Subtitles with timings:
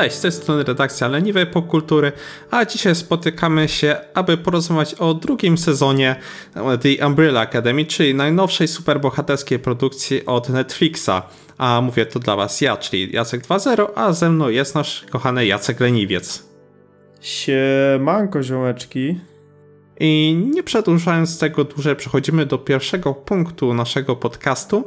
[0.00, 2.12] Cześć, z tej strony redakcja Leniwej Popkultury,
[2.50, 6.16] a dzisiaj spotykamy się, aby porozmawiać o drugim sezonie
[6.54, 11.10] The Umbrella Academy, czyli najnowszej superbohaterskiej produkcji od Netflixa.
[11.58, 15.46] A mówię to dla was ja, czyli Jacek 2.0, a ze mną jest nasz kochany
[15.46, 16.44] Jacek Leniwiec.
[17.20, 19.20] Siemanko ziomeczki.
[20.00, 24.84] I nie przedłużając tego dłużej, przechodzimy do pierwszego punktu naszego podcastu,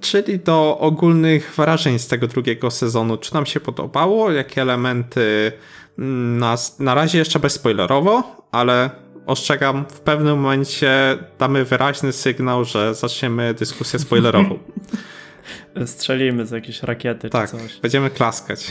[0.00, 3.16] czyli do ogólnych wrażeń z tego drugiego sezonu.
[3.16, 4.32] Czy nam się podobało?
[4.32, 5.52] Jakie elementy
[5.98, 8.22] mm, nas, na razie jeszcze bezspoilerowo,
[8.52, 8.90] ale
[9.26, 14.58] ostrzegam, w pewnym momencie damy wyraźny sygnał, że zaczniemy dyskusję spoilerową.
[15.86, 17.80] Strzelimy z jakiejś rakiety tak, czy coś.
[17.80, 18.70] będziemy klaskać.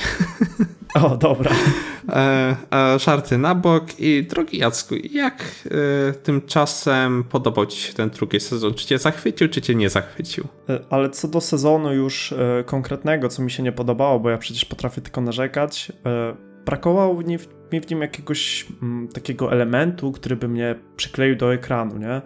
[0.93, 1.51] O, dobra.
[2.09, 8.09] E, e, żarty na bok i drogi Jacku, jak e, tymczasem podobał Ci się ten
[8.09, 8.73] drugi sezon?
[8.73, 10.47] Czy Cię zachwycił, czy Cię nie zachwycił?
[10.69, 14.37] E, ale co do sezonu już e, konkretnego, co mi się nie podobało, bo ja
[14.37, 20.47] przecież potrafię tylko narzekać, e, brakowało mi w, nim jakiegoś mm, takiego elementu, który by
[20.47, 22.21] mnie przykleił do ekranu, nie?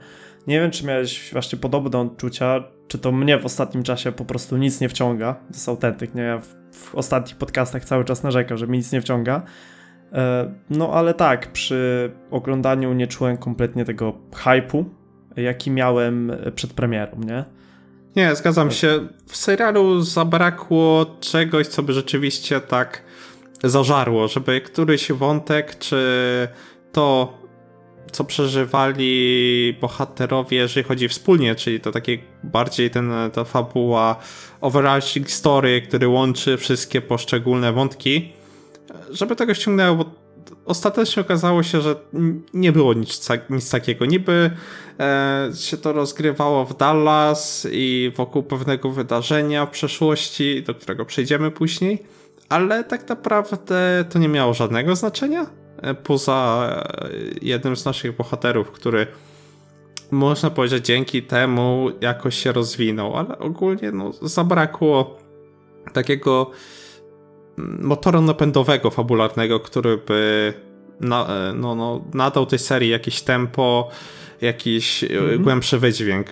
[0.48, 4.58] Nie wiem, czy miałeś właśnie podobne odczucia, czy to mnie w ostatnim czasie po prostu
[4.58, 5.34] nic nie wciąga.
[5.34, 6.22] To jest autentyk, nie?
[6.22, 9.42] Ja w, w ostatnich podcastach cały czas narzekam, że mi nic nie wciąga.
[10.14, 14.86] E, no ale tak, przy oglądaniu nie czułem kompletnie tego hypu,
[15.38, 17.46] jaki miałem przed premierą, nie?
[18.16, 19.08] Nie, zgadzam się.
[19.28, 23.04] W serialu zabrakło czegoś, co by rzeczywiście tak
[23.64, 25.98] zażarło, żeby któryś wątek, czy
[26.92, 27.34] to
[28.12, 34.16] co przeżywali bohaterowie, jeżeli chodzi wspólnie, czyli to takie bardziej ten, ta fabuła
[34.62, 38.34] overarching story, który łączy wszystkie poszczególne wątki,
[39.12, 40.06] żeby tego ściągnęło, bo
[40.66, 41.96] ostatecznie okazało się, że
[42.54, 44.06] nie było nic, nic takiego.
[44.06, 44.52] Niby
[45.00, 51.52] e, się to rozgrywało w Dallas i wokół pewnego wydarzenia w przeszłości, do którego przejdziemy
[51.52, 52.04] później,
[52.50, 55.61] ale tak naprawdę to nie miało żadnego znaczenia
[56.04, 56.70] poza
[57.42, 59.08] jednym z naszych bohaterów, który
[60.12, 65.18] można powiedzieć dzięki temu jakoś się rozwinął, ale ogólnie no, zabrakło
[65.94, 66.52] takiego
[67.80, 70.54] motoru napędowego, fabularnego, który by
[71.00, 73.90] na, no, no, nadał tej serii jakieś tempo,
[74.42, 75.44] jakiś mhm.
[75.44, 76.28] głębszy wydźwięk.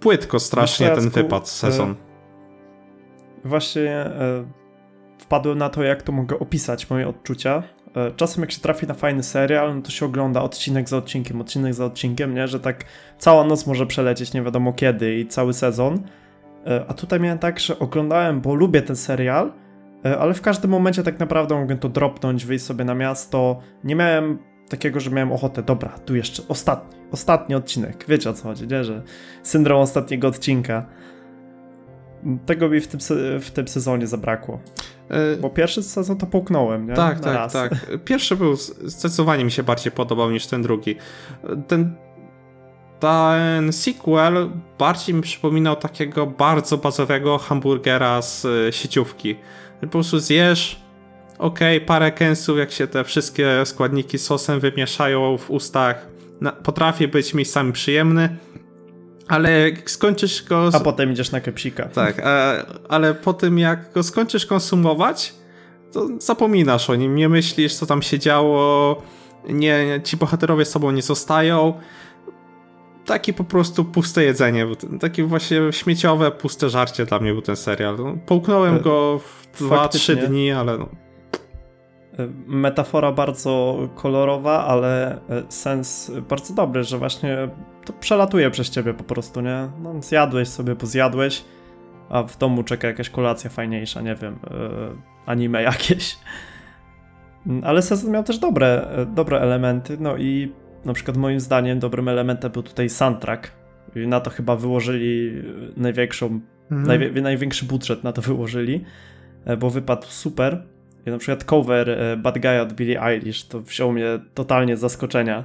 [0.00, 1.90] Płytko strasznie ten wypad sezon.
[1.90, 1.94] E,
[3.44, 4.44] właśnie e,
[5.18, 7.62] wpadłem na to, jak to mogę opisać moje odczucia.
[7.96, 11.40] E, czasem jak się trafi na fajny serial, no to się ogląda odcinek za odcinkiem,
[11.40, 12.48] odcinek za odcinkiem, nie?
[12.48, 12.84] Że tak
[13.18, 16.02] cała noc może przelecieć nie wiadomo kiedy i cały sezon.
[16.66, 19.52] E, a tutaj miałem tak, że oglądałem, bo lubię ten serial,
[20.04, 23.60] e, ale w każdym momencie tak naprawdę mogłem to dropnąć, wyjść sobie na miasto.
[23.84, 24.38] Nie miałem
[24.68, 28.04] takiego, że miałem ochotę, dobra, tu jeszcze ostatni, ostatni odcinek.
[28.08, 28.84] Wiecie o co chodzi, nie?
[28.84, 29.02] Że
[29.42, 30.86] syndrom ostatniego odcinka.
[32.46, 33.00] Tego mi w tym,
[33.40, 34.60] w tym sezonie zabrakło.
[35.08, 36.94] E, Bo pierwszy sezon to połknąłem, nie?
[36.94, 37.52] Tak, Na tak, raz.
[37.52, 37.74] tak.
[38.04, 40.96] Pierwszy był, zdecydowanie mi się bardziej podobał niż ten drugi.
[41.68, 41.94] Ten,
[43.00, 49.36] ten sequel bardziej mi przypominał takiego bardzo bazowego hamburgera z e, sieciówki.
[49.80, 50.82] Po prostu zjesz,
[51.38, 56.06] ok, parę kęsów, jak się te wszystkie składniki sosem wymieszają w ustach,
[56.62, 58.36] potrafi być miejscami przyjemny,
[59.28, 60.70] ale jak skończysz go.
[60.72, 61.84] A potem idziesz na kepsika.
[61.84, 62.22] Tak,
[62.88, 65.34] ale po tym jak go skończysz konsumować,
[65.92, 69.02] to zapominasz o nim, nie myślisz, co tam się działo,
[69.48, 71.74] nie, ci bohaterowie z sobą nie zostają.
[73.04, 74.66] Taki po prostu puste jedzenie,
[75.00, 77.96] takie właśnie śmieciowe, puste żarcie dla mnie był ten serial.
[77.98, 79.20] No, połknąłem e, go
[79.52, 80.88] w 2-3 dni, ale no.
[82.18, 85.18] E, metafora bardzo kolorowa, ale e,
[85.48, 87.48] sens bardzo dobry, że właśnie
[87.84, 89.68] to przelatuje przez ciebie po prostu, nie?
[89.82, 91.44] No, zjadłeś sobie, bo zjadłeś,
[92.08, 94.96] a w domu czeka jakaś kolacja fajniejsza, nie wiem, yy,
[95.26, 96.18] anime jakieś.
[97.62, 100.52] Ale sezon miał też dobre, dobre elementy, no i
[100.84, 103.52] na przykład moim zdaniem dobrym elementem był tutaj soundtrack.
[103.96, 105.42] I na to chyba wyłożyli
[105.76, 106.40] największą,
[106.70, 107.22] mhm.
[107.22, 108.84] największy budżet na to wyłożyli,
[109.58, 110.62] bo wypadł super.
[111.06, 115.44] I na przykład cover Bad Guy od Billie Eilish to wziął mnie totalnie z zaskoczenia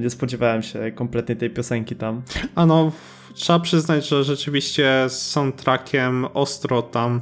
[0.00, 2.22] nie spodziewałem się kompletnie tej piosenki tam.
[2.54, 2.92] A no,
[3.34, 7.20] trzeba przyznać, że rzeczywiście z soundtrackiem ostro tam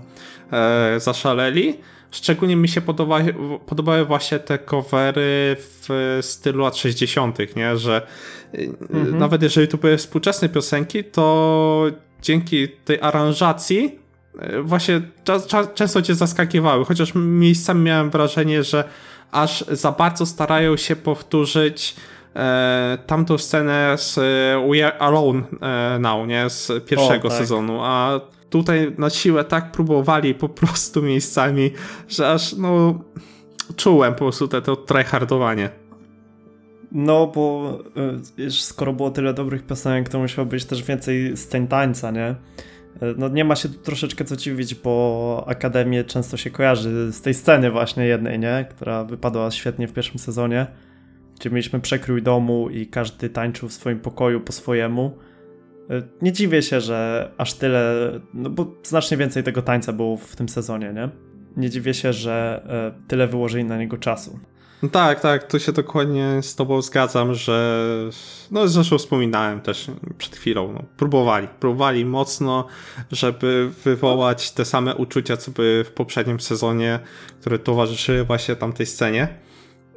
[0.52, 1.74] e, zaszaleli.
[2.10, 3.20] Szczególnie mi się podoba,
[3.66, 7.76] podobały właśnie te covery w stylu lat 60., nie?
[7.76, 8.06] Że
[8.54, 9.18] e, mhm.
[9.18, 11.86] nawet jeżeli to były współczesne piosenki, to
[12.22, 14.09] dzięki tej aranżacji e,
[14.62, 15.02] właśnie
[15.74, 18.84] często cię zaskakiwały, chociaż miejscami miałem wrażenie, że
[19.32, 21.96] aż za bardzo starają się powtórzyć
[22.36, 24.22] e, tamtą scenę z e,
[24.70, 26.50] We Are Alone e, Now, nie?
[26.50, 27.38] Z pierwszego o, tak.
[27.38, 31.70] sezonu, a tutaj na siłę tak próbowali po prostu miejscami,
[32.08, 32.98] że aż no
[33.76, 35.70] czułem po prostu te, to tryhardowanie.
[36.92, 37.78] No, bo
[38.50, 42.34] skoro było tyle dobrych piosenek, to musiało być też więcej scen tańca, nie?
[42.96, 47.20] Y, no nie ma się tu troszeczkę co dziwić, bo Akademię często się kojarzy z
[47.20, 48.66] tej sceny właśnie jednej, nie?
[48.70, 50.66] Która wypadła świetnie w pierwszym sezonie,
[51.40, 55.18] gdzie mieliśmy przekrój domu i każdy tańczył w swoim pokoju po swojemu.
[55.90, 60.36] Y, nie dziwię się, że aż tyle, no bo znacznie więcej tego tańca było w
[60.36, 61.08] tym sezonie, nie?
[61.56, 62.66] Nie dziwię się, że
[63.08, 64.38] tyle wyłożyli na niego czasu.
[64.82, 67.86] No tak, tak, tu się dokładnie z tobą zgadzam, że
[68.50, 72.66] no zresztą wspominałem też przed chwilą, no, próbowali, próbowali mocno,
[73.12, 76.98] żeby wywołać te same uczucia, co by w poprzednim sezonie,
[77.40, 79.28] które towarzyszyły właśnie tamtej scenie.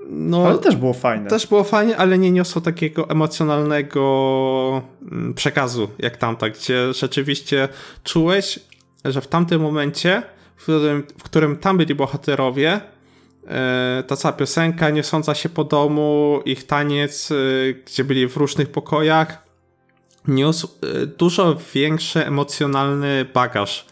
[0.10, 1.30] No, ale też było fajne.
[1.30, 4.82] Też było fajnie, ale nie niosło takiego emocjonalnego
[5.12, 7.70] mm, przekazu jak tamta, gdzie rzeczywiście
[8.04, 8.60] czułeś,
[9.06, 10.24] że w tamtym momencie,
[10.56, 12.82] w którym, w którym tam byli bohaterowie,
[14.08, 17.36] ta cała piosenka niosąca się po domu, ich taniec, e,
[17.74, 19.44] gdzie byli w różnych pokojach,
[20.28, 23.86] niósł e, dużo większy emocjonalny bagaż.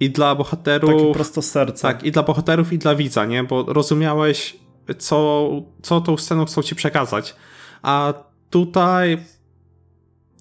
[0.00, 0.90] I dla bohaterów.
[0.90, 1.88] Taki prosto serca.
[1.88, 3.44] Tak, i dla bohaterów, i dla widza, nie?
[3.44, 4.56] Bo rozumiałeś,
[4.98, 5.48] co,
[5.82, 7.36] co tą sceną chcą ci przekazać.
[7.82, 8.14] A
[8.50, 9.18] tutaj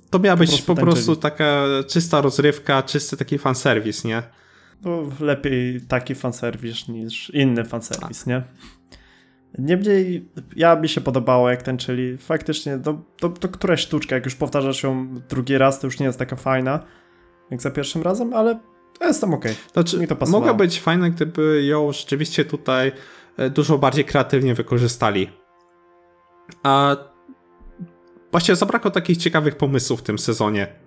[0.09, 4.23] to miała być po prostu, po prostu taka czysta rozrywka, czysty taki fanserwis, nie?
[4.81, 8.43] No, lepiej taki fanserwis niż inny fanserwis, nie?
[9.57, 12.17] Niemniej, ja mi się podobało, jak tańczyli.
[12.17, 16.05] Faktycznie, to, to, to któraś sztuczka, jak już powtarzasz ją drugi raz, to już nie
[16.05, 16.79] jest taka fajna,
[17.51, 18.59] jak za pierwszym razem, ale
[19.01, 19.51] jestem okej.
[19.51, 19.71] Okay.
[19.73, 20.41] Znaczy, mi to pasowało.
[20.41, 22.91] Mogła być fajna, gdyby ją rzeczywiście tutaj
[23.37, 25.29] e, dużo bardziej kreatywnie wykorzystali.
[26.63, 26.95] A
[28.31, 30.84] właśnie zabrakło takich ciekawych pomysłów w tym sezonie.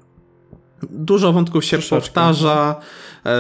[0.82, 2.00] Dużo wątków się Troszeczkę.
[2.00, 2.80] powtarza.
[3.26, 3.30] E,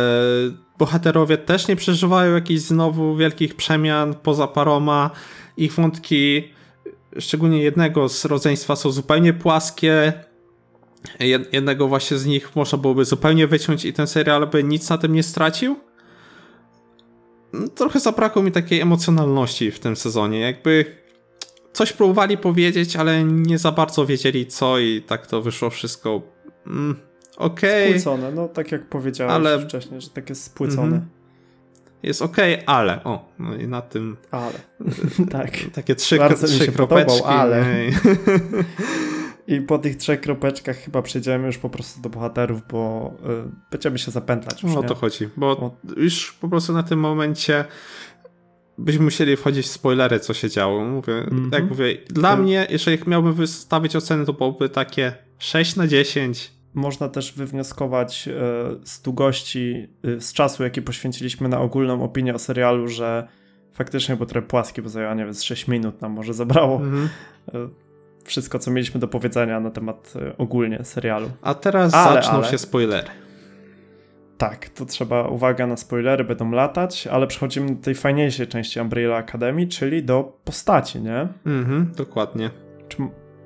[0.78, 5.10] bohaterowie też nie przeżywają jakichś znowu wielkich przemian poza paroma.
[5.56, 6.52] Ich wątki,
[7.18, 10.12] szczególnie jednego z rodzeństwa, są zupełnie płaskie.
[11.52, 15.12] Jednego właśnie z nich można byłoby zupełnie wyciąć i ten serial by nic na tym
[15.12, 15.76] nie stracił.
[17.74, 20.40] Trochę zabrakło mi takiej emocjonalności w tym sezonie.
[20.40, 20.84] Jakby
[21.72, 26.22] coś próbowali powiedzieć, ale nie za bardzo wiedzieli co i tak to wyszło wszystko.
[26.66, 27.07] Mm
[27.38, 27.88] okej.
[27.88, 29.60] Okay, spłycone, no tak jak powiedziałeś ale...
[29.60, 30.96] wcześniej, że tak jest spłycone.
[30.96, 31.18] Mm -hmm.
[32.02, 33.04] Jest okej, okay, ale.
[33.04, 34.16] O, no i na tym.
[34.30, 34.60] Ale.
[35.32, 35.50] tak.
[35.74, 37.12] Takie trzy, trzy kropeczki.
[37.12, 37.64] Podobał, ale.
[39.48, 43.12] I po tych trzech kropeczkach chyba przejdziemy już po prostu do bohaterów, bo
[43.46, 44.62] y, będziemy się zapętlać.
[44.62, 45.76] Już, no o to chodzi, bo o...
[45.96, 47.64] już po prostu na tym momencie
[48.78, 50.84] byśmy musieli wchodzić w spoilery, co się działo.
[50.84, 51.54] Mówię, mm -hmm.
[51.54, 52.44] Jak mówię, dla mm.
[52.44, 58.32] mnie, jeżeli miałbym wystawić oceny, to byłoby takie 6 na 10 można też wywnioskować e,
[58.84, 63.28] z długości, e, z czasu, jaki poświęciliśmy na ogólną opinię o serialu, że
[63.72, 67.08] faktycznie było trochę płaskie, bo zajęło, nie wiem, z 6 minut nam może zabrało mhm.
[67.54, 67.68] E,
[68.24, 71.30] wszystko, co mieliśmy do powiedzenia na temat ogólnie serialu.
[71.42, 73.08] A teraz ale, zaczną ale, się spoilery.
[74.38, 79.16] Tak, to trzeba, uwaga na spoilery, będą latać, ale przechodzimy do tej fajniejszej części Umbrella
[79.16, 81.28] Academy, czyli do postaci, nie?
[81.46, 82.50] Mhm, dokładnie.
[82.88, 82.96] Czy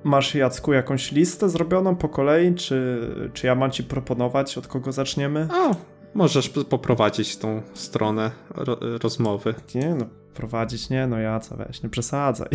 [0.05, 3.01] Masz, Jacku, jakąś listę zrobioną po kolei, czy,
[3.33, 5.49] czy ja mam ci proponować, od kogo zaczniemy?
[5.53, 5.77] O,
[6.15, 9.55] możesz poprowadzić tą stronę ro rozmowy.
[9.75, 10.05] Nie, no,
[10.35, 12.49] prowadzić nie, no ja co weź, nie przesadzaj.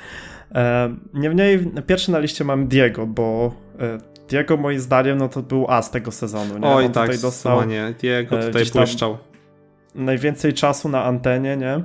[0.54, 3.98] e, Niemniej, pierwszy na liście mam Diego, bo e,
[4.28, 6.66] Diego moim zdaniem, no to był as tego sezonu, nie?
[6.66, 7.94] Oj, On tak, tutaj dostał, nie.
[8.00, 9.18] Diego e, tutaj błyszczał.
[9.94, 11.82] Najwięcej czasu na antenie, nie?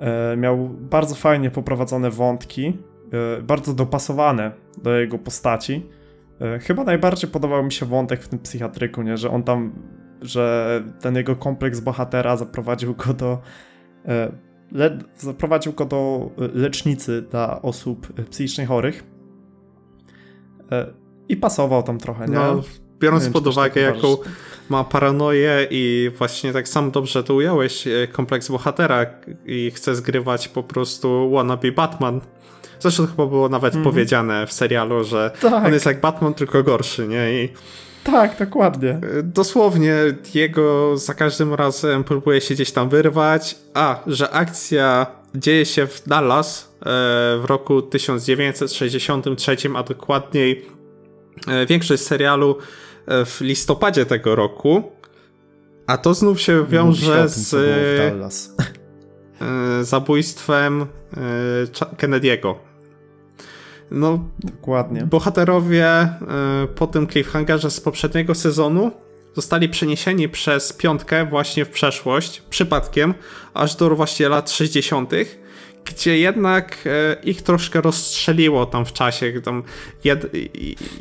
[0.00, 2.95] E, miał bardzo fajnie poprowadzone wątki, E,
[3.42, 5.86] bardzo dopasowane do jego postaci.
[6.40, 9.16] E, chyba najbardziej podobał mi się wątek w tym psychiatryku, nie?
[9.16, 9.72] że on tam,
[10.22, 13.38] że ten jego kompleks bohatera zaprowadził go do
[14.04, 14.32] e,
[14.72, 19.04] le, zaprowadził go do lecznicy dla osób psychicznie chorych
[21.28, 22.34] i pasował tam trochę, nie?
[22.34, 22.62] No,
[23.00, 24.16] biorąc wiem, pod uwagę, jaką
[24.68, 29.06] ma paranoję i właśnie tak sam dobrze to ująłeś, kompleks bohatera
[29.46, 32.20] i chce zgrywać po prostu wannabe Batman,
[32.80, 33.84] Zresztą chyba było nawet mm.
[33.84, 35.66] powiedziane w serialu, że tak.
[35.66, 37.44] on jest jak Batman, tylko gorszy, nie?
[37.44, 37.48] I
[38.12, 38.90] tak, dokładnie.
[38.90, 39.94] E, dosłownie
[40.34, 43.56] jego za każdym razem próbuje się gdzieś tam wyrwać.
[43.74, 46.84] A, że akcja dzieje się w Dallas e,
[47.38, 50.66] w roku 1963, a dokładniej
[51.48, 52.56] e, większość serialu
[53.08, 54.82] w listopadzie tego roku.
[55.86, 57.54] A to znów się wiąże z
[59.82, 60.86] zabójstwem
[61.96, 62.54] Kennedy'ego.
[63.90, 65.06] No, Dokładnie.
[65.06, 66.08] Bohaterowie
[66.74, 68.90] po tym cliffhangerze z poprzedniego sezonu
[69.36, 73.14] zostali przeniesieni przez piątkę właśnie w przeszłość, przypadkiem,
[73.54, 75.12] aż do właśnie lat 60.,
[75.84, 79.40] gdzie jednak e, ich troszkę rozstrzeliło tam w czasie.
[79.40, 79.62] Tam
[80.04, 80.26] jed,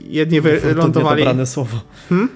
[0.08, 1.22] jedni wylądowali.
[1.22, 1.82] dobrane słowo.
[2.10, 2.30] Hmm?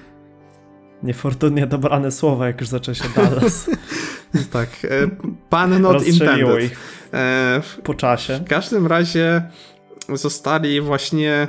[1.02, 3.70] Niefortunnie dobrane słowa, jak już zaczęło się Dallas.
[4.52, 4.88] tak, e,
[5.50, 6.64] pan not intended.
[6.64, 6.78] Ich
[7.12, 8.38] e, po czasie.
[8.38, 9.42] W każdym razie
[10.08, 11.48] zostali właśnie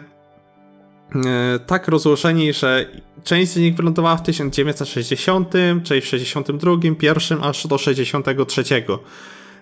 [1.15, 2.85] E, tak rozłożeni, że
[3.23, 8.63] część z nich wylądowała w 1960, czyli w 62, pierwszym aż do 63.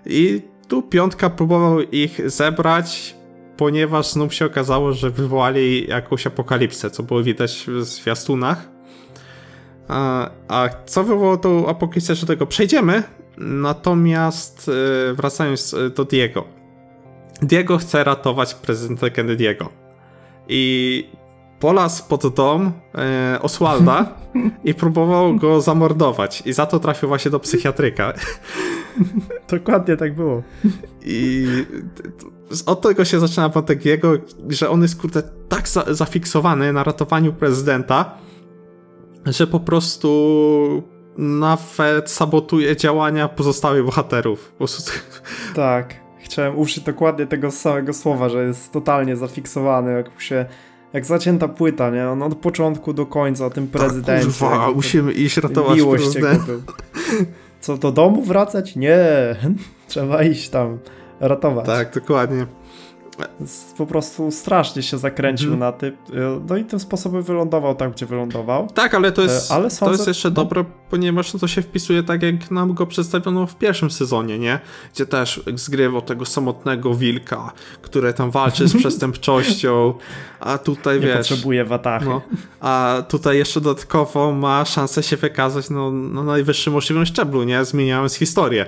[0.06, 3.16] I tu piątka próbował ich zebrać,
[3.58, 8.70] ponieważ znów się okazało, że wywołali jakąś apokalipsę, co było widać w zwiastunach.
[9.90, 13.04] A, a co wywołało tą apokalipsę, do tego przejdziemy.
[13.38, 14.72] Natomiast
[15.10, 16.46] e, wracając do Diego.
[17.42, 19.66] Diego chce ratować prezydenta Kennedy'ego.
[20.48, 21.06] I
[21.60, 24.06] polas pod dom e, Oswalda
[24.64, 26.44] i próbował go zamordować.
[26.46, 28.14] I za to trafił właśnie do psychiatryka.
[29.52, 30.44] Dokładnie tak było.
[31.06, 31.48] I
[32.66, 34.14] od tego się zaczyna wątek jego,
[34.50, 38.18] że on jest kurde tak za zafiksowany na ratowaniu prezydenta,
[39.26, 40.84] że po prostu
[41.18, 44.54] nawet sabotuje działania pozostałych bohaterów.
[45.56, 45.96] Tak.
[46.20, 50.46] Chciałem użyć dokładnie tego samego słowa, że jest totalnie zafiksowany, jak się
[50.94, 52.10] jak zacięta płyta, nie?
[52.10, 54.26] On od początku do końca o tym tak, prezydencie.
[54.26, 56.06] Kurwa, musimy iść ratować miłość.
[57.60, 58.76] Co, do domu wracać?
[58.76, 59.00] Nie,
[59.88, 60.78] trzeba iść tam
[61.20, 61.66] ratować.
[61.66, 62.46] Tak, dokładnie
[63.78, 65.60] po prostu strasznie się zakręcił mm.
[65.60, 65.98] na tym.
[66.50, 68.68] No i tym sposobem wylądował tam, gdzie wylądował.
[68.68, 70.36] Tak, ale to jest, e, ale sądzę, to jest jeszcze no.
[70.36, 74.60] dobre, ponieważ to się wpisuje tak, jak nam go przedstawiono w pierwszym sezonie, nie?
[74.94, 79.94] Gdzie też zgrywał tego samotnego wilka, który tam walczy z przestępczością,
[80.40, 81.18] a tutaj Nie wiesz...
[81.18, 82.06] potrzebuje watachy.
[82.06, 82.22] No,
[82.60, 87.66] a tutaj jeszcze dodatkowo ma szansę się wykazać no, na najwyższym możliwym szczeblu, nie?
[87.66, 88.66] Zmieniając historię.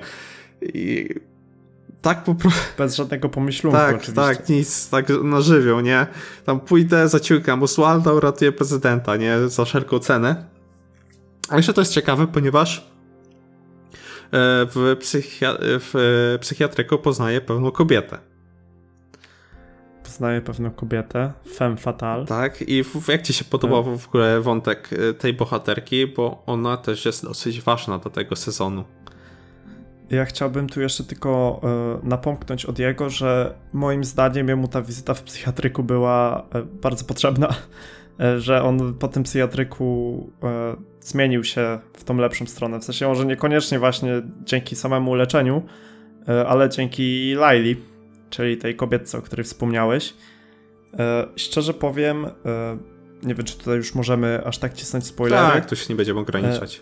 [0.62, 1.10] I
[2.02, 2.60] tak po prostu.
[2.78, 4.22] Bez żadnego pomyślunku, tak, oczywiście.
[4.22, 6.08] Tak, nic, tak na żywioł, nie?
[6.46, 9.50] Tam pójdę, zaciukam Oswalda, uratuję prezydenta, nie?
[9.50, 10.46] Za wszelką cenę.
[11.50, 12.82] A jeszcze to jest ciekawe, ponieważ e,
[14.66, 18.18] w, psychia w psychiatryku poznaje pewną kobietę.
[20.04, 22.26] Poznaje pewną kobietę, femme fatale.
[22.26, 23.98] Tak, i w, jak ci się podobał tak.
[23.98, 28.84] w ogóle wątek e, tej bohaterki, bo ona też jest dosyć ważna do tego sezonu.
[30.12, 31.62] Ja chciałbym tu jeszcze tylko
[32.04, 37.06] y, napomknąć od jego, że moim zdaniem jemu ta wizyta w psychiatryku była y, bardzo
[37.06, 37.56] potrzebna,
[38.36, 40.30] y, że on po tym psychiatryku
[41.02, 42.80] zmienił się w tą lepszą stronę.
[42.80, 45.62] W sensie może niekoniecznie właśnie dzięki samemu leczeniu,
[46.48, 47.76] ale dzięki Laili,
[48.30, 50.14] czyli tej kobietce, o której wspomniałeś.
[51.36, 52.26] Szczerze powiem,
[53.24, 55.54] nie wiem, czy tutaj już możemy aż tak cisnąć spoilery.
[55.54, 56.82] Tak, to się nie będziemy ograniczać.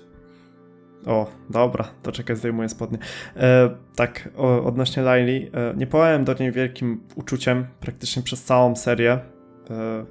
[1.06, 2.98] O, dobra, to czekaj, zdejmuję spodnie.
[3.36, 8.76] E, tak, o, odnośnie Laili, e, nie pałałem do niej wielkim uczuciem praktycznie przez całą
[8.76, 9.20] serię.
[9.70, 10.06] E,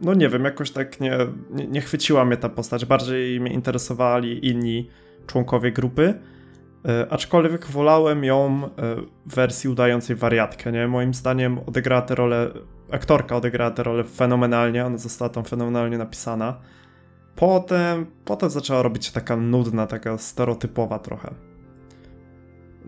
[0.00, 1.18] no nie wiem, jakoś tak nie,
[1.50, 4.90] nie, nie, chwyciła mnie ta postać, bardziej mnie interesowali inni
[5.26, 6.14] członkowie grupy.
[6.88, 8.68] E, aczkolwiek wolałem ją e,
[9.26, 10.88] w wersji udającej wariatkę, nie?
[10.88, 12.50] Moim zdaniem odegrała tę rolę,
[12.90, 16.60] aktorka odegrała tę rolę fenomenalnie, ona została tam fenomenalnie napisana.
[17.36, 21.34] Potem, potem zaczęła robić się taka nudna, taka stereotypowa trochę.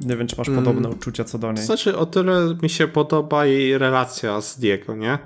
[0.01, 0.65] Nie wiem, czy masz mm.
[0.65, 1.65] podobne uczucia co do niej.
[1.65, 5.19] Znaczy, o tyle mi się podoba jej relacja z Diego, nie?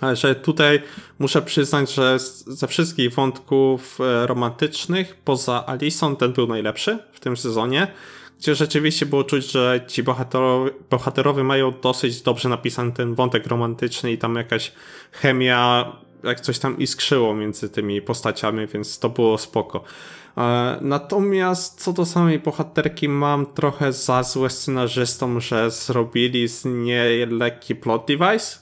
[0.00, 0.82] Ale że tutaj
[1.18, 7.36] muszę przyznać, że ze wszystkich wątków e, romantycznych, poza Alison, ten był najlepszy w tym
[7.36, 7.86] sezonie,
[8.38, 14.12] gdzie rzeczywiście było czuć, że ci bohaterowie, bohaterowie mają dosyć dobrze napisany ten wątek romantyczny
[14.12, 14.72] i tam jakaś
[15.12, 15.92] chemia
[16.22, 19.84] jak coś tam iskrzyło między tymi postaciami, więc to było spoko.
[20.36, 27.26] E, natomiast co do samej bohaterki mam trochę za złe scenarzystom, że zrobili z niej
[27.26, 28.58] lekki plot device.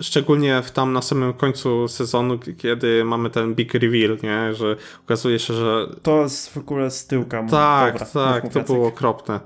[0.00, 4.54] Szczególnie w tam na samym końcu sezonu, kiedy mamy ten big reveal, nie?
[4.54, 5.86] że okazuje się, że.
[6.02, 7.46] To jest w ogóle z tyłka.
[7.50, 9.40] Tak, Dobra, tak, to było okropne.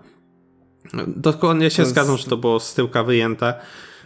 [1.07, 3.55] Dokładnie się zgadzam, że to było z tyłka wyjęte,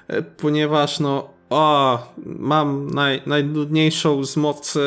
[0.09, 4.81] e, ponieważ no o, mam naj, najnudniejszą z mocy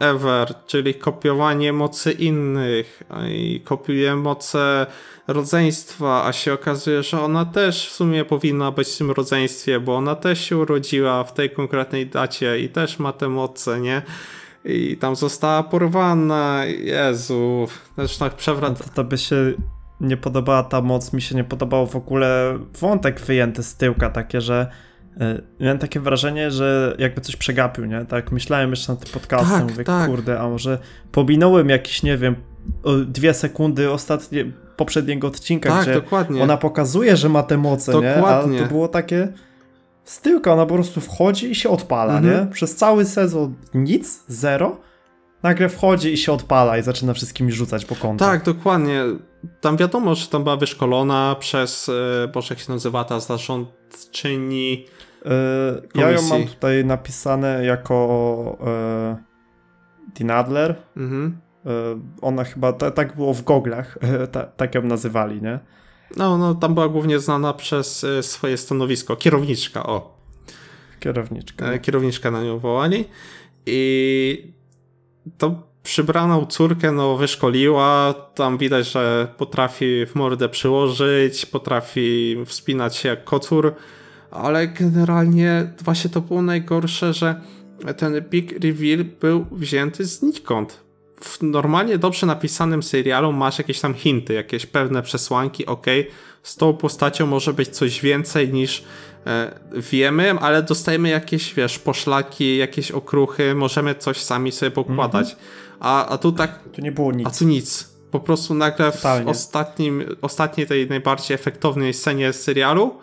[0.00, 3.02] ever, czyli kopiowanie mocy innych.
[3.28, 4.86] I kopiuję moce
[5.28, 9.96] rodzeństwa, a się okazuje, że ona też w sumie powinna być w tym rodzeństwie, bo
[9.96, 14.02] ona też się urodziła w tej konkretnej dacie i też ma te moce, nie?
[14.64, 16.64] I tam została porwana.
[16.66, 18.78] Jezu, też tak przewrot.
[18.78, 19.52] No to, to by się
[20.00, 24.40] nie podobała ta moc, mi się nie podobał w ogóle wątek wyjęty z tyłka, takie,
[24.40, 24.70] że
[25.60, 28.04] miałem takie wrażenie, że jakby coś przegapił, nie?
[28.04, 30.10] Tak myślałem jeszcze nad tym podcastem, Tak, mówię, tak.
[30.10, 30.78] kurde, a może
[31.12, 32.36] pominąłem jakieś, nie wiem,
[33.06, 34.44] dwie sekundy ostatnie,
[34.76, 36.42] poprzedniego odcinka, Tak, gdzie dokładnie.
[36.42, 38.14] ona pokazuje, że ma te moce, nie?
[38.14, 38.58] Dokładnie.
[38.60, 39.28] A to było takie
[40.04, 42.46] z tyłka, ona po prostu wchodzi i się odpala, Mhm.
[42.46, 42.52] nie?
[42.52, 44.76] Przez cały sezon nic, zero,
[45.42, 48.28] nagle wchodzi i się odpala i zaczyna wszystkimi rzucać po kątach.
[48.30, 49.04] Tak, dokładnie.
[49.60, 51.88] Tam wiadomo, że tam była wyszkolona przez,
[52.24, 54.86] e, Boże, jak się nazywa ta zarządczyni.
[55.26, 59.16] E, ja ją mam tutaj napisane jako e,
[60.18, 60.76] Dean Adler.
[60.96, 61.38] Mhm.
[61.66, 61.70] E,
[62.20, 65.58] ona chyba, ta, tak było w goglach, e, ta, tak ją nazywali, nie?
[66.16, 69.16] No, no, tam była głównie znana przez e, swoje stanowisko.
[69.16, 70.20] Kierowniczka, o.
[71.00, 71.78] Kierowniczka.
[71.78, 73.04] Kierowniczka na nią wołali.
[73.66, 74.52] I
[75.38, 78.14] to przybraną córkę, no, wyszkoliła.
[78.34, 83.74] Tam widać, że potrafi w mordę przyłożyć, potrafi wspinać się jak kocur.
[84.30, 87.40] Ale generalnie właśnie to było najgorsze, że
[87.96, 90.80] ten big reveal był wzięty znikąd.
[91.20, 95.86] W normalnie dobrze napisanym serialu masz jakieś tam hinty, jakieś pewne przesłanki, ok,
[96.42, 98.84] z tą postacią może być coś więcej niż
[99.26, 105.36] e, wiemy, ale dostajemy jakieś, wiesz, poszlaki, jakieś okruchy, możemy coś sami sobie pokładać.
[105.80, 107.26] A, a tu tak Tu nie było nic.
[107.26, 107.90] a tu nic.
[108.10, 109.30] Po prostu nagle w Totalnie.
[109.30, 112.94] ostatnim, ostatniej tej najbardziej efektownej scenie serialu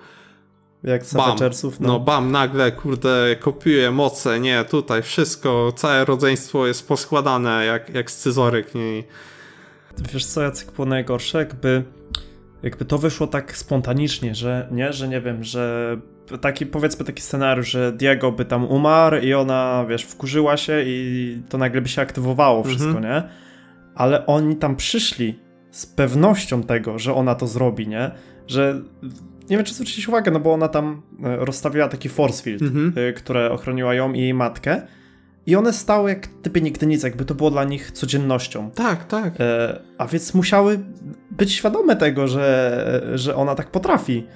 [0.84, 2.00] Jak z bam, Avengersów, no.
[2.00, 8.75] bam, nagle kurde kopiuje moce, nie, tutaj wszystko, całe rodzeństwo jest poskładane jak, jak scyzoryk,
[8.75, 9.03] nie.
[10.13, 11.38] Wiesz co, Jacek, było najgorsze?
[11.38, 11.84] Jakby,
[12.63, 15.98] jakby to wyszło tak spontanicznie, że nie, że nie wiem, że
[16.41, 21.41] taki, powiedzmy taki scenariusz, że Diego by tam umarł i ona, wiesz, wkurzyła się i
[21.50, 23.03] to nagle by się aktywowało wszystko, Mhm.
[23.03, 23.24] nie?
[23.96, 25.39] Ale oni tam przyszli
[25.72, 28.12] z pewnością tego, że ona to zrobi, nie?
[28.48, 28.81] Że
[29.50, 32.94] nie wiem, czy zwróciłeś uwagę, no bo ona tam e, rozstawiła taki force field, Mhm.
[32.98, 34.82] y, które ochroniła ją i jej matkę.
[35.46, 38.72] I one stały jak typy nigdy nic, jakby to było dla nich codziennością.
[38.72, 39.34] Tak, tak.
[39.39, 40.80] E, a więc musiały
[41.32, 44.27] być świadome tego, że, że ona tak potrafi.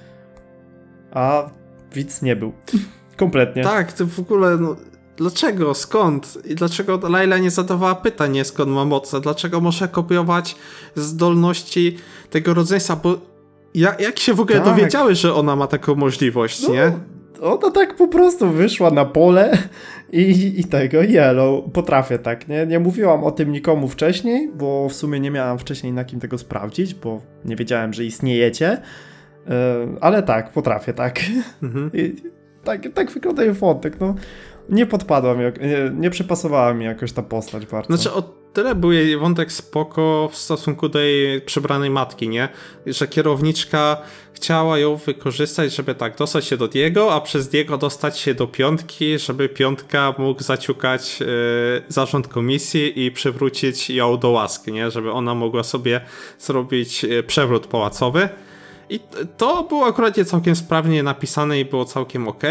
[1.14, 1.50] A
[1.94, 2.54] widz nie był.
[3.18, 3.64] Kompletnie.
[3.64, 4.76] Tak, to w ogóle, no,
[5.18, 6.38] dlaczego, skąd?
[6.46, 9.22] I dlaczego Laila nie zadawała pytań, skąd ma moce?
[9.22, 10.56] Dlaczego może kopiować
[10.96, 11.98] zdolności
[12.30, 12.96] tego rodzeństwa?
[12.96, 13.31] Bo
[13.74, 14.68] ja, jak się w ogóle Tak.
[14.76, 16.92] dowiedziały, że ona ma taką możliwość, No, nie?
[17.42, 19.58] Ona tak po prostu wyszła na pole
[20.12, 22.66] i, i tego, jelo, potrafię tak, nie?
[22.66, 26.38] Nie mówiłam o tym nikomu wcześniej, bo w sumie nie miałam wcześniej na kim tego
[26.38, 28.78] sprawdzić, bo nie wiedziałem, że istniejecie.
[29.50, 31.20] E, Ale tak, potrafię, tak.
[31.64, 31.92] Mhm.
[31.94, 32.16] I
[32.64, 34.16] tak, tak wygląda jej wątek, no.
[34.70, 37.98] Nie podpadła mi, jak- nie, nie przypasowała mi jakoś ta postać bardzo.
[37.98, 42.50] Znaczy, o tyle był jej wątek spoko w stosunku do jej przebranej matki, nie?
[42.86, 43.98] Że kierowniczka
[44.34, 48.48] chciała ją wykorzystać, żeby tak dostać się do Diego, a przez Diego dostać się do
[48.48, 51.26] piątki, żeby piątka mógł zaciukać e,
[51.88, 54.92] zarząd komisji i przywrócić ją do łaski, nie?
[54.92, 56.02] Żeby ona mogła sobie
[56.40, 58.30] zrobić e, przewrót pałacowy.
[58.90, 59.00] I
[59.38, 62.44] to było akurat całkiem sprawnie napisane i było całkiem ok,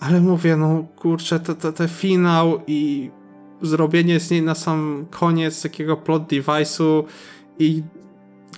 [0.00, 3.10] ale mówię, no kurczę, te, te, te finał i
[3.62, 7.04] zrobienie z niej na sam koniec takiego plot device'u
[7.58, 7.82] i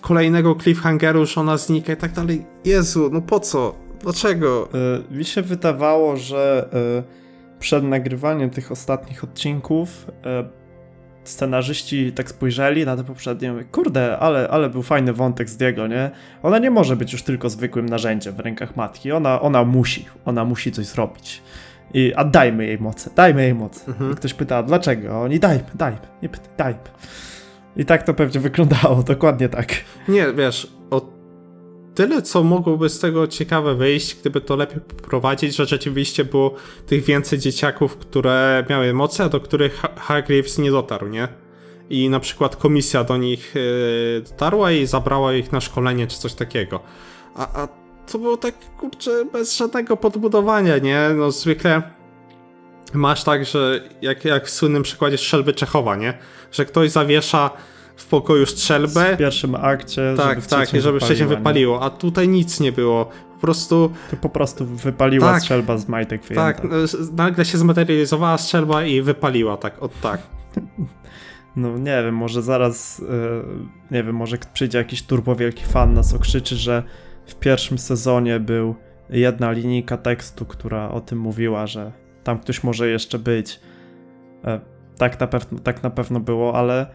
[0.00, 2.46] kolejnego cliffhangeru, że ona znika i tak dalej.
[2.64, 3.74] Jezu, no po co?
[4.00, 4.68] Dlaczego?
[5.10, 6.68] Y, Mi się wydawało, że
[7.58, 10.58] y, przed nagrywaniem tych ostatnich odcinków y,
[11.24, 15.86] scenarzyści tak spojrzeli na te poprzednie, mówię, kurde, ale, ale był fajny wątek z Diego,
[15.86, 16.10] nie?
[16.42, 20.44] Ona nie może być już tylko zwykłym narzędziem w rękach matki, ona, ona musi, ona
[20.44, 21.42] musi coś zrobić.
[21.94, 23.86] I, a dajmy jej moce, dajmy jej moce.
[23.88, 24.12] Mhm.
[24.12, 25.10] I ktoś pyta, dlaczego?
[25.16, 26.80] A Oni dajmy, dajmy, nie pytaj, dajmy.
[27.76, 29.72] I tak to pewnie wyglądało, dokładnie tak.
[30.08, 31.08] Nie, wiesz, o
[31.94, 36.54] tyle, co mogłoby z tego ciekawe wyjść, gdyby to lepiej poprowadzić, że rzeczywiście było
[36.86, 41.28] tych więcej dzieciaków, które miały moce, a do których Ha- Hargreaves nie dotarł, nie?
[41.90, 46.34] I na przykład komisja do nich yy, dotarła i zabrała ich na szkolenie czy coś
[46.34, 46.80] takiego.
[47.34, 47.68] A, a
[48.12, 51.08] to było tak, kurczę, bez żadnego podbudowania, nie?
[51.16, 51.82] No zwykle
[52.94, 56.14] masz tak, że jak, jak w słynnym przykładzie strzelby Czechowa, nie?
[56.52, 57.50] Że ktoś zawiesza
[57.96, 61.36] w pokoju strzelbę, W pierwszym akcie, tak, żeby tak, i żeby w trzecim nie?
[61.36, 63.04] wypaliło, a tutaj nic nie było.
[63.34, 65.40] Po prostu, To po prostu wypaliła Tak.
[65.42, 66.52] strzelba z majtek wyjęta.
[66.52, 66.68] tak, e,
[67.16, 70.20] nagle się zmaterializowała strzelba i wypaliła, tak, od tak.
[71.56, 73.00] No nie wiem, może zaraz,
[73.90, 76.82] e, nie wiem, może przyjdzie jakiś turbo wielki fan nas okrzyczy, że
[77.28, 78.74] w pierwszym sezonie był
[79.10, 81.92] jedna linijka tekstu, która o tym mówiła, że
[82.24, 83.60] tam ktoś może jeszcze być.
[84.44, 84.60] E,
[84.98, 86.86] tak, na pewno, tak na pewno było, ale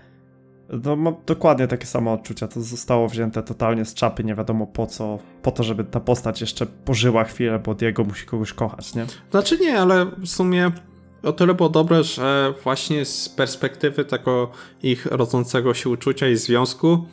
[0.84, 2.48] No, mam dokładnie takie samo odczucia.
[2.48, 5.20] To zostało wzięte totalnie z czapy, nie wiadomo po co.
[5.42, 9.06] Po to, żeby ta postać jeszcze pożyła chwilę, bo Diego musi kogoś kochać, nie?
[9.32, 10.72] Znaczy nie, ale w sumie
[11.24, 14.52] o tyle było dobre, że właśnie z perspektywy tego
[14.84, 17.06] ich rodzącego się uczucia i związku,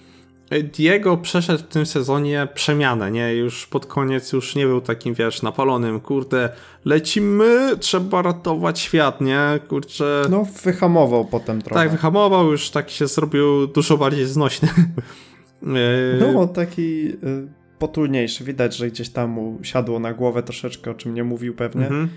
[0.51, 3.35] Diego przeszedł w tym sezonie przemianę, nie?
[3.35, 6.49] Już pod koniec już nie był takim, wiesz, napalonym, kurde,
[6.85, 9.61] lecimy, trzeba ratować świat, nie?
[9.69, 10.27] Kurczę.
[10.31, 11.81] No, wyhamował potem trochę.
[11.81, 14.69] Tak, wyhamował, już tak się zrobił dużo bardziej znośny.
[16.33, 17.17] no, taki y,
[17.79, 18.45] potulniejszy.
[18.45, 21.83] Widać, że gdzieś tam mu siadło na głowę troszeczkę, o czym nie mówił pewnie.
[21.83, 22.09] Mhm.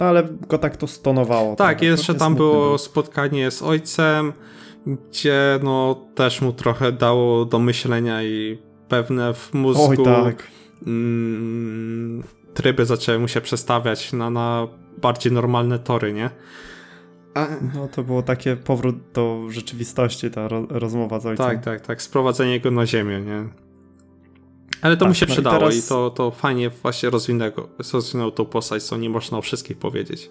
[0.00, 1.56] No, ale go tak to stonowało.
[1.56, 2.78] Tak, jeszcze tam było był.
[2.78, 4.32] spotkanie z ojcem,
[4.86, 10.46] gdzie no też mu trochę dało do myślenia i pewne w mózgu Oj, tak.
[10.86, 12.22] mm,
[12.54, 14.68] tryby zaczęły mu się przestawiać na, na
[15.02, 16.30] bardziej normalne tory, nie?
[17.34, 17.46] A...
[17.74, 21.46] No to było takie powrót do rzeczywistości, ta ro rozmowa z ojcem.
[21.46, 23.48] Tak, tak, tak, sprowadzenie go na ziemię, nie?
[24.82, 25.76] Ale to tak, mu się no przydało i, teraz...
[25.76, 30.30] i, to, to fajnie właśnie rozwinęło, rozwinęło tą postać, co nie można o wszystkich powiedzieć.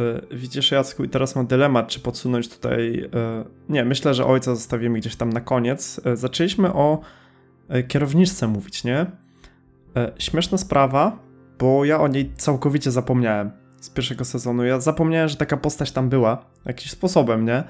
[0.00, 3.10] E, widzisz, Jacku, i teraz mam dylemat, czy podsunąć tutaj.
[3.14, 6.00] E, nie, myślę, że ojca zostawimy gdzieś tam na koniec.
[6.04, 7.00] E, zaczęliśmy o
[7.88, 9.06] kierowniczce mówić, nie?
[10.18, 11.18] Śmieszna sprawa,
[11.58, 14.64] bo ja o niej całkowicie zapomniałem z pierwszego sezonu.
[14.64, 17.64] Ja zapomniałem, że taka postać tam była, jakimś sposobem, nie?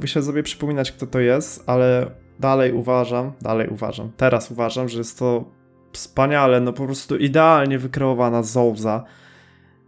[0.00, 5.18] Muszę sobie przypominać, kto to jest, ale dalej uważam, dalej uważam, teraz uważam, że jest
[5.18, 5.44] to
[5.92, 9.04] wspaniale, no po prostu idealnie wykreowana Zouza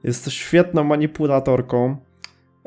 [0.08, 1.96] jest to świetną manipulatorką.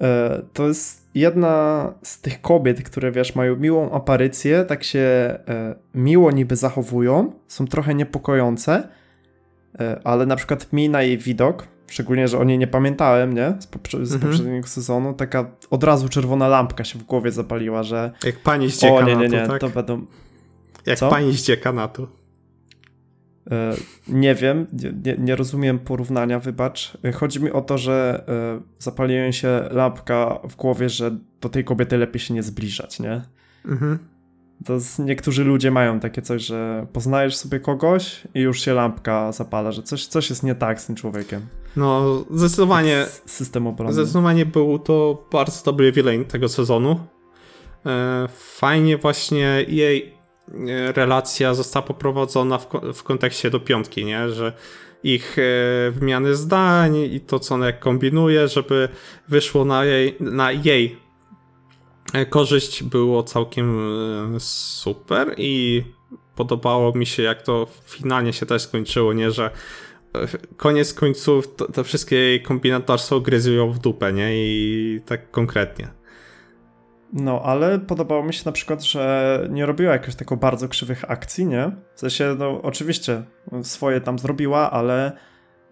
[0.01, 5.75] E, to jest jedna z tych kobiet, które wiesz, mają miłą aparycję, tak się e,
[5.95, 8.87] miło niby zachowują, są trochę niepokojące,
[9.79, 13.53] e, ale na przykład mi na jej widok, szczególnie, że o niej nie pamiętałem, nie?
[13.59, 14.31] Z, poprze z mhm.
[14.31, 18.11] poprzedniego sezonu, taka od razu czerwona lampka się w głowie zapaliła, że.
[18.23, 19.61] Jak pani z o, nie, nie, nie, tak?
[19.61, 20.05] to będą.
[20.85, 21.09] Jak Co?
[21.09, 22.03] pani z dziekanatu.
[22.03, 22.20] E,
[24.07, 24.67] nie wiem,
[25.05, 26.97] nie, nie, rozumiem porównania, wybacz.
[27.05, 31.63] E, chodzi mi o to, że e, zapaliłem się lampka w głowie, że do tej
[31.63, 33.21] kobiety lepiej się nie zbliżać, nie?
[33.65, 33.99] Mhm.
[34.65, 39.71] To niektórzy ludzie mają takie coś, że poznajesz sobie kogoś i już się lampka zapala,
[39.71, 41.41] że coś, coś jest nie tak z tym człowiekiem.
[41.75, 43.05] No, zdecydowanie.
[43.25, 43.93] System obrony.
[43.93, 46.99] Zdecydowanie był to bardzo dobry wieleń tego sezonu.
[48.29, 50.20] Fajnie właśnie jej E,
[50.93, 54.29] relacja została poprowadzona w, w kontekście do piątki, nie?
[54.29, 54.53] Że
[55.03, 58.89] ich e, wymiany zdań i to, co ona kombinuje, żeby
[59.27, 60.97] wyszło na jej, na jej
[62.13, 63.79] e, korzyść, było całkiem
[64.39, 65.83] super i
[66.35, 69.31] podobało mi się, jak to finalnie się też skończyło, nie?
[69.31, 69.51] Że
[70.57, 74.29] koniec końców te wszystkie jej kombinatorstwo gryzują w dupę, nie?
[74.33, 76.00] I tak konkretnie.
[77.13, 81.45] No, ale podobało mi się na przykład, że nie robiła jakoś taką bardzo krzywych akcji,
[81.45, 81.71] nie?
[81.95, 83.23] W sensie, no oczywiście
[83.63, 85.11] swoje tam zrobiła, ale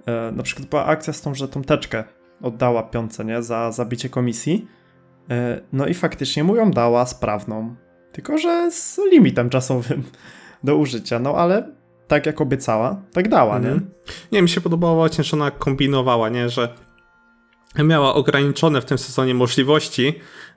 [0.05, 2.03] e, na przykład była akcja z tą, że tą teczkę
[2.41, 3.43] oddała piące, nie?
[3.43, 4.67] Za zabicie komisji.
[5.29, 7.75] E, no i faktycznie mu ją dała sprawną,
[8.11, 10.03] tylko że z limitem czasowym
[10.63, 11.71] do użycia, no ale
[12.07, 13.71] tak jak obiecała, tak dała, nie?
[13.71, 13.91] Mhm.
[14.31, 16.49] Nie, mi się podobało właśnie, że ona kombinowała, nie?
[16.49, 16.73] Że
[17.75, 20.13] miała ograniczone w tym sezonie możliwości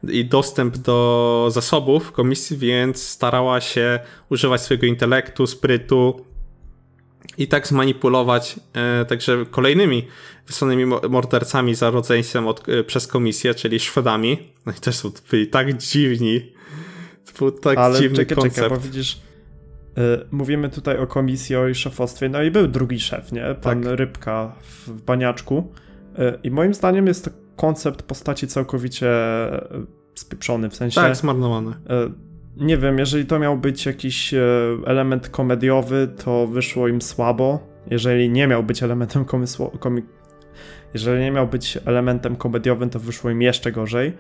[0.09, 6.25] i dostęp do zasobów komisji, więc starała się używać swojego intelektu, sprytu
[7.39, 10.09] i tak zmanipulować e, także kolejnymi
[10.47, 14.39] wysłanymi mordercami za rodzeństwem od, e, przez komisję, czyli Szwedami.
[14.67, 16.53] No i też są byli tak dziwni.
[17.27, 18.69] To był tak Ale dziwny czekaj, koncept.
[18.69, 19.15] Bo widzisz,
[19.99, 23.55] y, mówimy tutaj o komisji, o jej szefostwie, no i był drugi szef, nie?
[23.63, 23.99] Pan tak.
[23.99, 24.55] Rybka
[24.87, 25.73] w baniaczku.
[26.19, 31.01] Y, I moim zdaniem jest to koncept postaci całkowicie e, spieprzony, w sensie...
[31.01, 31.71] Tak, zmarnowany.
[31.71, 32.11] E,
[32.57, 34.41] nie wiem, jeżeli to miał być jakiś e,
[34.87, 37.67] element komediowy, to wyszło im słabo.
[37.91, 40.03] Jeżeli nie miał być elementem komysło, komi...
[40.95, 44.13] Jeżeli nie miał być elementem komediowym, to wyszło im jeszcze gorzej.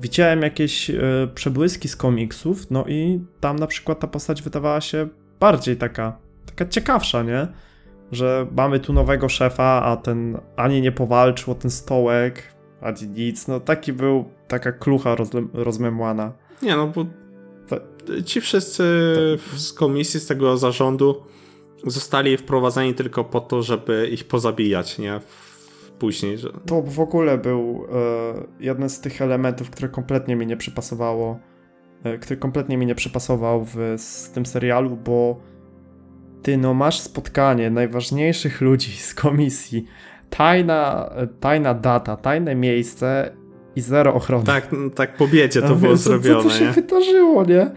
[0.00, 0.90] Widziałem jakieś
[1.34, 5.08] przebłyski z komiksów, no i tam na przykład ta postać wydawała się
[5.40, 7.48] bardziej taka, taka ciekawsza, nie?
[8.12, 12.42] Że mamy tu nowego szefa, a ten ani nie powalczył o ten stołek,
[12.80, 13.48] ani nic.
[13.48, 15.16] No taki był, taka klucha
[15.54, 16.32] rozmemłana.
[16.62, 17.06] Nie no, bo
[18.24, 18.82] ci wszyscy
[19.56, 21.22] z komisji, z tego zarządu
[21.86, 25.20] zostali wprowadzeni tylko po to, żeby ich pozabijać, nie?
[25.98, 26.38] Później.
[26.38, 26.48] Że...
[26.66, 31.38] To w ogóle był e, jeden z tych elementów, które kompletnie mi nie przypasowało,
[32.04, 35.40] e, który kompletnie mi nie przypasował w z tym serialu, bo
[36.46, 39.86] ty no masz spotkanie najważniejszych ludzi z komisji
[40.30, 43.30] tajna, tajna data, tajne miejsce
[43.76, 44.44] i zero ochrony.
[44.44, 46.70] Tak, tak po biedzie to A było co- zrobione, Co tu się nie?
[46.70, 47.70] wydarzyło, nie?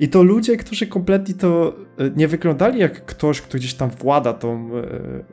[0.00, 4.32] I to ludzie, którzy kompletnie to e, nie wyglądali jak ktoś, kto gdzieś tam włada
[4.32, 4.82] tą e,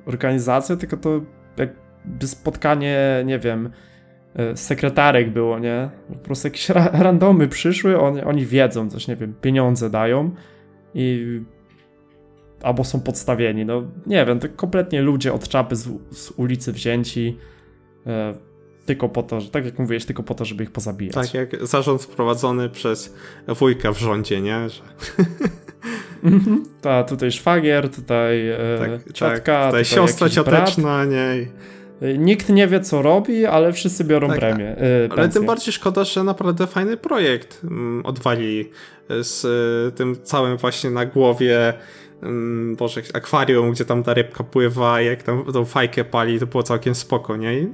[0.06, 1.22] organizacją, tylko to
[1.58, 3.70] jakby spotkanie, nie wiem,
[4.36, 5.90] e, sekretarek było, nie?
[6.10, 10.32] Po prostu jakieś ra randomy przyszły, on, oni wiedzą coś, nie wiem, pieniądze dają
[10.94, 11.42] i
[12.64, 17.38] albo są podstawieni, no nie wiem, to kompletnie ludzie od czapy z, z ulicy wzięci
[18.08, 18.34] e,
[18.86, 21.16] tylko po to, że, tak jak mówiłeś, tylko po to, żeby ich pozabijać.
[21.16, 23.14] Tak jak zarząd wprowadzony przez
[23.48, 24.70] wujka w rządzie, nie?
[24.70, 24.82] Że,
[26.24, 26.64] Mhm.
[26.82, 30.60] Ta, tutaj szwagier, tutaj e, tak, ciotka, tak, tutaj siostra jakiś brat.
[30.70, 31.48] cioteczna, nie?
[32.02, 34.68] E, Nikt nie wie, co robi, ale wszyscy biorą Tak, premię.
[34.68, 35.30] E, Ale pensję.
[35.40, 38.70] tym bardziej szkoda, że naprawdę fajny projekt mm, odwalili
[39.10, 39.46] z
[39.96, 41.74] tym całym właśnie na głowie
[42.22, 46.64] mm, Boże, akwarium, gdzie tam ta rybka pływa, jak tam tą fajkę pali, to było
[46.64, 47.60] całkiem spoko, nie?
[47.60, 47.68] I,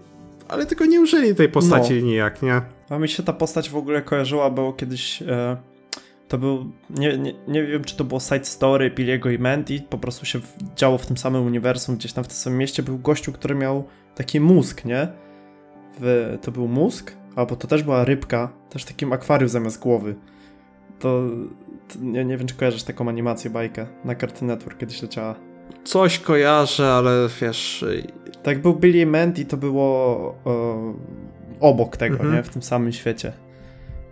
[0.48, 2.02] ale tylko nie użyli tej postaci No.
[2.02, 2.62] nijak, nie?
[2.90, 5.58] A mi się ta postać w ogóle kojarzyła, bo kiedyś e,
[6.28, 9.98] to był, nie, nie, nie wiem czy to było side story Piliego i Mandy, po
[9.98, 10.40] prostu się
[10.76, 13.84] działo w tym samym uniwersum, gdzieś tam w tym samym mieście, był gościu, który miał
[14.16, 15.08] taki mózg, nie?
[16.00, 20.16] W, to był mózg, albo to też była rybka, też w takim akwarium zamiast głowy.
[21.00, 21.24] To
[22.02, 25.36] nie, nie wiem czy kojarzysz taką animację, bajkę, na Cartoon Network kiedyś leciała.
[25.84, 27.84] Coś kojarzę, ale wiesz...
[27.84, 28.08] y,
[28.44, 30.94] Tak był Billy Mandy, to było e,
[31.60, 32.34] obok tego, Mhm.
[32.36, 32.44] nie?
[32.44, 33.34] W tym samym świecie.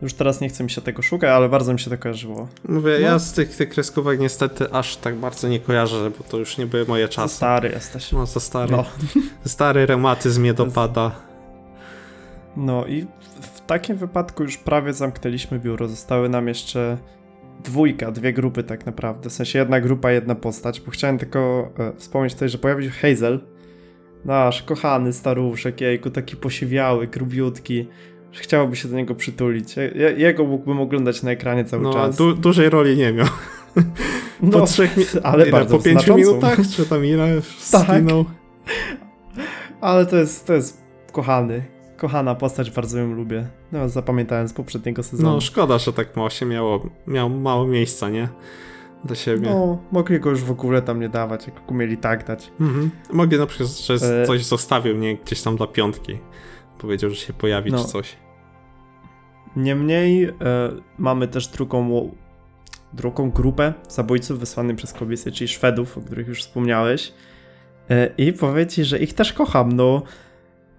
[0.01, 2.47] Już teraz nie chcę mi się tego szukać, ale bardzo mi się to kojarzyło.
[2.69, 2.99] Mówię, No.
[2.99, 6.65] ja z tych, tych kreskówek niestety aż tak bardzo nie kojarzę, bo to już nie
[6.65, 7.35] były moje Za czasy.
[7.35, 8.11] stary jesteś.
[8.11, 8.71] No, za stary.
[8.71, 8.85] No.
[9.45, 11.11] Stary reumatyzm mnie dopada.
[12.57, 13.05] No i
[13.41, 15.87] w takim wypadku już prawie zamknęliśmy biuro.
[15.87, 16.97] Zostały nam jeszcze
[17.63, 19.29] dwójka, dwie grupy tak naprawdę.
[19.29, 20.81] W sensie jedna grupa, jedna postać.
[20.81, 23.39] Bo chciałem tylko e, wspomnieć tutaj, że pojawił się Hazel.
[24.25, 27.87] Nasz kochany staruszek, jejku, taki posiwiały, grubiutki.
[28.31, 29.77] że Chciałoby się do niego przytulić.
[29.77, 32.15] Je- je- Jego mógłbym oglądać na ekranie cały No, czas.
[32.17, 33.27] du dużej roli nie miał.
[34.41, 36.15] No, po trzech mi- ale ile, Po pięciu znaczącą.
[36.17, 37.27] minutach, czy tam ile
[37.71, 37.81] Tak.
[37.87, 38.25] skinął?
[39.81, 41.63] Ale to jest, to jest kochany.
[41.97, 43.47] Kochana postać, bardzo ją lubię.
[43.71, 45.29] No, zapamiętałem z poprzedniego sezonu.
[45.29, 48.29] No, szkoda, że tak mało się miało, miał mało miejsca, nie?
[49.03, 49.49] Do siebie.
[49.49, 52.51] No, mogli go już w ogóle tam nie dawać, jak go mieli tak dać.
[52.59, 52.91] Mhm.
[53.13, 55.15] Mogli na przykład, że E- coś zostawił, nie?
[55.17, 56.17] Gdzieś tam dla piątki.
[56.79, 57.77] Powiedział, że się pojawi, No.
[57.77, 58.15] czy coś.
[59.55, 60.33] Niemniej e,
[60.97, 62.11] mamy też drugą,
[62.93, 67.13] drugą grupę zabójców wysłanych przez komisję, czyli Szwedów, o których już wspomniałeś.
[67.89, 70.01] E, I powiem ci, że ich też kocham, no.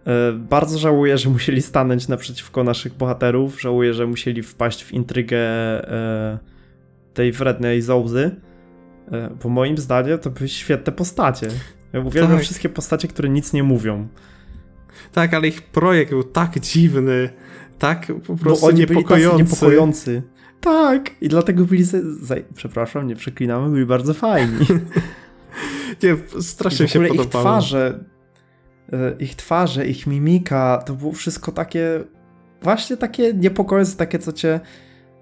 [0.06, 3.60] E, bardzo żałuję, że musieli stanąć naprzeciwko naszych bohaterów.
[3.60, 6.38] Żałuję, że musieli wpaść w intrygę e,
[7.14, 8.36] tej wrednej Zołzy.
[9.12, 11.48] E, bo moim zdaniem to były świetne postacie.
[11.92, 12.42] Ja uwielbiam Tak.
[12.42, 14.08] wszystkie postacie, które nic nie mówią.
[15.12, 17.30] Tak, ale ich projekt był tak dziwny,
[17.78, 19.42] tak po prostu Bo oni byli tacy niepokojący.
[19.42, 20.22] niepokojący.
[20.60, 24.58] Tak, i dlatego byli, za, za, przepraszam, nie przeklinamy, byli bardzo fajni.
[26.02, 27.44] Nie, strasznie I w się ogóle ich podobało.
[27.44, 28.04] twarze,
[29.20, 32.04] ich twarze, ich mimika, to było wszystko takie,
[32.62, 34.60] właśnie takie niepokojące, takie co cię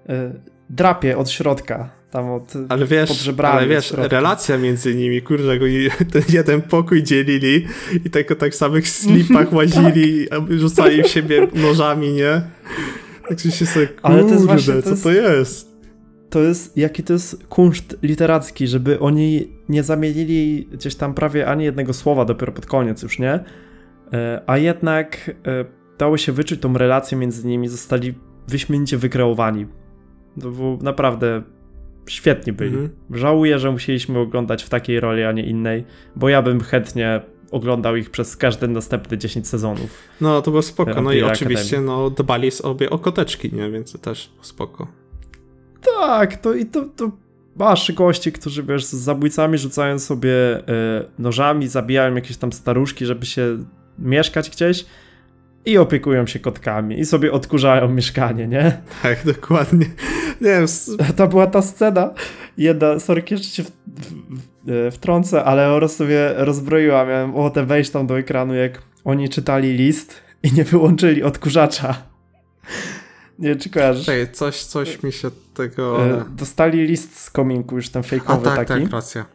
[0.09, 0.31] e,
[0.69, 2.53] drapie od środka, tam od...
[2.69, 7.65] Ale wiesz, ale w wiesz, relacja między nimi, kurde, oni ten jeden pokój dzielili
[8.05, 10.51] i tak tak samych slipach łazili, Tak.
[10.51, 12.41] rzucali w siebie nożami, nie?
[13.29, 15.74] Także się sobie, kurde, Ale to jest właśnie- to co jest- to jest?
[16.29, 21.63] To jest, jaki to jest kunszt literacki, żeby oni nie zamienili gdzieś tam prawie ani
[21.63, 23.39] jednego słowa dopiero pod koniec już, nie?
[24.13, 25.65] E, A jednak e,
[25.97, 28.13] dało się wyczuć tą relację między nimi, zostali
[28.47, 29.65] wyśmienicie wykreowani.
[30.41, 31.43] To było naprawdę
[32.09, 32.69] świetnie byli.
[32.69, 32.89] Mhm.
[33.11, 35.85] Żałuję, że musieliśmy oglądać w takiej roli, a nie innej,
[36.15, 39.89] bo ja bym chętnie oglądał ich przez każde następne 10 sezonów.
[40.21, 41.01] No, to było spoko.
[41.01, 43.71] No i oczywiście, no, dbali sobie o koteczki, nie?
[43.71, 44.87] Więc to też spoko.
[45.85, 47.11] Tak, to i to, to
[47.55, 50.61] masz gości, którzy wiesz, z zabójcami rzucają sobie e,
[51.19, 53.57] nożami, zabijają jakieś tam staruszki, żeby się
[53.99, 54.85] mieszkać gdzieś
[55.65, 58.81] i opiekują się kotkami i sobie odkurzają mieszkanie, nie?
[59.03, 59.85] Tak, dokładnie.
[60.41, 60.65] Nie wiem,
[61.17, 62.13] To była ta scena,
[62.57, 64.13] jedna, sorry, jeszcze cię w, w,
[64.65, 69.29] w, e, wtrącę, ale prostu mnie rozbroiła, miałem ochotę wejść tam do ekranu, jak oni
[69.29, 71.95] czytali list i nie wyłączyli odkurzacza.
[73.39, 74.05] Nie wiem, czy kojarzysz?
[74.05, 76.05] czekaj, coś, coś mi się tego...
[76.05, 78.83] E, dostali list z kominku, już ten A fejkowy tak, taki.
[78.83, 79.25] tak, racja.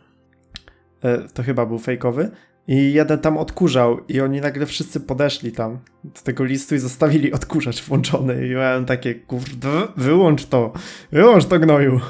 [1.02, 2.30] E, to chyba był fejkowy.
[2.68, 7.32] I jeden tam odkurzał i oni nagle wszyscy podeszli tam do tego listu i zostawili
[7.32, 10.72] odkurzacz włączony i miałem takie, kurde, wyłącz to,
[11.12, 12.00] wyłącz to gnoju.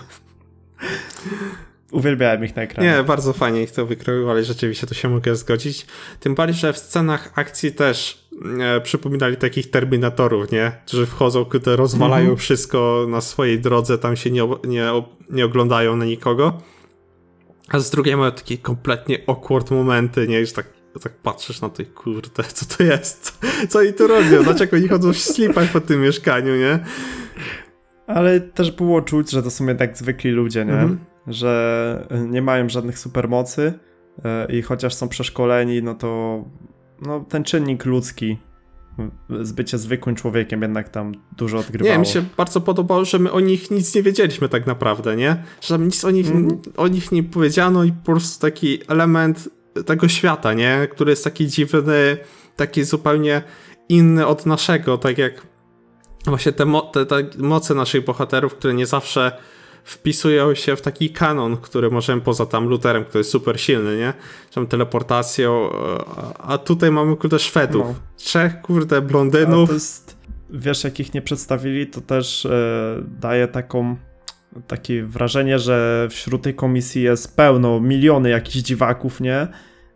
[1.92, 2.90] Uwielbiałem ich na ekranie.
[2.90, 5.86] Nie, bardzo fajnie ich to wykroił, ale rzeczywiście to się mogę zgodzić.
[6.20, 8.28] Tym bardziej, że w scenach akcji też
[8.82, 10.72] przypominali takich terminatorów, nie?
[10.86, 12.36] Którzy wchodzą, kurde, rozwalają Mhm.
[12.38, 14.86] wszystko na swojej drodze, tam się nie, nie,
[15.30, 16.58] nie oglądają na nikogo.
[17.68, 20.40] A z drugiej mają takie kompletnie awkward momenty, nie?
[20.40, 20.66] Już tak,
[21.02, 23.38] tak patrzysz na to i kurde, co to jest?
[23.68, 24.42] Co oni tu robią?
[24.44, 26.78] Dlaczego oni chodzą w slipach po tym mieszkaniu, nie?
[28.06, 30.72] Ale też było czuć, że to są jednak zwykli ludzie, nie?
[30.72, 30.98] Mhm.
[31.26, 33.72] Że y, nie mają żadnych supermocy
[34.48, 36.44] y, i chociaż są przeszkoleni, no to
[37.02, 38.36] no, ten czynnik ludzki,
[39.42, 41.92] z bycia zwykłym człowiekiem jednak tam dużo odgrywało.
[41.92, 45.42] Nie, mi się bardzo podobało, że my o nich nic nie wiedzieliśmy tak naprawdę, nie?
[45.60, 46.60] Że nam nic o nich, Mhm.
[46.76, 49.48] o nich nie powiedziano i po prostu taki element
[49.86, 50.88] tego świata, nie?
[50.90, 52.16] Który jest taki dziwny,
[52.56, 53.42] taki zupełnie
[53.88, 55.46] inny od naszego, tak jak
[56.26, 59.32] właśnie te, mo- te, te moce naszych bohaterów, które nie zawsze
[59.84, 64.12] wpisują się w taki kanon, który możemy poza tam Luterem, który jest super silny, nie?
[64.54, 65.70] Tam teleportacją,
[66.16, 67.86] a- a tutaj mamy kurde Szwedów.
[67.86, 67.94] No.
[68.16, 69.72] Trzech kurde blondynów.
[69.72, 70.16] jest,
[70.50, 73.96] wiesz, jak ich nie przedstawili, to też e, daje taką
[74.66, 79.48] takie wrażenie, że wśród tej komisji jest pełno, miliony jakichś dziwaków, nie?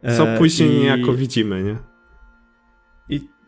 [0.03, 1.77] E, Co później i- niejako widzimy, nie?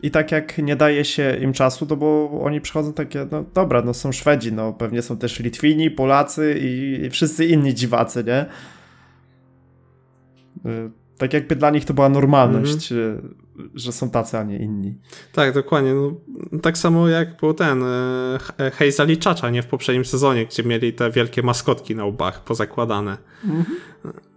[0.01, 3.81] I, tak jak nie daje się im czasu, to bo oni przychodzą takie, no dobra,
[3.81, 8.45] no są Szwedzi, no pewnie są też Litwini, Polacy i, i wszyscy inni dziwacy, nie?
[10.71, 13.21] Y, Tak jakby dla nich to była normalność, y,
[13.75, 14.95] że są tacy, a nie inni.
[15.33, 15.93] Tak, dokładnie.
[15.93, 16.11] No,
[16.61, 17.87] tak samo jak był ten e,
[18.57, 19.61] He- Hazel i Czacza, nie?
[19.61, 23.17] W poprzednim sezonie, gdzie mieli te wielkie maskotki na łbach pozakładane.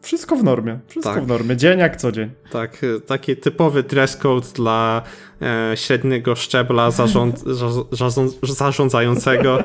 [0.00, 1.24] Wszystko w normie, wszystko Tak.
[1.24, 2.30] w normie, dzień jak co dzień.
[2.50, 5.02] Tak, e, taki typowy dress code dla
[5.42, 9.58] e, średniego szczebla zarząd, za- zarząd, zarządzającego.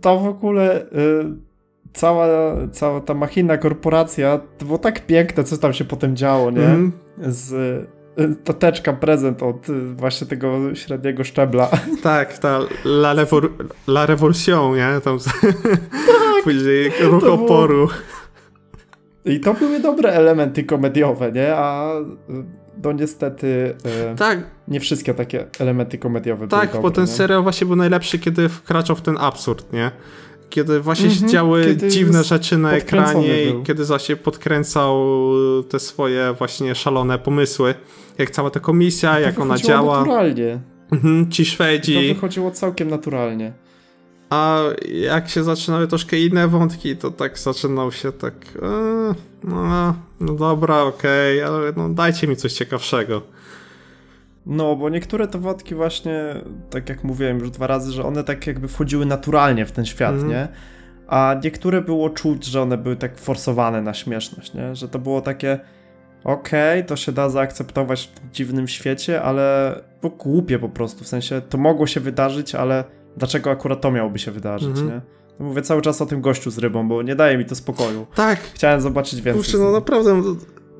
[0.00, 0.86] To w ogóle y,
[1.92, 2.26] cała,
[2.72, 6.60] cała ta machina, korporacja, to było tak piękne, co tam się potem działo, nie?
[6.66, 6.92] Mhm.
[7.18, 7.50] z
[8.44, 11.70] tateczka prezent od y, właśnie tego średniego szczebla.
[12.02, 13.50] Tak, ta La, Revol
[13.88, 15.00] La Revolution, nie?
[15.04, 15.18] Tam
[16.44, 17.88] później ruch to było- oporu.
[19.24, 21.56] I to były dobre elementy komediowe, nie?
[21.56, 22.04] A y,
[22.84, 23.46] no niestety
[24.12, 27.76] y, Tak, nie wszystkie takie elementy komediowe Tak, były bo dobre, ten serial właśnie był
[27.76, 29.90] najlepszy, kiedy wkraczał w ten absurd, nie?
[30.50, 33.60] Kiedy właśnie się Mhm, działy dziwne rzeczy na ekranie był.
[33.60, 35.04] i kiedy właśnie podkręcał
[35.68, 37.74] te swoje właśnie szalone pomysły.
[38.18, 39.98] Jak cała ta komisja, To jak ona działa.
[39.98, 40.60] naturalnie.
[40.92, 42.14] Mhm, ci To Szwedzi.
[42.14, 43.52] wychodziło całkiem naturalnie.
[44.30, 44.60] A
[45.02, 48.34] jak się zaczynały troszkę inne wątki, to tak zaczynał się tak.
[48.62, 53.22] E, no, no dobra, okej, ale no dajcie mi coś ciekawszego.
[54.46, 56.34] No, bo niektóre te wątki właśnie,
[56.70, 60.12] tak jak mówiłem już dwa razy, że one tak jakby wchodziły naturalnie w ten świat,
[60.12, 60.30] Mhm.
[60.30, 60.48] nie?
[61.08, 64.74] A niektóre było czuć, że one były tak forsowane na śmieszność, nie?
[64.76, 65.58] Że to było takie
[66.24, 71.08] okej, to się da zaakceptować w tym dziwnym świecie, ale było głupie po prostu, w
[71.08, 72.84] sensie to mogło się wydarzyć, ale
[73.16, 74.88] dlaczego akurat to miałoby się wydarzyć, Mhm.
[74.88, 75.00] nie?
[75.40, 78.06] No mówię cały czas o tym gościu z rybą, bo nie daje mi to spokoju.
[78.14, 79.42] Tak, Chciałem zobaczyć więcej.
[79.42, 80.36] Kurczę, no naprawdę, no,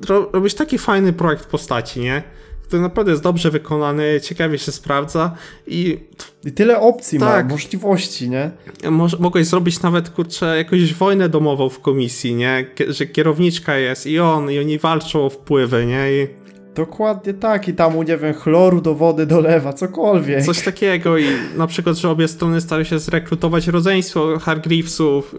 [0.09, 2.23] ro- robisz taki fajny projekt postaci, nie?
[2.71, 5.35] Który naprawdę jest dobrze wykonany, ciekawie się sprawdza
[5.67, 5.99] i
[6.45, 7.47] I tyle opcji Tak.
[7.47, 8.51] ma, możliwości, nie?
[8.91, 12.67] może, mogłeś zrobić nawet, kurczę, jakąś wojnę domową w komisji, nie?
[12.89, 16.13] Że kierowniczka jest i on, i oni walczą o wpływy, nie?
[16.13, 16.27] I
[16.75, 20.45] Dokładnie tak, i tam, nie wiem, chloru do wody dolewa, cokolwiek.
[20.45, 21.25] coś takiego i
[21.57, 25.35] na przykład, że obie strony starają się zrekrutować rodzeństwo Hargreavesów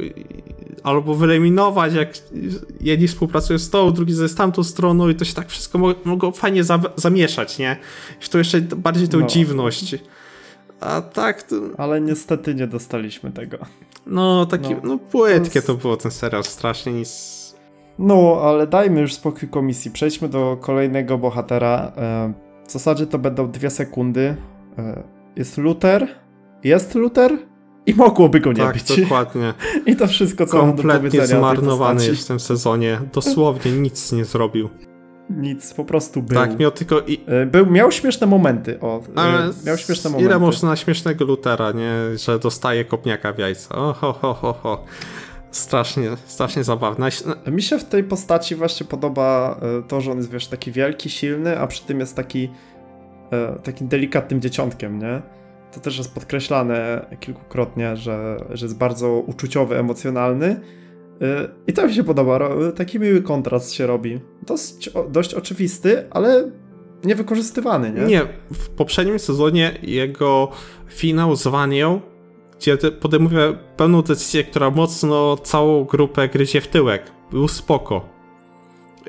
[0.84, 2.10] albo wyeliminować, jak
[2.82, 6.32] jedni współpracują z tą, drugi ze tamtą stroną i to się tak wszystko mo- mogło
[6.32, 7.78] fajnie za zamieszać, nie?
[8.22, 9.28] I w to jeszcze bardziej tą No.
[9.28, 9.96] dziwność.
[10.80, 13.58] A tak, to, Ale niestety nie dostaliśmy tego.
[14.08, 14.80] no taki, No.
[14.84, 17.41] no, płytkie To to jest- było ten serial, strasznie nic...
[18.00, 19.92] No, ale dajmy już spokój komisji.
[19.92, 21.92] Przejdźmy do kolejnego bohatera.
[21.98, 22.34] E,
[22.68, 24.36] W zasadzie to będą dwie sekundy.
[24.78, 25.04] E,
[25.36, 26.08] Jest Luther.
[26.64, 27.38] Jest Luther?
[27.86, 29.02] I mogłoby go nie tak, być.
[29.02, 29.54] dokładnie.
[29.86, 33.00] I to wszystko, co mam do Kompletnie powiedzenia o tej zmarnowany jest w tym sezonie.
[33.14, 34.70] Dosłownie nic nie zrobił.
[35.30, 36.38] Nic, po prostu był.
[36.38, 37.66] Tak, miał tylko i, E, był.
[37.66, 38.80] Miał śmieszne momenty.
[38.80, 40.40] O, Ale miał śmieszne ile momenty.
[40.40, 41.94] można na śmiesznego Lutera, nie?
[42.18, 43.76] Że dostaje kopniaka w jajca.
[43.76, 44.84] O, ho, ho, ho, ho.
[45.52, 47.00] Strasznie, strasznie zabawne.
[47.06, 50.72] Naś- Mi się w tej postaci właśnie podoba e, to, że on jest, wiesz, taki
[50.72, 52.50] wielki, silny, a przy tym jest taki
[53.32, 55.22] e, takim delikatnym dzieciątkiem, nie?
[55.72, 60.47] To też jest podkreślane kilkukrotnie, że, że jest bardzo uczuciowy, emocjonalny.
[61.22, 62.39] E, I to mi się podoba.
[62.76, 64.20] Taki miły kontrast się robi.
[64.47, 66.52] Dość, dość oczywisty, ale
[67.04, 68.02] niewykorzystywany, nie?
[68.06, 68.22] Nie,
[68.54, 70.52] w poprzednim sezonie jego
[70.88, 72.02] finał z Wanią,
[72.62, 77.12] gdzie podejmuje pewną decyzję, która mocno całą grupę gryzie w tyłek.
[77.32, 78.09] Był spoko.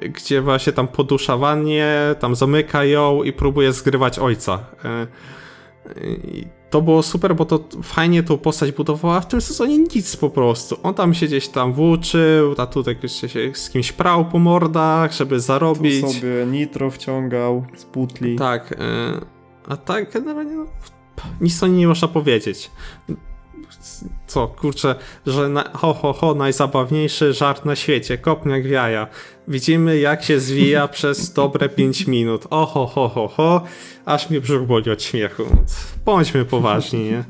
[0.02, 4.58] gdzie właśnie tam podusza Wannie, tam zamyka ją i próbuje zgrywać ojca.
[4.84, 5.06] E,
[6.24, 10.30] I to było super, bo to fajnie tą postać budowała, w tym sezonie nic po
[10.30, 10.76] prostu.
[10.82, 15.40] On tam się gdzieś tam włóczył, a tutaj się z kimś prał po mordach, żeby
[15.40, 16.00] zarobić.
[16.00, 18.36] Tu sobie nitro wciągał z butli.
[18.36, 18.76] Tak, e,
[19.68, 20.66] a tak generalnie no,
[21.40, 22.70] nic o niej nie można powiedzieć
[24.26, 24.94] co, kurczę,
[25.26, 29.06] że na, ho, ho, ho, najzabawniejszy żart na świecie, kopniak w jaja.
[29.48, 32.46] Widzimy, jak się zwija przez dobre 5 minut.
[32.50, 33.64] O, ho, ho, ho, ho,
[34.04, 35.44] aż mnie brzuch boli od śmiechu.
[36.04, 37.24] Bądźmy poważni, nie?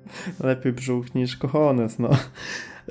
[0.48, 2.08] Lepiej brzuch niż kochones, no.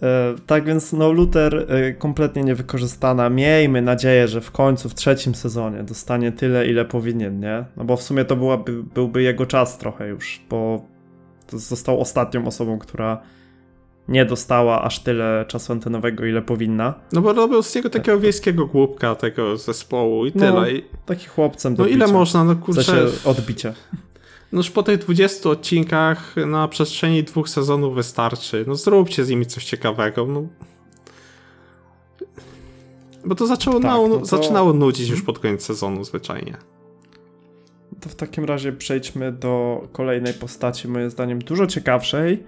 [0.02, 3.30] E, tak więc, no, Luther e, kompletnie niewykorzystana.
[3.30, 7.66] Miejmy nadzieję, że w końcu, w trzecim sezonie dostanie tyle, ile powinien, nie?
[7.78, 10.86] No bo w sumie to byłaby, byłby jego czas trochę już, bo
[11.52, 13.22] został ostatnią osobą, która
[14.08, 16.94] nie dostała aż tyle czasu antenowego, ile powinna.
[17.12, 20.72] No bo robił z niego takiego wiejskiego głupka tego zespołu i no, tyle.
[20.72, 20.86] I...
[21.06, 22.82] Taki chłopcem do No ile można, no kurczę...
[22.82, 23.74] W sensie odbicie.
[24.52, 28.66] No już po tych 20 odcinkach na przestrzeni dwóch sezonów wystarczy.
[28.68, 30.26] No zróbcie z nimi coś ciekawego.
[30.26, 30.44] No.
[33.26, 34.26] Bo to zaczęło, tak, no to...
[34.26, 36.58] zaczynało nudzić już pod koniec sezonu zwyczajnie.
[38.02, 42.44] To w takim razie przejdźmy do kolejnej postaci, moim zdaniem dużo ciekawszej.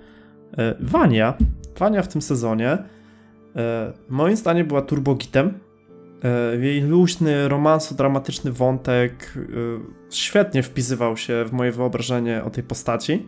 [0.58, 1.38] E, Wania.
[1.80, 2.78] Wania w tym sezonie
[3.56, 5.60] e, moim zdaniem była turbogitem.
[6.24, 9.34] E, jej luźny, romanso-dramatyczny wątek
[10.10, 13.28] świetnie wpisywał się w moje wyobrażenie o tej postaci.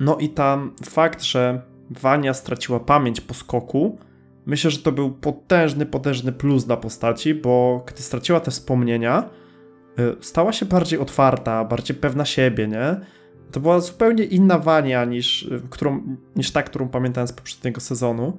[0.00, 3.98] No i tam fakt, że Wania straciła pamięć po skoku,
[4.46, 9.28] myślę, że to był potężny, potężny plus dla postaci, bo gdy straciła te wspomnienia,
[10.20, 12.96] stała się bardziej otwarta, bardziej pewna siebie, nie?
[13.52, 18.38] To była zupełnie inna Wania niż, y, którą, niż ta, którą pamiętałem z poprzedniego sezonu.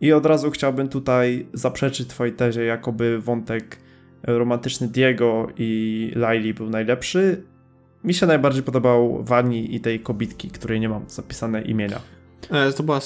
[0.00, 3.78] I od razu chciałbym tutaj zaprzeczyć twojej tezie, jakoby wątek
[4.22, 7.42] romantyczny Diego i Laili był najlepszy.
[8.04, 12.00] Mi się najbardziej podobał Wani i tej kobitki, której nie mam zapisane imienia.
[12.50, 13.00] E, to była e,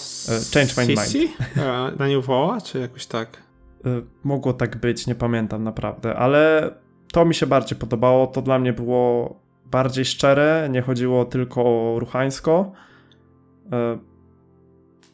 [0.54, 1.32] Change My Mind.
[1.56, 3.42] E, na nią woła, czy jakoś tak?
[3.84, 6.70] E, mogło tak być, nie pamiętam naprawdę, ale
[7.12, 8.26] to mi się bardziej podobało.
[8.26, 12.72] To dla mnie było bardziej szczere, nie chodziło tylko o ruchańsko.
[13.72, 13.98] E,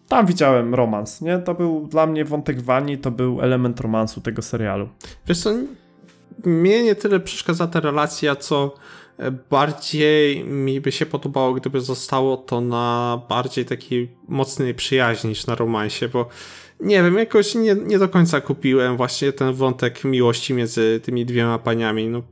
[0.08, 1.38] tam widziałem romans, nie?
[1.38, 4.88] To był dla mnie wątek Wani, to był element romansu tego serialu.
[5.26, 5.50] Wiesz co,
[6.44, 8.74] mnie nie tyle przeszkadza ta relacja, co
[9.50, 15.54] bardziej mi by się podobało, gdyby zostało to na bardziej takiej mocnej przyjaźni niż na
[15.54, 16.28] romansie, bo
[16.82, 21.58] nie wiem, jakoś nie, nie do końca kupiłem właśnie ten wątek miłości między tymi dwiema
[21.58, 22.08] paniami.
[22.08, 22.22] No,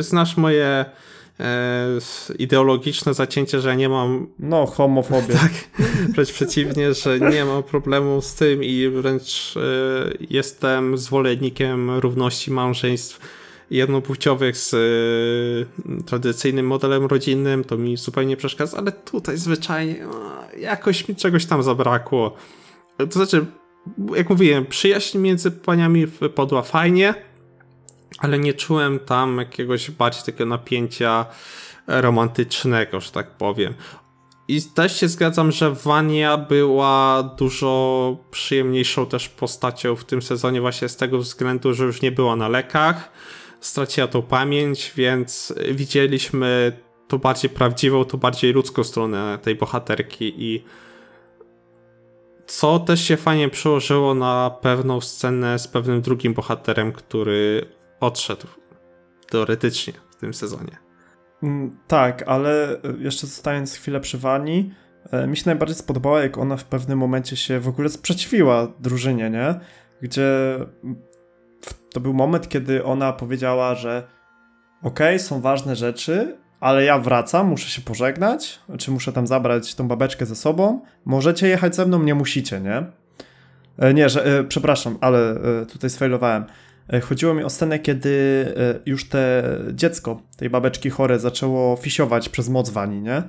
[0.00, 0.84] znasz moje
[1.40, 1.98] e,
[2.38, 4.26] ideologiczne zacięcie, że nie mam.
[4.38, 5.34] No, homofobię.
[5.34, 5.52] Tak,
[6.14, 9.60] wręcz przeciwnie, że nie mam problemu z tym i wręcz e,
[10.30, 13.20] jestem zwolennikiem równości małżeństw
[13.70, 17.64] jednopłciowych z e, tradycyjnym modelem rodzinnym.
[17.64, 20.20] To mi zupełnie przeszkadza, ale tutaj zwyczajnie no,
[20.58, 22.36] jakoś mi czegoś tam zabrakło.
[22.96, 23.46] To znaczy,
[24.16, 27.14] jak mówiłem, przyjaźń między paniami podła fajnie
[28.18, 31.26] ale nie czułem tam jakiegoś bardziej takiego napięcia
[31.86, 33.74] romantycznego, że tak powiem.
[34.48, 40.88] I też się zgadzam, że Wania była dużo przyjemniejszą też postacią w tym sezonie właśnie
[40.88, 43.12] z tego względu, że już nie była na lekach,
[43.60, 46.72] straciła tą pamięć, więc widzieliśmy
[47.08, 50.64] tą bardziej prawdziwą, tą bardziej ludzką stronę tej bohaterki i
[52.58, 57.66] co też się fajnie przełożyło na pewną scenę z pewnym drugim bohaterem, który
[58.00, 58.46] odszedł
[59.30, 60.78] teoretycznie w tym sezonie.
[61.42, 64.74] Mm, tak, ale e, jeszcze zostając chwilę przy Wani,
[65.10, 69.30] e, mi się najbardziej spodobało, jak ona w pewnym momencie się w ogóle sprzeciwiła drużynie,
[69.30, 69.60] nie?
[70.02, 70.58] Gdzie
[71.92, 74.08] to był moment, kiedy ona powiedziała, że
[74.82, 79.74] okej, okay, są ważne rzeczy, ale ja wracam, muszę się pożegnać, czy muszę tam zabrać
[79.74, 80.80] tą babeczkę ze sobą.
[81.04, 82.82] Możecie jechać ze mną, nie musicie, nie?
[83.78, 85.34] E, nie, że, przepraszam, ale
[85.72, 86.44] tutaj sfailowałem.
[86.92, 89.42] E, chodziło mi o scenę, kiedy e, już te
[89.72, 93.22] dziecko tej babeczki chore zaczęło fisiować przez moc wani, nie?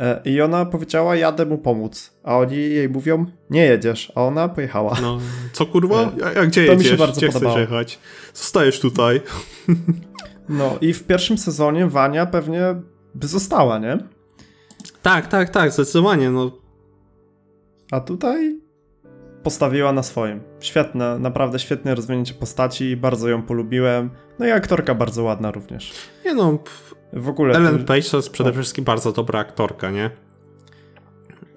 [0.00, 2.18] E, I ona powiedziała, jadę mu pomóc.
[2.24, 4.12] A oni jej mówią, nie jedziesz.
[4.14, 4.96] A ona pojechała.
[5.02, 5.18] No,
[5.52, 6.12] co kurwa?
[6.34, 6.86] Ja, gdzie to jedziesz?
[6.86, 7.58] Mi się bardzo gdzie podobało.
[7.58, 7.98] jechać?
[8.34, 9.20] Zostajesz tutaj.
[10.48, 12.74] No i w pierwszym sezonie Wania pewnie
[13.14, 13.98] by została, nie?
[15.02, 16.30] Tak, tak, tak, zdecydowanie.
[16.30, 16.50] No.
[17.90, 18.60] A tutaj
[19.42, 20.40] postawiła na swoim.
[20.60, 24.10] Świetne, naprawdę świetne rozwinięcie postaci, bardzo ją polubiłem.
[24.38, 25.92] No i aktorka bardzo ładna również.
[26.24, 26.58] Nie no,
[27.12, 27.54] w ogóle.
[27.54, 30.10] Ellen Page to jest przede wszystkim bardzo dobra aktorka, nie?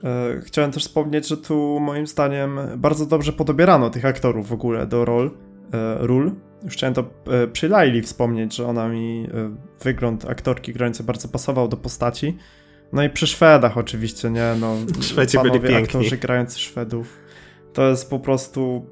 [0.04, 4.88] E, chciałem też wspomnieć, że tu moim zdaniem bardzo dobrze podobierano tych aktorów w ogóle
[4.88, 5.32] do rol,
[5.74, 6.32] e, ról.
[6.64, 11.28] Już chciałem to e, przy Laili wspomnieć, że ona mi e, wygląd aktorki grającej bardzo
[11.28, 12.38] pasował do postaci.
[12.94, 14.56] No i przy Szwedach oczywiście, nie?
[14.60, 14.76] No,
[15.10, 15.76] Szwedzi byli piękni.
[15.76, 17.18] aktorzy grający Szwedów.
[17.74, 18.86] To jest po prostu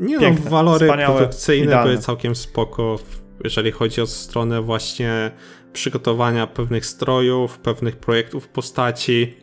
[0.00, 1.90] Nie Piękne, no, walory produkcyjne idealne.
[1.90, 2.98] były całkiem spoko,
[3.44, 5.30] jeżeli chodzi o stronę właśnie
[5.72, 9.34] przygotowania pewnych strojów, pewnych projektów postaci,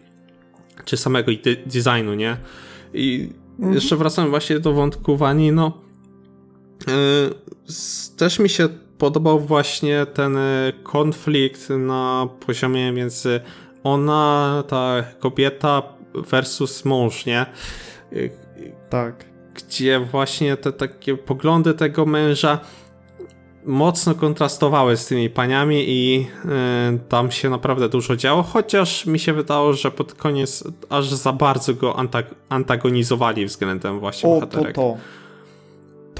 [0.86, 1.32] czy samego
[1.66, 2.38] designu, nie?
[2.94, 3.74] I Mhm.
[3.74, 5.82] jeszcze wracam właśnie do wątku Wani, no
[8.18, 13.42] też mi się podobał właśnie ten y, konflikt na poziomie między
[13.84, 15.82] ona, ta kobieta
[16.16, 17.46] versus mąż, nie?
[18.14, 18.32] Y,
[18.90, 19.26] tak.
[19.56, 22.60] gdzie właśnie te takie poglądy tego męża
[23.66, 26.28] mocno kontrastowały z tymi paniami i
[26.96, 31.34] y, tam się naprawdę dużo działo, chociaż mi się wydało, że pod koniec aż za
[31.34, 34.76] bardzo go antag- antagonizowali względem właśnie O, bohaterek.
[34.76, 34.82] to.
[34.82, 34.98] To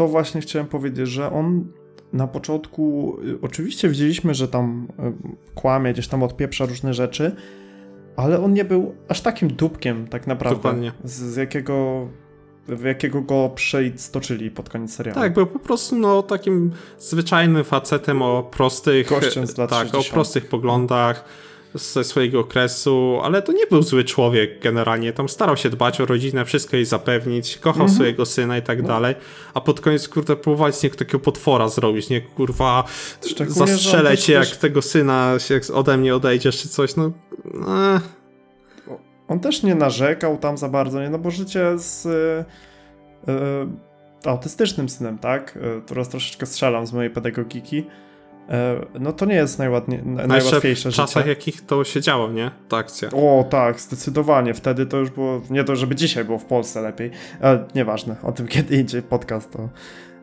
[0.08, 1.68] właśnie chciałem powiedzieć, że on
[2.14, 7.36] na początku, y, oczywiście widzieliśmy, że tam y, kłamie, gdzieś tam odpieprza różne rzeczy,
[8.16, 10.92] ale on nie był aż takim dupkiem tak naprawdę, Dokładnie.
[11.04, 12.08] z, z jakiego
[12.68, 15.20] w jakiego go przeistoczyli pod koniec serialu.
[15.20, 19.92] Tak, był po prostu no, takim zwyczajnym facetem o prostych, Gościem z lat tak, o
[19.92, 20.14] 60.
[20.14, 21.26] prostych poglądach
[21.74, 26.06] ze swojego okresu, ale to nie był zły człowiek generalnie, tam starał się dbać o
[26.06, 27.96] rodzinę, wszystko jej zapewnić, kochał Mhm.
[27.96, 28.88] swojego syna i tak No.
[28.88, 29.16] dalej,
[29.54, 32.84] a pod koniec, kurde, próbowali z niego takiego potwora zrobić, nie, kurwa,
[33.26, 37.12] Szczególnie, zastrzelę cię, jak też- tego syna jak ode mnie odejdziesz, czy coś, no,
[37.96, 38.02] eh.
[39.28, 41.10] On też nie narzekał tam za bardzo, nie?
[41.10, 43.32] No bo życie z y,
[44.26, 45.58] y, autystycznym synem, tak?
[45.58, 47.86] Y, teraz troszeczkę strzelam z mojej pedagogiki.
[48.50, 51.30] Y, no to nie jest najładnie, najłatwiejsze w czasach, życie.
[51.30, 53.10] jakich to się działo, nie, ta akcja.
[53.12, 54.54] O tak, zdecydowanie.
[54.54, 58.32] Wtedy to już było, nie to, żeby dzisiaj było w Polsce lepiej, ale nieważne, o
[58.32, 59.70] tym kiedy indziej podcast o,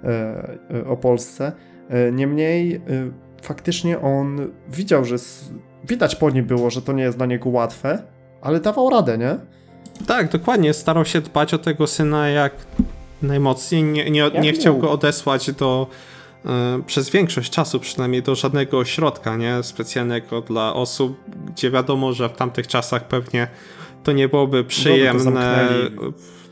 [0.05, 1.53] e, e, o Polsce.
[1.89, 2.81] E, Niemniej e,
[3.43, 5.17] faktycznie on widział, że
[5.85, 8.03] widać po nim było, że to nie jest dla niego łatwe,
[8.43, 9.37] ale dawał radę, nie?
[10.07, 10.75] Tak, dokładnie.
[10.75, 12.53] Starał się dbać o tego syna jak
[13.23, 13.83] najmocniej.
[13.83, 15.87] Nie, nie, nie Jak chciał go odesłać do.
[16.45, 19.63] Y, przez większość czasu przynajmniej do żadnego ośrodka, nie?
[19.63, 21.17] Specjalnego dla osób,
[21.47, 23.49] gdzie wiadomo, że w tamtych czasach pewnie
[24.05, 25.69] to nie byłoby przyjemne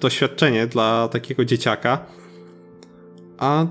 [0.01, 1.99] doświadczenie dla takiego dzieciaka.
[3.39, 3.66] A.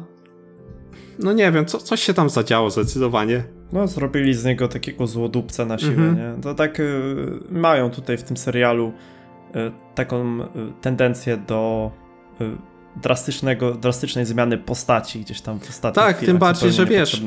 [1.20, 3.44] No nie wiem, co, coś się tam zadziało zdecydowanie.
[3.74, 6.16] No, zrobili z niego takiego złodupca na siłę, Mhm.
[6.36, 6.42] nie?
[6.44, 7.16] To tak y,
[7.50, 8.94] mają tutaj w tym serialu
[9.56, 10.48] y, taką y,
[10.82, 11.92] tendencję do
[13.02, 17.22] drastycznego, drastycznej zmiany postaci gdzieś tam w ostatnich Tak, tym bardziej, że wiesz,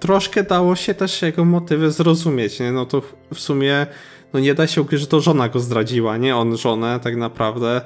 [0.00, 2.72] troszkę dało się też jego motywy zrozumieć, nie?
[2.72, 3.02] No to
[3.34, 3.86] w- sumie
[4.32, 7.80] no nie da się ukryć, że to żona go zdradziła, nie on żonę tak naprawdę.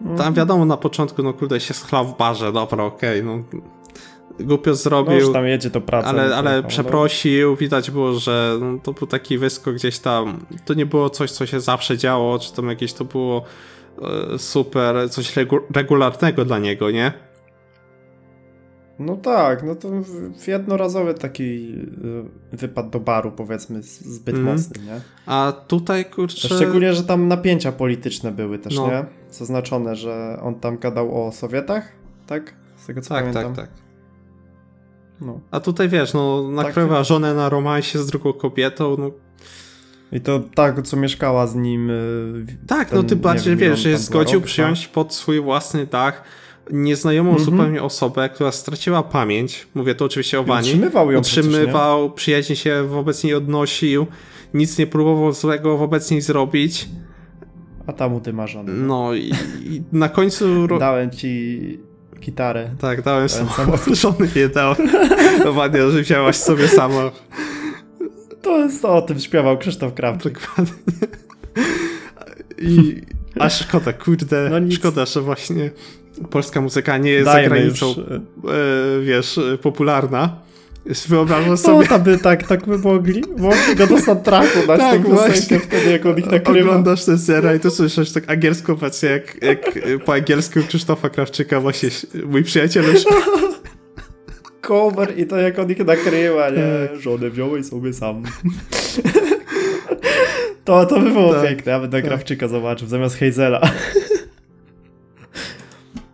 [0.00, 0.34] Tam Mhm.
[0.34, 3.38] wiadomo na początku, no kurde się schlał w barze, dobra, okej, no
[4.40, 6.08] głupio No, zrobił, że tam jedzie do pracy.
[6.08, 10.46] ale, no, ale to- przeprosił, widać było, że no, to był taki wyskok gdzieś tam,
[10.64, 13.44] to nie było coś, co się zawsze działo, czy tam jakieś to było
[14.38, 17.12] super, coś regu regularnego dla niego, nie?
[18.98, 19.88] No tak, no to
[20.46, 21.74] jednorazowy taki
[22.52, 24.54] y, wypad do baru, powiedzmy, zbyt Mhm.
[24.56, 25.00] mocny, nie?
[25.26, 26.48] A tutaj, kurczę...
[26.48, 28.86] Szczególnie, że tam napięcia polityczne były też, No.
[28.86, 29.04] nie?
[29.30, 31.92] Zaznaczone, że on tam gadał o Sowietach,
[32.26, 32.54] tak?
[32.76, 33.54] Z tego co Tak, pamiętam.
[33.54, 33.76] tak, tak.
[35.20, 35.40] No.
[35.50, 39.10] A tutaj wiesz, no nakrywa żonę na romansie z drugą kobietą, no
[40.14, 41.90] I to tak, co mieszkała z nim.
[41.90, 46.22] y, tak, ten, no nie bardziej wiesz, że zgodził rok, przyjąć pod swój własny dach
[46.70, 47.44] nieznajomą Mhm.
[47.50, 52.10] zupełnie osobę, która straciła pamięć, mówię to oczywiście o I Wani, Utrzymywał ją przecież, utrzymywał,
[52.10, 54.06] przyjaźnie się wobec niej odnosił,
[54.54, 56.88] nic nie próbował złego wobec niej zrobić?
[57.86, 58.72] A tam u ty ma żonę.
[58.72, 59.32] no i,
[59.64, 60.68] i na końcu...
[60.78, 61.60] Dałem ci
[62.20, 62.70] gitarę.
[62.80, 64.74] Tak, dałem Dałem samochód, żony nie dał.
[65.44, 67.10] No ładnie, że wzięłaś sobie sama.
[68.44, 70.40] To jest to, o tym śpiewał Krzysztof Krawczyk.
[70.40, 70.74] Dokładnie.
[72.58, 73.02] I
[73.38, 75.70] a szkoda, kurde, No szkoda, że właśnie
[76.30, 77.96] polska muzyka nie jest za Dajmy granicą, już.
[77.98, 80.36] y, e, wiesz, popularna.
[81.08, 83.22] Wyobrażam No, sobie, tam by tak, tak by mogli.
[83.38, 85.60] Mogli go do soundtracku dać Tak, właśnie.
[85.60, 86.60] wtedy, jak on ich nakrywa.
[86.70, 89.60] oglądasz ten serial i to słyszysz tak angielską wersję, jak, jak
[90.04, 91.88] po angielsku Krzysztofa Krawczyka właśnie
[92.26, 93.04] mój przyjaciel już
[94.66, 96.88] Cover i to jak on ich nakrywa, nie?
[96.92, 97.00] Tak.
[97.00, 98.22] Żonę wziąłeś sobie sam.
[100.64, 102.04] To, to by było Tak, piękne, ja bym na tak.
[102.04, 103.60] Krawczyka zobaczył zamiast Hazela.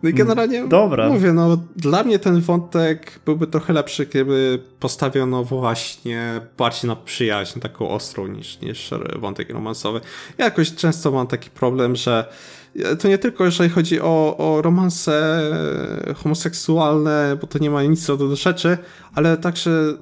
[0.03, 1.09] No i generalnie Dobra.
[1.09, 7.59] mówię, no dla mnie ten wątek byłby trochę lepszy, gdyby postawiono właśnie bardziej na przyjaźń,
[7.59, 8.89] taką ostrą niż, niż
[9.19, 10.01] wątek romansowy.
[10.37, 12.25] Ja jakoś często mam taki problem, że
[12.99, 15.41] to nie tylko jeżeli chodzi o, o romanse
[16.15, 18.77] homoseksualne, bo to nie ma nic do, do rzeczy,
[19.13, 19.93] ale także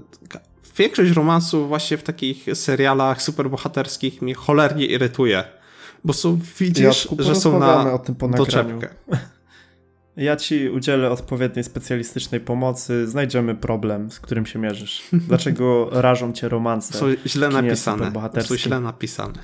[0.78, 5.43] większość romansów właśnie w takich serialach superbohaterskich mnie cholernie irytuje.
[6.03, 8.89] Bo są, widzisz, że są na o tym po doczepkę.
[10.17, 15.07] Ja ci udzielę odpowiedniej specjalistycznej pomocy, znajdziemy problem, z którym się mierzysz.
[15.13, 16.97] Dlaczego rażą cię romanse?
[16.97, 18.11] Są źle napisane.
[18.41, 19.39] Są źle napisane.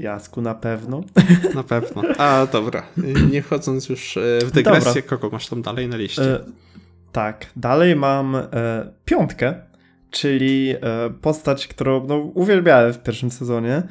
[0.00, 1.00] Jasku, na pewno.
[1.54, 2.02] Na pewno.
[2.18, 2.82] A dobra,
[3.30, 6.34] nie wchodząc już e, w dygresję, kogo masz tam dalej na liście?
[6.34, 6.44] E,
[7.12, 8.46] tak, dalej mam e,
[9.04, 9.54] piątkę,
[10.10, 13.82] czyli e, postać, którą no, uwielbiałem w pierwszym sezonie.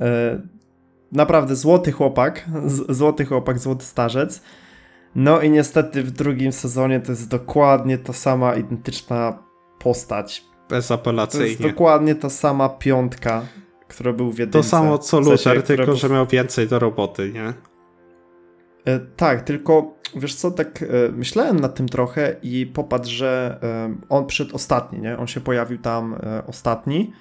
[0.00, 0.40] E,
[1.12, 4.42] naprawdę złoty chłopak, z, złoty chłopak, złoty starzec.
[5.14, 9.38] No i niestety w drugim sezonie to jest dokładnie ta sama identyczna
[9.78, 10.40] postać.
[10.40, 11.46] To Bezapelacyjnie.
[11.46, 13.42] jest dokładnie ta sama piątka,
[13.90, 14.58] która był w jedynce.
[14.58, 17.52] To samo co W sensie, Luther, tylko był- że miał więcej do roboty, nie?
[18.84, 23.96] E, tak, tylko wiesz co, tak e, myślałem nad tym trochę i popatrz, że e,
[24.08, 25.18] on przyszedł ostatni, nie?
[25.18, 27.12] On się pojawił tam e, ostatni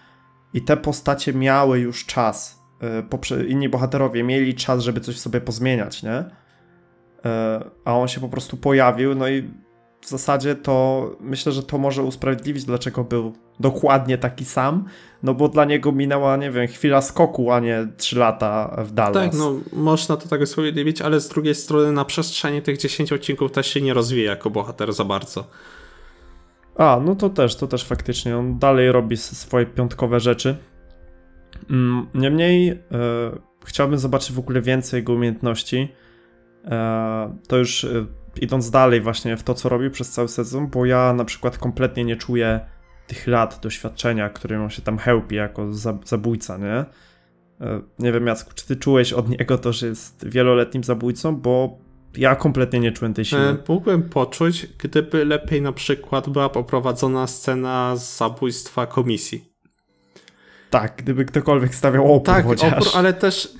[0.53, 2.59] i te postacie miały już czas.
[3.31, 6.25] E, inni bohaterowie mieli czas, żeby coś sobie pozmieniać, nie?
[7.25, 9.49] E, a on się po prostu pojawił, no i
[10.01, 14.85] w zasadzie to myślę, że to może usprawiedliwić, dlaczego był dokładnie taki sam,
[15.23, 19.13] no bo dla niego minęła, nie wiem, chwila skoku, a nie 3 lata w Dallas.
[19.13, 23.51] Tak, no można to tak usprawiedliwić, ale z drugiej strony na przestrzeni tych 10 odcinków
[23.51, 25.47] też się nie rozwija jako bohater za bardzo.
[26.75, 28.37] A, no to też, to też faktycznie.
[28.37, 30.57] On dalej robi swoje piątkowe rzeczy.
[31.69, 32.77] Mm, Niemniej e,
[33.65, 35.87] chciałbym zobaczyć w ogóle więcej jego umiejętności.
[36.65, 38.05] E, to już e,
[38.43, 42.03] idąc dalej właśnie w to, co robi przez cały sezon, bo ja na przykład kompletnie
[42.03, 42.59] nie czuję
[43.07, 46.85] tych lat doświadczenia, którym on się tam chełpi jako za, zabójca, nie?
[47.61, 51.77] E, nie wiem, Jacku, czy ty czułeś od niego to, że jest wieloletnim zabójcą, bo
[52.17, 53.41] ja kompletnie nie czułem tej siły.
[53.41, 59.49] E, Mógłbym poczuć, gdyby lepiej na przykład była poprowadzona scena zabójstwa komisji.
[60.69, 62.73] Tak, gdyby ktokolwiek stawiał opór Tak, chociaż.
[62.73, 63.53] opór, ale też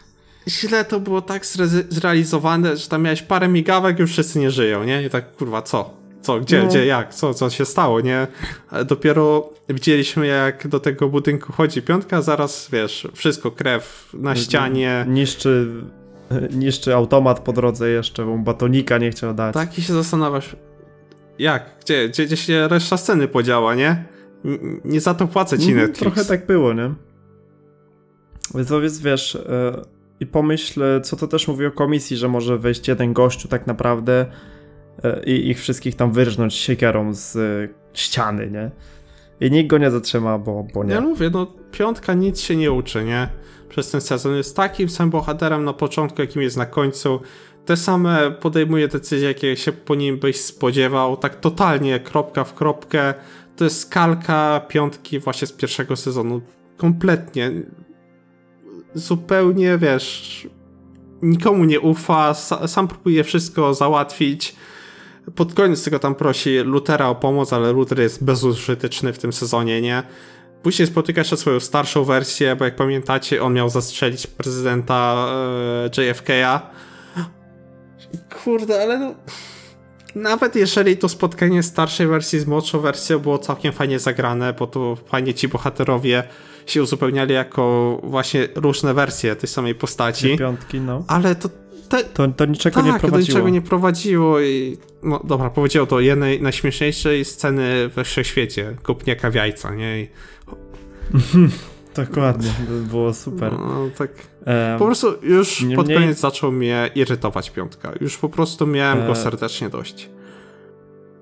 [0.48, 4.84] źle to było tak zre- zrealizowane, że tam miałeś parę migawek, już wszyscy nie żyją,
[4.84, 5.04] nie?
[5.04, 6.00] I tak, kurwa, co?
[6.22, 6.70] Co, gdzie, No.
[6.70, 8.28] gdzie, jak, co, co się stało, nie?
[8.70, 14.36] Ale Dopiero widzieliśmy, jak do tego budynku chodzi piątka, a zaraz, wiesz, wszystko, krew na
[14.36, 15.06] ścianie.
[15.08, 15.68] Niszczy,
[16.52, 19.54] niszczy automat po drodze jeszcze, bo batonika nie chciał dać.
[19.54, 20.56] Tak i się zastanawiasz,
[21.40, 24.06] jak, gdzie, gdzie, gdzie się reszta sceny podziała, nie?
[24.86, 26.14] Nie za to płacę ci Mhm, Netflix.
[26.14, 26.94] Trochę tak było, nie?
[28.56, 29.82] Więc wiesz, e,
[30.20, 34.26] i pomyśl, co to też mówi o komisji, że może wejść jeden gościu tak naprawdę
[35.04, 37.40] e, i ich wszystkich tam wyrżnąć siekierą z e,
[37.94, 38.72] ściany, nie?
[39.48, 40.94] I nikt go nie zatrzyma, bo, bo nie.
[40.94, 43.30] Ja mówię, no piątka nic się nie uczy, nie?
[43.70, 47.20] Przez ten sezon jest takim samym bohaterem na początku, jakim jest na końcu.
[47.66, 51.18] Te same podejmuje decyzje, jakie się po nim byś spodziewał.
[51.18, 53.14] Tak totalnie, kropka w kropkę.
[53.56, 56.42] To jest kalka piątki właśnie z pierwszego sezonu.
[56.78, 57.52] Kompletnie.
[58.94, 60.48] Zupełnie, wiesz,
[61.22, 64.56] nikomu nie ufa, sa, sam próbuje wszystko załatwić.
[65.36, 69.82] Pod koniec tego tam prosi Lutera o pomoc, ale Luther jest bezużyteczny w tym sezonie,
[69.82, 70.04] nie?
[70.64, 75.28] Później spotyka się swoją starszą wersję, bo jak pamiętacie, on miał zastrzelić prezydenta
[75.86, 76.60] e, JFK'a.
[78.44, 79.16] Kurde, ale no...
[80.16, 84.96] Nawet jeżeli to spotkanie starszej wersji z młodszą wersją było całkiem fajnie zagrane, bo to
[84.96, 86.24] fajnie ci bohaterowie
[86.72, 90.38] się uzupełniali jako właśnie różne wersje tej samej postaci.
[90.38, 91.04] Piątki, no.
[91.08, 91.50] Ale to
[91.90, 93.20] te, To, to niczego tak, nie prowadziło.
[93.38, 99.34] niczego nie prowadziło i no dobra, prowadziło do jednej najśmieszniejszej sceny we wszechświecie, kopniaka w
[99.36, 100.02] jajca, nie?
[100.02, 100.10] I,
[101.96, 103.52] Dokładnie, to było super.
[103.52, 104.12] no, tak.
[104.80, 107.92] Po prostu już pod koniec zaczął mnie irytować piątka.
[108.02, 110.10] Już po prostu miałem go E, serdecznie dość.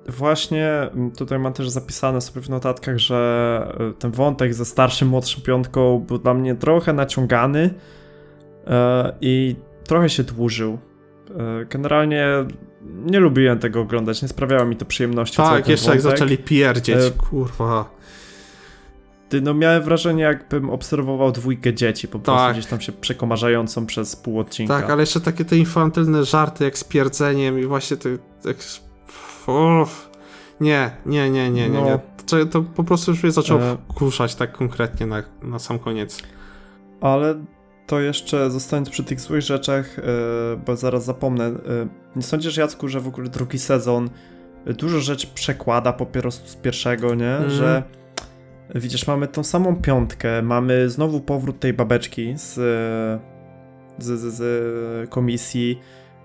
[0.08, 5.08] Właśnie m, tutaj mam też zapisane sobie w notatkach, że e, ten wątek ze starszym,
[5.08, 7.74] młodszym piątką był dla mnie trochę naciągany
[8.68, 10.78] e, i trochę się dłużył.
[11.38, 12.28] E, generalnie
[13.06, 15.38] nie lubiłem tego oglądać, nie sprawiało mi to przyjemności.
[15.38, 16.20] Tak, jeszcze jak wątek.
[16.20, 17.98] zaczęli pierdzieć, kurwa.
[19.30, 22.54] Ty, no miałem wrażenie, jakbym obserwował dwójkę dzieci, po prostu Tak.
[22.54, 24.82] gdzieś tam się przekomarzającą przez pół odcinka.
[24.82, 28.10] Tak, ale jeszcze takie te infantylne żarty jak z pierdzeniem i właśnie te...
[28.46, 28.58] Jak,
[29.48, 30.10] uff.
[30.62, 31.92] Nie, nie, nie, nie, nie, nie.
[31.92, 32.00] No.
[32.26, 33.78] To, to po prostu już mnie zaczął E.
[33.92, 36.24] wkurzać tak konkretnie na, na sam koniec.
[37.02, 37.36] Ale
[37.88, 39.96] to jeszcze zostając przy tych złych rzeczach,
[40.66, 41.52] bo zaraz zapomnę,
[42.16, 44.10] nie sądzisz Jacku, że w ogóle drugi sezon
[44.66, 47.36] dużo rzeczy przekłada po prostu z pierwszego, nie?
[47.36, 47.50] Mm.
[47.50, 47.84] Że
[48.76, 52.54] widzisz, mamy tą samą piątkę, mamy znowu powrót tej babeczki z,
[53.98, 55.80] z, z, z komisji,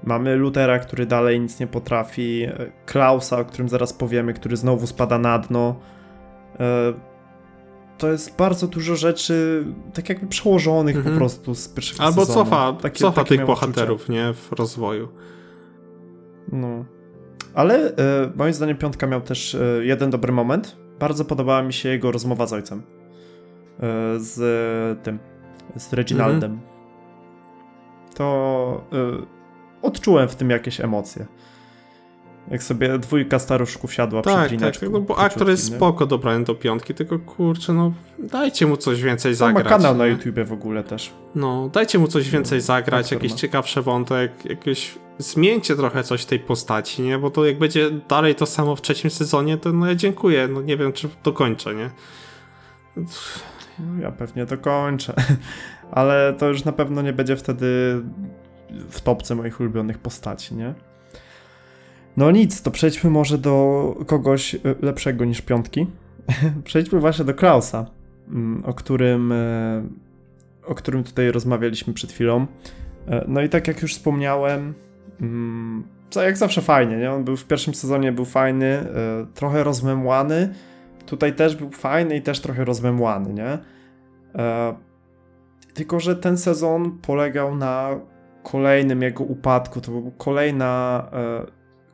[0.05, 2.47] mamy Lutera, który dalej nic nie potrafi,
[2.87, 5.77] Klausa, o którym zaraz powiemy, który znowu spada na dno.
[6.61, 6.93] E,
[7.99, 11.03] to jest bardzo dużo rzeczy, tak jakby przełożonych -hmm.
[11.03, 11.19] po mhm.
[11.19, 12.45] prostu z pierwszego Albo sezonu.
[12.45, 14.33] cofa, takie, cofa takie tych bohaterów, nie?
[14.33, 15.09] W rozwoju.
[16.53, 16.85] No.
[17.55, 20.77] Ale e, moim zdaniem piątka miał też e, jeden dobry moment.
[20.99, 22.83] Bardzo podobała mi się jego rozmowa z ojcem.
[22.83, 22.83] E,
[24.21, 25.19] z tym,
[25.77, 26.53] z Reginaldem.
[26.53, 26.73] Mhm.
[28.15, 29.42] To e,
[29.83, 31.27] odczułem w tym jakieś emocje.
[32.51, 35.77] Jak sobie dwójka staruszków siadła tak, przy Tak, no bo aktor jest nie?
[35.77, 39.65] spoko dobrany do piątki, tylko kurczę, no dajcie mu coś więcej zagrać.
[39.65, 39.99] Ma kanał nie?
[39.99, 41.13] na YouTubie w ogóle też.
[41.35, 46.27] No, dajcie mu coś więcej no, zagrać, jakiś ciekawszy wątek, jakieś zmieńcie trochę coś w
[46.27, 47.19] tej postaci, nie?
[47.19, 50.63] Bo to jak będzie dalej to samo w trzecim sezonie, to no ja dziękuję, no
[50.63, 51.91] nie wiem, czy dokończę, nie?
[52.97, 55.15] No, ja pewnie dokończę,
[55.91, 58.01] ale to już na pewno nie będzie wtedy
[58.91, 60.75] w topce moich ulubionych postaci, nie?
[62.17, 65.87] No nic, to przejdźmy może do kogoś e, lepszego niż piątki.
[66.65, 67.87] przejdźmy właśnie do Klausa,
[68.29, 69.83] mm, o którym, e,
[70.67, 72.47] o którym tutaj rozmawialiśmy przed chwilą.
[73.09, 74.75] E, no i tak jak już wspomniałem,
[75.21, 75.85] mm,
[76.17, 77.13] jak zawsze fajnie, nie?
[77.13, 78.87] On był w pierwszym sezonie był fajny,
[79.35, 80.55] trochę rozmemłany.
[81.07, 83.59] Tutaj też był fajny i też trochę rozmemłany, nie?
[85.75, 88.01] Tylko, że ten sezon polegał na
[88.43, 89.81] kolejnym jego upadku.
[89.81, 91.11] To był kolejna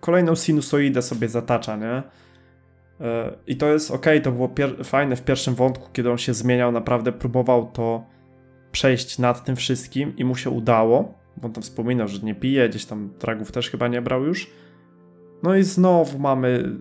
[0.01, 2.03] kolejną sinusoidę sobie zatacza, nie?
[3.01, 4.51] E, I to jest ok, to było
[4.85, 8.07] fajne w pierwszym wątku, kiedy on się zmieniał, naprawdę próbował to
[8.73, 12.69] przejść nad tym wszystkim i mu się udało, bo on tam wspominał, że nie pije,
[12.69, 14.51] gdzieś tam dragów też chyba nie brał już.
[15.43, 16.77] No i znowu mamy,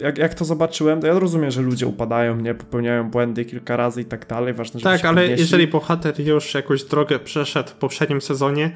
[0.00, 4.00] jak, jak to zobaczyłem, to ja rozumiem, że ludzie upadają, nie, popełniają błędy kilka razy
[4.00, 5.42] i tak dalej, ważne, Tak, ale podnieśli.
[5.42, 8.70] jeżeli bohater już jakąś drogę przeszedł w poprzednim sezonie,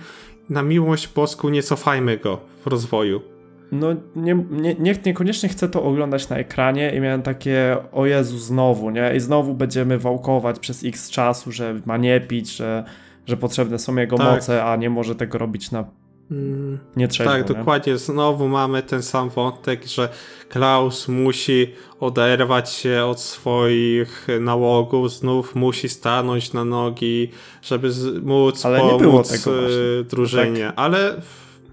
[0.50, 3.32] na miłość boską nie cofajmy go w rozwoju
[3.72, 8.38] no nie, nie, nie, niekoniecznie chcę to oglądać na ekranie i miałem takie, o Jezu,
[8.38, 9.16] znowu, nie?
[9.16, 12.84] I znowu będziemy wałkować przez x czasu, że ma nie pić, że,
[13.26, 14.34] że potrzebne są jego tak.
[14.34, 15.84] moce, a nie może tego robić na
[16.32, 17.30] mm, nie trzeba.
[17.30, 17.54] Tak, nie?
[17.54, 17.98] dokładnie.
[17.98, 20.08] Znowu mamy ten sam wątek, że
[20.48, 27.30] Klaus musi oderwać się od swoich nałogów, znów musi stanąć na nogi,
[27.62, 27.90] żeby
[28.22, 30.64] móc Ale pomóc nie było tego y, drużynie.
[30.66, 30.74] Tak.
[30.76, 31.20] Ale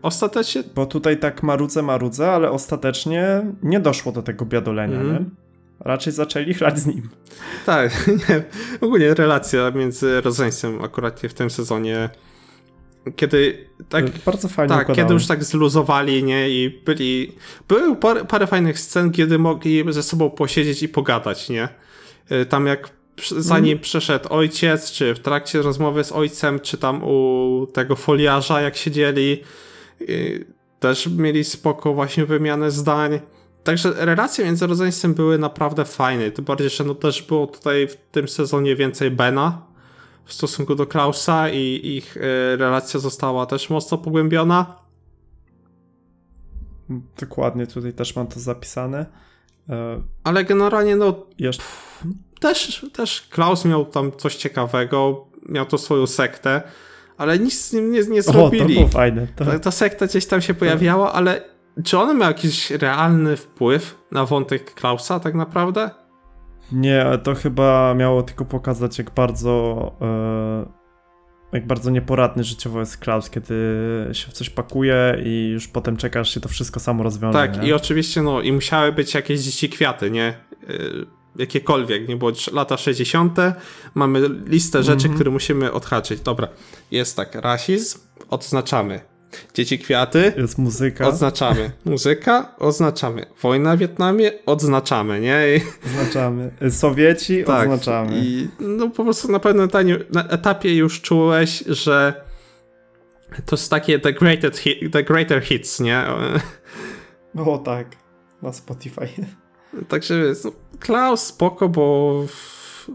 [0.01, 0.63] ostatecznie...
[0.75, 5.13] Bo tutaj tak marudzę, marudzę, ale ostatecznie nie doszło do tego biadolenia, mm.
[5.13, 5.25] nie?
[5.79, 7.09] Raczej zaczęli chrać z nim.
[7.65, 8.43] Tak, nie.
[8.81, 12.09] Ogólnie relacja między rodzeństwem akurat w tym sezonie
[13.15, 17.35] kiedy tak, bardzo fajnie tak, kiedy już tak zluzowali, nie, i byli,
[17.67, 21.69] były parę, parę fajnych scen, kiedy mogli ze sobą posiedzieć i pogadać, nie,
[22.31, 22.89] y, tam jak
[23.37, 23.79] zanim mm.
[23.79, 29.43] przyszedł ojciec, czy w trakcie rozmowy z ojcem, czy tam u tego foliarza, jak siedzieli,
[30.79, 33.19] też mieli spoko właśnie wymianę zdań.
[33.63, 36.31] Także relacje między rodzeństwem były naprawdę fajne.
[36.31, 39.68] Tym bardziej, że no też było tutaj w tym sezonie więcej Bena
[40.29, 42.21] w stosunku do Klausa i ich y,
[42.57, 44.75] relacja została też mocno pogłębiona.
[47.19, 49.05] Dokładnie, tutaj też mam to zapisane.
[49.69, 51.63] E, Ale generalnie no Jeszcze.
[52.39, 56.61] też, też Klaus miał tam coś ciekawego, miał to swoją sektę
[57.19, 58.63] ale nic z nim nie, nie zrobili.
[58.63, 59.27] O, to było fajne.
[59.35, 59.45] To...
[59.45, 61.41] Ta, ta sekta gdzieś tam się pojawiała, ale
[61.83, 65.89] czy on miał jakiś realny wpływ na wątek Klausa tak naprawdę?
[66.71, 70.79] Nie, to chyba miało tylko pokazać, jak bardzo e,
[71.53, 73.55] jak bardzo nieporadny życiowo jest Klaus, kiedy
[74.11, 77.39] się w coś pakuje i już potem czekasz, się to wszystko samo rozwiąże.
[77.39, 77.67] Tak, nie?
[77.67, 80.27] i oczywiście, no, i musiały być jakieś dzieci kwiaty, nie?
[80.27, 80.73] E,
[81.35, 83.37] jakiekolwiek, nie było lata 60.
[83.95, 85.15] Mamy listę rzeczy, mm -hmm.
[85.15, 86.21] które musimy odhaczyć.
[86.21, 86.47] Dobra,
[86.91, 87.99] jest tak, rasizm,
[88.29, 89.08] odznaczamy.
[89.53, 90.33] Dzieci kwiaty.
[90.37, 91.07] Jest muzyka.
[91.07, 91.71] Odznaczamy.
[91.85, 93.25] Muzyka, odznaczamy.
[93.41, 95.39] Wojna w Wietnamie, odznaczamy, nie?
[95.55, 95.61] I...
[95.87, 96.51] Oznaczamy.
[96.69, 98.11] Sowieci, tak, odznaczamy.
[98.15, 99.69] I no po prostu na pewnym
[100.13, 102.25] na etapie już czułeś, że
[103.45, 106.03] to jest takie the, greater hit, the greater hits, nie?
[107.37, 107.87] O tak,
[108.41, 109.07] na Spotify.
[109.87, 112.25] Także no, Klaus spoko, bo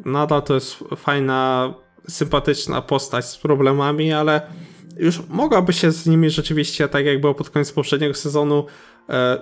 [0.05, 1.75] nadal to jest fajna,
[2.09, 4.43] sympatyczna postać z problemami, ale
[4.97, 8.67] już mogłaby się z nimi rzeczywiście, tak jak było pod koniec poprzedniego sezonu,
[9.09, 9.39] e,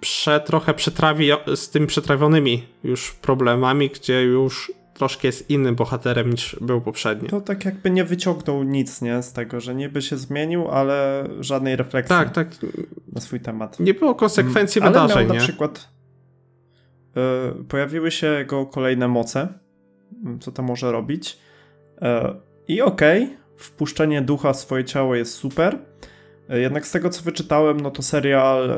[0.00, 6.56] prze, trochę przetrawi z tymi przetrawionymi już problemami, gdzie już troszkę jest innym bohaterem niż
[6.60, 7.28] był poprzednio.
[7.28, 11.76] To tak jakby nie wyciągnął nic, nie, z tego, że niby się zmienił, ale żadnej
[11.76, 12.48] refleksji Tak, tak.
[13.12, 13.80] na swój temat.
[13.80, 15.40] Nie było konsekwencji ale wydarzeń, miał na nie?
[15.40, 15.88] przykład
[17.60, 19.48] y, pojawiły się jego kolejne moce,
[20.40, 21.38] co to może robić.
[21.96, 22.04] Y,
[22.68, 25.78] I okej, okay, wpuszczenie ducha w swoje ciało jest super.
[26.54, 28.74] Y, jednak z tego co wyczytałem, no to serial y,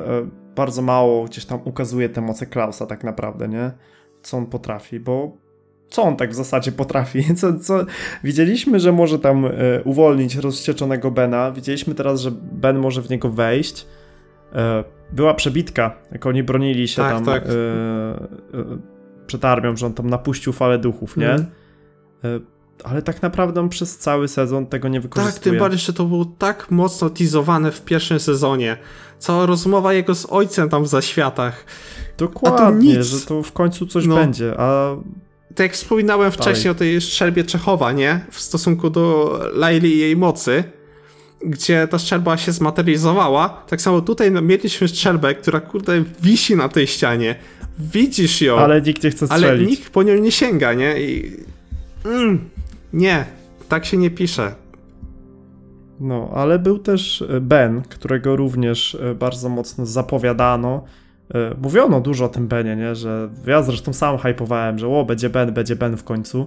[0.56, 3.70] bardzo mało gdzieś tam ukazuje te moce Klausa tak naprawdę, nie?
[4.22, 5.36] Co on potrafi, bo
[5.88, 7.24] co on tak w zasadzie potrafi?
[7.40, 7.84] Co, co...
[8.24, 9.50] Widzieliśmy, że może tam y,
[9.84, 11.52] uwolnić rozścieczonego Bena.
[11.52, 13.86] Widzieliśmy teraz, że Ben może w niego wejść.
[15.12, 17.44] była przebitka, jak oni bronili się tak, tam tak.
[19.26, 21.30] przed armią, że on tam napuścił falę duchów, nie?
[21.30, 22.46] Mhm.
[22.84, 25.34] Ale tak naprawdę on przez cały sezon tego nie wykorzystuje.
[25.34, 28.76] Tak, tym bardziej, że to było tak mocno teasowane w pierwszym sezonie.
[29.18, 31.64] Cała rozmowa jego z ojcem tam w zaświatach.
[32.18, 34.14] Dokładnie, że to w końcu coś No.
[34.14, 34.96] będzie, a
[35.48, 38.20] Tak jak wspominałem wcześniej o tej strzelbie Czechowa, nie?
[38.30, 40.64] W stosunku do Laili i jej mocy,
[41.44, 43.48] gdzie ta strzelba się zmaterializowała.
[43.48, 47.34] Tak samo tutaj no, mieliśmy strzelbę, która kurde wisi na tej ścianie.
[47.78, 49.46] Widzisz ją, ale nikt nie chce strzelić.
[49.48, 51.00] ale nikt po nią nie sięga, nie?
[51.02, 51.36] I...
[52.04, 52.50] Mm,
[52.92, 53.24] nie,
[53.68, 54.54] tak się nie pisze.
[56.00, 60.84] No, ale był też Ben, którego również e, bardzo mocno zapowiadano.
[61.34, 62.94] E, Mówiono dużo o tym Benie, nie?
[62.94, 66.46] Że ja zresztą sam hypowałem, że o, będzie Ben, będzie Ben w końcu,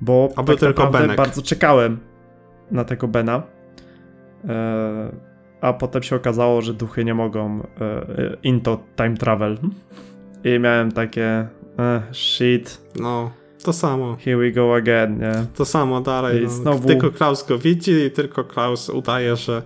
[0.00, 1.16] bo A był tak tylko naprawdę Benek.
[1.16, 1.98] bardzo czekałem
[2.70, 3.42] na tego Bena.
[4.48, 5.12] E,
[5.60, 9.58] A potem się okazało, że duchy nie mogą e, e, into time travel.
[10.44, 11.48] I miałem takie
[11.78, 13.30] eh, shit, No,
[13.68, 14.16] to samo.
[14.24, 15.46] here we go again, nie?
[15.54, 16.42] To samo dalej.
[16.44, 16.50] No.
[16.50, 19.62] znowu- Tylko Klaus go widzi i tylko Klaus udaje, że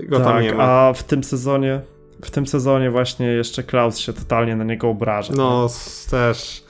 [0.00, 0.64] go tam tak, nie ma.
[0.64, 1.80] a w tym sezonie
[2.24, 5.32] w tym sezonie właśnie jeszcze Klaus się totalnie na niego obraża.
[5.36, 6.64] No, s- też.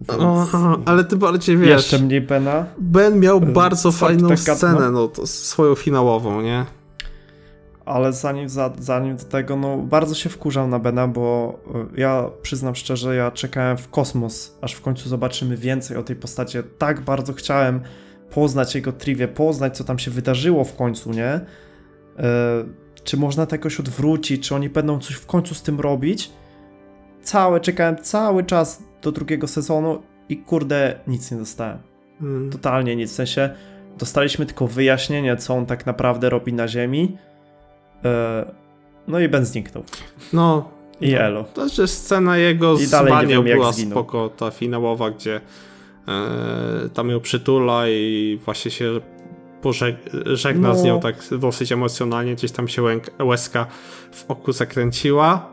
[0.00, 0.46] Więc O,
[0.84, 1.68] ale ty bardziej wiesz.
[1.68, 2.66] Jeszcze mniej Bena.
[2.78, 4.90] Ben miał Y, bardzo fajną tak, scenę, no.
[4.90, 6.64] no, to swoją finałową, nie?
[7.86, 11.58] Ale zanim, za, zanim do tego, no bardzo się wkurzam na Bena, bo
[11.96, 16.16] y, ja przyznam szczerze, ja czekałem w kosmos, aż w końcu zobaczymy więcej o tej
[16.16, 16.58] postaci.
[16.78, 17.80] Tak bardzo chciałem
[18.30, 21.34] poznać jego triwię, poznać co tam się wydarzyło w końcu, nie?
[21.34, 22.22] Y,
[23.04, 26.30] czy można to jakoś odwrócić, czy oni będą coś w końcu z tym robić?
[27.22, 31.78] Całe, czekałem cały czas do drugiego sezonu i kurde, nic nie dostałem.
[32.20, 32.50] Mm.
[32.50, 33.10] Totalnie nic.
[33.10, 33.50] W sensie
[33.98, 37.16] dostaliśmy tylko wyjaśnienie, co on tak naprawdę robi na Ziemi.
[38.04, 38.52] E,
[39.08, 39.84] No i Ben zniknął.
[40.32, 40.70] No,
[41.00, 41.44] I elo.
[41.44, 45.40] to że scena jego z Manią była spoko, ta finałowa, gdzie
[46.08, 49.00] e, tam ją przytula i właśnie się
[49.62, 49.96] pożeg-
[50.34, 50.84] żegna z No.
[50.86, 52.82] nią tak dosyć emocjonalnie, gdzieś tam się
[53.24, 53.66] łezka
[54.12, 55.48] w oku zakręciła.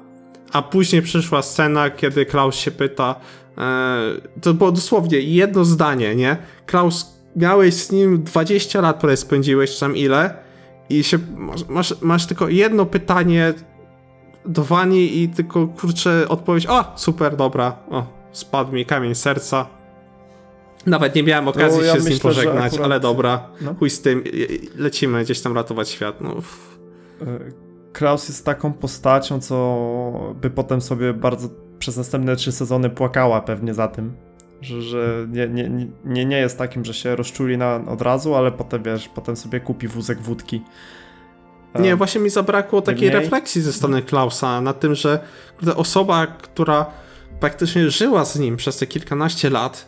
[0.52, 3.16] A później przyszła scena, kiedy Klaus się pyta,
[3.58, 3.98] e,
[4.42, 6.38] to było dosłownie jedno zdanie, nie?
[6.66, 10.34] Klaus, miałeś z nim 20 lat, prawie spędziłeś, czy tam ile,
[10.90, 11.18] i się,
[11.70, 13.54] masz, masz, tylko jedno pytanie
[14.46, 19.66] do Wani i tylko, kurczę, odpowiedź, o, super, dobra, o, spadł mi kamień serca.
[20.86, 23.48] Nawet nie miałem okazji No, ja się z nim myślę, że pożegnać, akurat- ale dobra,
[23.62, 23.76] No.
[23.80, 24.24] chuj z tym,
[24.78, 26.30] lecimy gdzieś tam ratować świat, no.
[26.32, 27.26] E,
[27.94, 33.74] Klaus jest taką postacią, co by potem sobie bardzo przez następne trzy sezony płakała pewnie
[33.74, 34.14] za tym.
[34.64, 38.52] Że, że nie, nie, nie, nie jest takim, że się rozczuli na, od razu, ale
[38.52, 40.62] potem wiesz, potem sobie kupi wózek wódki.
[41.80, 45.20] Nie, właśnie mi zabrakło takiej niemniej- refleksji ze strony Klausa na tym, że
[45.76, 46.86] osoba, która
[47.40, 49.88] praktycznie żyła z nim przez te kilkanaście lat,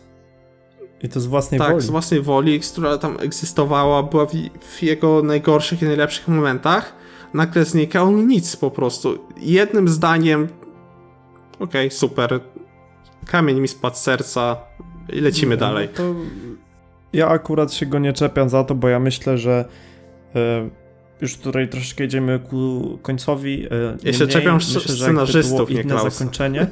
[1.02, 1.82] I to z własnej tak, woli.
[1.82, 6.92] z własnej woli, która tam egzystowała, była w, w jego najgorszych i najlepszych momentach,
[7.34, 9.18] nagle znika on nic po prostu.
[9.36, 10.48] Jednym zdaniem,
[11.60, 12.40] okej, super,
[13.26, 14.56] kamień mi spadł z serca
[15.12, 15.88] i lecimy No, dalej.
[15.88, 16.14] To
[17.12, 19.64] ja akurat się go nie czepiam za to, bo ja myślę, że
[20.34, 20.70] e,
[21.20, 23.66] już tutaj troszeczkę idziemy ku końcowi.
[23.66, 23.68] E,
[24.02, 26.10] Ja się czepiam myślę, że scenarzystów, nie inne Klausa.
[26.10, 26.66] zakończenie.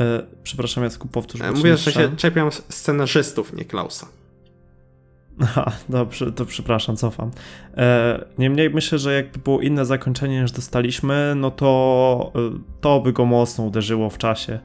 [0.00, 1.40] E, przepraszam, Jacku, powtórz.
[1.54, 4.06] Mówię, że się czepiam scenarzystów, nie Klausa.
[5.42, 7.30] Aha, dobrze, to przepraszam, cofam.
[7.76, 12.32] E, niemniej myślę, że jakby było inne zakończenie niż dostaliśmy, no to
[12.80, 14.58] to by go mocno uderzyło w czasie.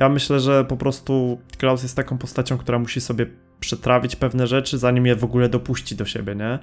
[0.00, 3.26] Ja myślę, że po prostu Klaus jest taką postacią, która musi sobie
[3.60, 6.58] przetrawić pewne rzeczy, zanim je w ogóle dopuści do siebie, nie?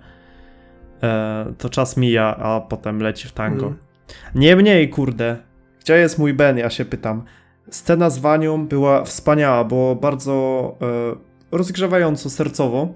[1.03, 3.65] E, to czas mija, a potem leci w tango.
[3.65, 3.77] Mm.
[4.35, 5.37] Niemniej, kurde,
[5.79, 7.23] gdzie jest mój Ben, ja się pytam.
[7.69, 10.75] Scena z Wanią była wspaniała, bo bardzo
[11.51, 12.93] e, rozgrzewająco sercowo.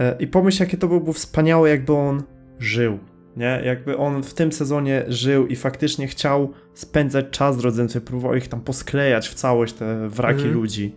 [0.00, 2.22] E, I pomyśl, jakie to byłoby wspaniałe, jakby on
[2.58, 2.98] żył.
[3.36, 3.62] Nie?
[3.64, 8.48] Jakby on w tym sezonie żył i faktycznie chciał spędzać czas z rodzeństwem, próbował ich
[8.48, 10.54] tam posklejać w całość, te wraki Mhm.
[10.54, 10.94] ludzi.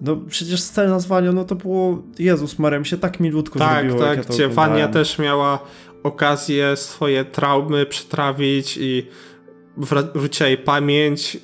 [0.00, 3.84] No przecież scena z Wanią, no to było, Jezus Maria, mi się tak milutko tak,
[3.84, 4.00] zrobiło.
[4.08, 5.58] Tak, ja gdzie Wania też miała
[6.02, 9.06] okazję swoje traumy przetrawić i
[9.78, 11.38] wr- wróciła jej pamięć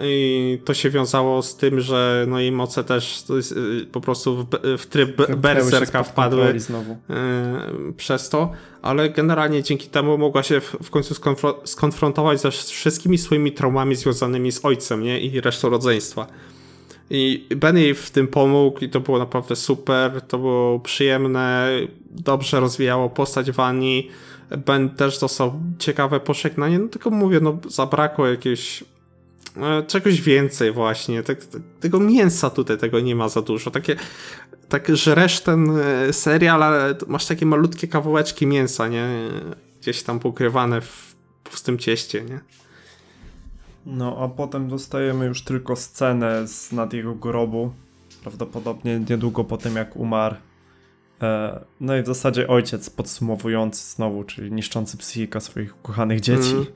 [0.00, 4.36] i to się wiązało z tym, że no jej moce też jest, y, po prostu
[4.36, 4.46] w,
[4.78, 8.50] w tryb berserka wpadły y, przez to,
[8.82, 13.94] ale generalnie dzięki temu mogła się w, w końcu skonfro- skonfrontować ze wszystkimi swoimi traumami
[13.94, 15.20] związanymi z ojcem nie?
[15.20, 16.26] i resztą rodzeństwa.
[17.10, 21.70] I Ben jej w tym pomógł i to było naprawdę super, to było przyjemne,
[22.10, 24.08] dobrze rozwijało postać Wani.
[24.66, 28.86] Ben też dostał ciekawe pożegnanie, no tylko mówię, no zabrakło jakiegoś e,
[29.86, 31.38] czegoś więcej właśnie, tak,
[31.80, 33.96] tego mięsa tutaj tego nie ma za dużo, takie
[34.68, 39.08] tak żresz ten e, serial, ale masz takie malutkie kawałeczki mięsa, nie,
[39.80, 42.40] gdzieś tam pokrywane w pustym cieście, nie.
[43.86, 47.72] No, a potem dostajemy już tylko scenę z nad jego grobu.
[48.22, 50.36] Prawdopodobnie niedługo po tym, jak umarł.
[51.22, 56.52] E, no i w zasadzie ojciec podsumowujący znowu, czyli niszczący psychika swoich ukochanych dzieci.
[56.52, 56.66] Mm.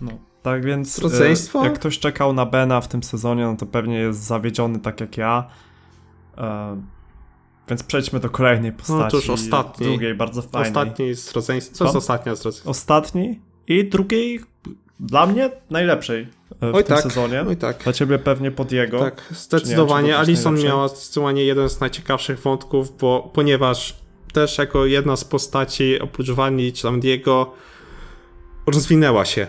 [0.00, 1.64] No, tak więc e, Rodzeństwo?
[1.64, 5.16] jak ktoś czekał na Bena w tym sezonie, no to pewnie jest zawiedziony tak jak
[5.16, 5.50] ja.
[6.38, 6.80] E,
[7.68, 9.00] więc przejdźmy do kolejnej postaci.
[9.02, 9.90] No to już ostatniej.
[9.90, 10.70] Drugiej, bardzo fajnej.
[10.70, 12.70] Ostatni z rodzeństwa, co jest ostatnia z rodzeństwa?
[12.70, 14.40] Ostatni i drugiej
[15.00, 16.28] dla mnie najlepszej
[16.60, 17.44] e, w Oj tym tak, sezonie.
[17.48, 17.82] oj tak.
[17.84, 18.98] Dla ciebie pewnie pod jego.
[18.98, 20.18] Tak, nie zdecydowanie.
[20.18, 23.96] Alison miała zdecydowanie jeden z najciekawszych wątków, bo ponieważ
[24.32, 27.52] też jako jedna z postaci oprócz Wani czy tam Diego
[28.66, 29.46] rozwinęła się.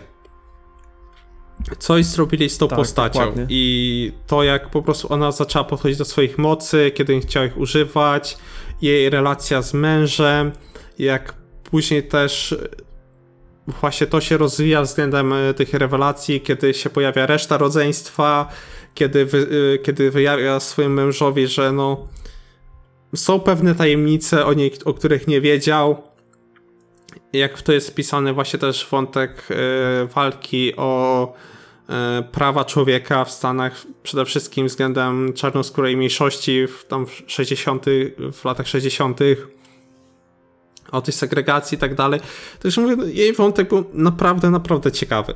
[1.79, 3.45] Coś zrobili z tą Tak, postacią dokładnie.
[3.49, 8.37] i to jak po prostu ona zaczęła podchodzić do swoich mocy, kiedy chciała ich używać,
[8.81, 10.51] jej relacja z mężem,
[10.99, 11.33] jak
[11.63, 12.55] później też
[13.67, 18.49] właśnie to się rozwija względem e, tych rewelacji, kiedy się pojawia reszta rodzeństwa,
[18.93, 22.07] kiedy, wy, e, kiedy wyjawia swojemu mężowi, że no
[23.15, 26.03] są pewne tajemnice o niej, o których nie wiedział.
[27.33, 31.33] Jak w to jest wpisany właśnie też wątek e, walki o
[31.89, 37.85] e, prawa człowieka w Stanach, przede wszystkim względem czarnoskórej mniejszości w, tam w 60.,
[38.33, 39.19] w latach 60.,
[40.91, 42.19] o tej segregacji i tak dalej.
[42.59, 45.33] Także mówię, jej wątek był naprawdę, naprawdę ciekawy.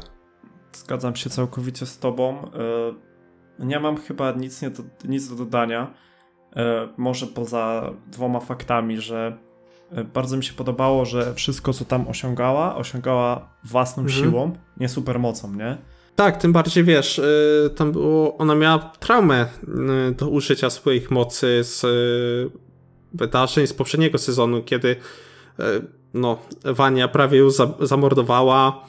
[0.74, 2.52] Zgadzam się całkowicie z tobą.
[3.60, 5.93] E, Nie mam chyba nic, nie do, nic do dodania.
[6.98, 9.38] Może poza dwoma faktami, że
[10.04, 14.24] bardzo mi się podobało, że wszystko, co tam osiągała, osiągała własną Mhm.
[14.24, 15.78] siłą, nie supermocą, nie?
[16.16, 19.46] Tak, tym bardziej wiesz, y, tam było, ona miała traumę
[20.10, 22.58] y, do użycia swoich mocy z y,
[23.14, 24.96] wydarzeń z poprzedniego sezonu, kiedy
[26.14, 28.84] no, Wania prawie ją za, zamordowała,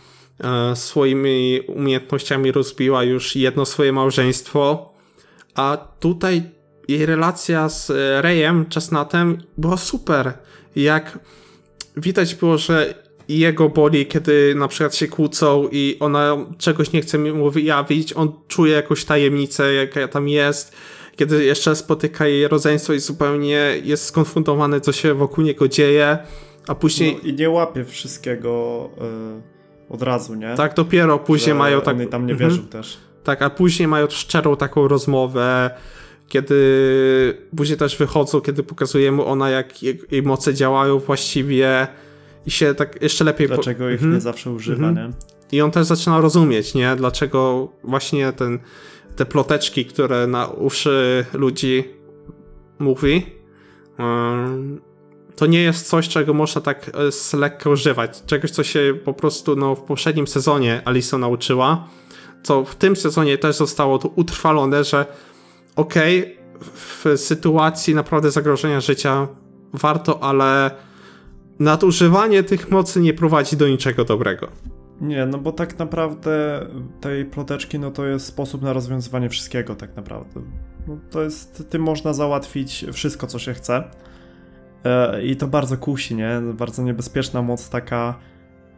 [0.74, 4.92] swoimi umiejętnościami rozbiła już jedno swoje małżeństwo,
[5.54, 6.42] a tutaj
[6.88, 7.92] jej relacja z
[8.24, 10.32] Rayem, Chestnutem była super.
[10.76, 11.18] Jak
[11.96, 12.94] widać było, że
[13.28, 18.32] jego boli, kiedy na przykład się kłócą i ona czegoś nie chce mu wyjawić, on
[18.48, 20.72] czuje jakąś tajemnicę, jaka tam jest,
[21.16, 26.18] kiedy jeszcze spotyka jej rodzeństwo i zupełnie jest skonfrontowany, co się wokół niego dzieje,
[26.68, 28.90] a później, No, I nie łapie wszystkiego
[29.90, 30.54] e, od razu, nie?
[30.56, 31.96] tak dopiero później Że mają tak...
[32.10, 32.50] Tam nie Mhm.
[32.50, 32.98] wierzył też.
[33.24, 35.70] Tak, a później mają szczerą taką rozmowę,
[36.28, 36.56] kiedy
[37.56, 41.86] później też wychodzą, kiedy pokazuje mu ona, jak jej, moce działają właściwie
[42.46, 43.48] i się tak jeszcze lepiej...
[43.48, 44.14] po- Dlaczego ich Mhm.
[44.14, 45.08] nie zawsze używa, Mhm.
[45.08, 45.14] nie?
[45.58, 46.96] I on też zaczyna rozumieć, nie?
[46.96, 48.58] Dlaczego właśnie ten,
[49.16, 51.84] te ploteczki, które na uszy ludzi
[52.78, 53.26] mówi,
[55.36, 58.22] to nie jest coś, czego można tak e, z lekko używać.
[58.26, 61.88] Czegoś, co się po prostu no, w poprzednim sezonie Alisa nauczyła,
[62.42, 65.06] co w tym sezonie też zostało tu utrwalone, że
[65.76, 69.28] okej, w sytuacji naprawdę zagrożenia życia
[69.72, 70.70] warto, ale
[71.58, 74.48] nadużywanie tych mocy nie prowadzi do niczego dobrego.
[75.00, 76.66] Nie, no bo tak naprawdę
[77.00, 80.42] tej ploteczki, no to jest sposób na rozwiązywanie wszystkiego tak naprawdę.
[80.88, 83.84] No to jest, tym można załatwić wszystko, co się chce.
[84.84, 86.40] E, I to bardzo kusi, nie?
[86.54, 88.18] Bardzo niebezpieczna moc taka,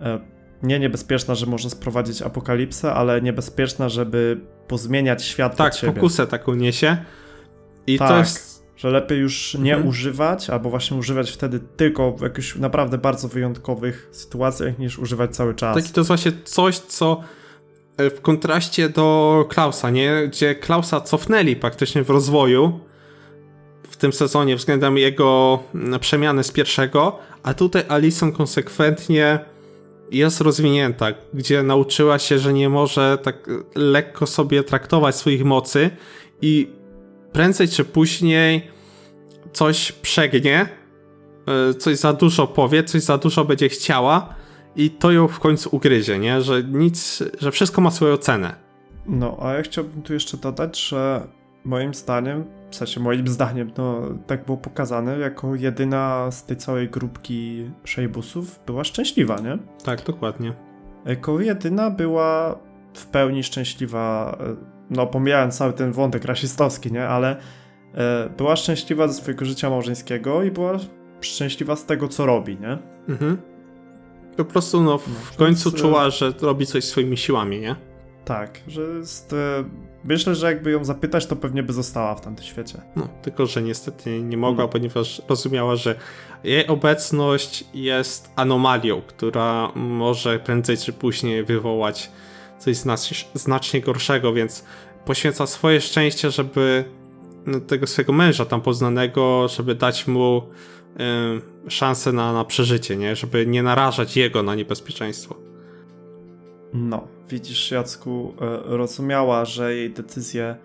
[0.01, 0.20] e,
[0.63, 5.93] nie niebezpieczna, że może sprowadzić apokalipsę, ale niebezpieczna, żeby pozmieniać świat Tak, pod siebie.
[5.93, 6.97] pokusę taką niesie.
[7.87, 8.19] I to Tak.
[8.19, 8.59] jest.
[8.77, 9.89] Że lepiej już nie Mhm.
[9.89, 15.55] używać, albo właśnie używać wtedy tylko w jakichś naprawdę bardzo wyjątkowych sytuacjach, niż używać cały
[15.55, 15.77] czas.
[15.77, 17.21] Taki to jest właśnie coś, co
[17.97, 20.27] e, w kontraście do Klausa, nie?
[20.29, 22.81] Gdzie Klausa cofnęli praktycznie w rozwoju
[23.91, 25.59] w tym sezonie względem jego
[26.01, 29.39] przemiany z pierwszego, a tutaj Alison konsekwentnie
[30.11, 35.91] jest rozwinięta, gdzie nauczyła się, że nie może tak lekko sobie traktować swoich mocy
[36.43, 36.69] i
[37.33, 38.71] prędzej czy później
[39.53, 40.69] coś przegnie,
[41.71, 44.35] e, coś za dużo powie, coś za dużo będzie chciała
[44.77, 46.43] i to ją w końcu ugryzie, nie?
[46.43, 48.55] Że nic, że wszystko ma swoją cenę.
[49.07, 51.29] No, a ja chciałbym tu jeszcze dodać, że
[51.65, 56.89] moim zdaniem, w sensie moim zdaniem, no tak było pokazane, jako jedyna z tej całej
[56.89, 59.59] grupki Szejbusów była szczęśliwa, nie?
[59.85, 60.53] Tak, dokładnie.
[61.07, 62.59] Jako jedyna była
[62.95, 64.57] w pełni szczęśliwa, e,
[64.91, 67.09] no pomijając cały ten wątek rasistowski, nie?
[67.09, 67.37] Ale
[67.95, 70.79] e, była szczęśliwa ze swojego życia małżeńskiego i była
[71.21, 72.79] szczęśliwa z tego, co robi, nie?
[73.09, 73.39] Mhm.
[74.37, 77.88] Po prostu no, w No, końcu więc, e, czuła, że robi coś swoimi siłami, nie?
[78.29, 79.33] Tak, że jest...
[79.33, 79.64] E,
[80.05, 82.81] myślę, że jakby ją zapytać, to pewnie by została w tamtym świecie.
[82.97, 84.68] No, tylko że niestety nie mogła, No.
[84.68, 85.95] ponieważ rozumiała, że
[86.45, 92.11] jej obecność jest anomalią, która może prędzej czy później wywołać
[92.59, 94.64] coś znacznie, znacznie gorszego, więc
[95.05, 96.85] poświęca swoje szczęście, żeby
[97.47, 100.43] no, tego swojego męża tam poznanego, żeby dać mu
[101.66, 103.16] y, szansę na, na przeżycie, nie?
[103.16, 105.37] Żeby nie narażać jego na niebezpieczeństwo.
[106.72, 110.57] No, widzisz, Jacku, e, rozumiała, że jej decyzje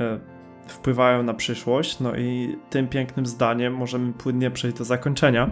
[0.00, 0.18] e,
[0.66, 5.50] wpływają na przyszłość, no i tym pięknym zdaniem możemy płynnie przejść do zakończenia,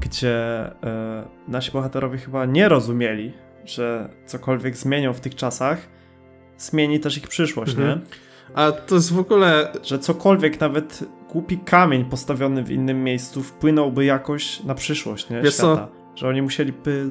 [0.00, 3.32] gdzie e, nasi bohaterowie chyba nie rozumieli,
[3.64, 5.88] że cokolwiek zmienią w tych czasach,
[6.58, 7.98] zmieni też ich przyszłość, Mhm.
[7.98, 8.04] nie?
[8.54, 14.04] A to jest w ogóle Że cokolwiek, nawet głupi kamień postawiony w innym miejscu wpłynąłby
[14.04, 15.42] jakoś na przyszłość, nie?
[15.42, 15.74] Wiesz co?
[15.74, 15.88] Świata.
[16.14, 17.10] Że oni musieliby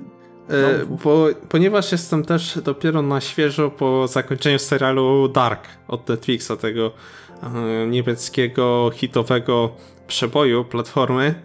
[0.50, 0.98] E, Znowu.
[1.04, 6.92] bo, ponieważ jestem też dopiero na świeżo po zakończeniu serialu Dark od Netflixa, tego
[7.44, 9.76] e, niemieckiego hitowego
[10.08, 11.36] przeboju platformy,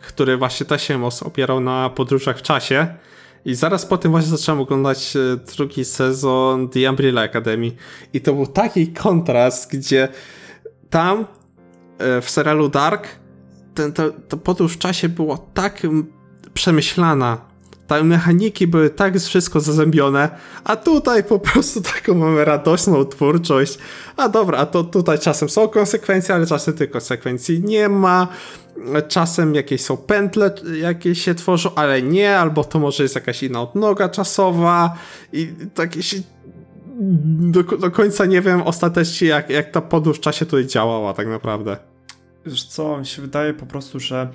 [0.00, 2.86] który właśnie też się opierał na podróżach w czasie.
[3.44, 7.72] I zaraz po tym właśnie zacząłem oglądać e, drugi sezon The Umbrella Academy.
[8.12, 10.08] I to był taki kontrast, gdzie
[10.90, 11.26] tam
[12.22, 13.08] w serialu Dark
[13.78, 15.86] ten, to, to podróż w czasie była tak
[16.54, 17.38] przemyślana,
[17.88, 20.28] te mechaniki były tak wszystko zazębione,
[20.64, 23.78] a tutaj po prostu taką mamy radośną twórczość.
[24.16, 28.28] A dobra, a to tutaj czasem są konsekwencje, ale czasem tych konsekwencji nie ma.
[29.08, 33.62] Czasem jakieś są pętle, jakieś się tworzą, ale nie, albo to może jest jakaś inna
[33.62, 34.94] odnoga czasowa
[35.32, 36.16] i takie się
[37.40, 41.28] do, do końca nie wiem ostatecznie jak, jak ta podróż w czasie tutaj działała tak
[41.28, 41.76] naprawdę.
[42.46, 44.28] Wiesz co, mi się wydaje po prostu, że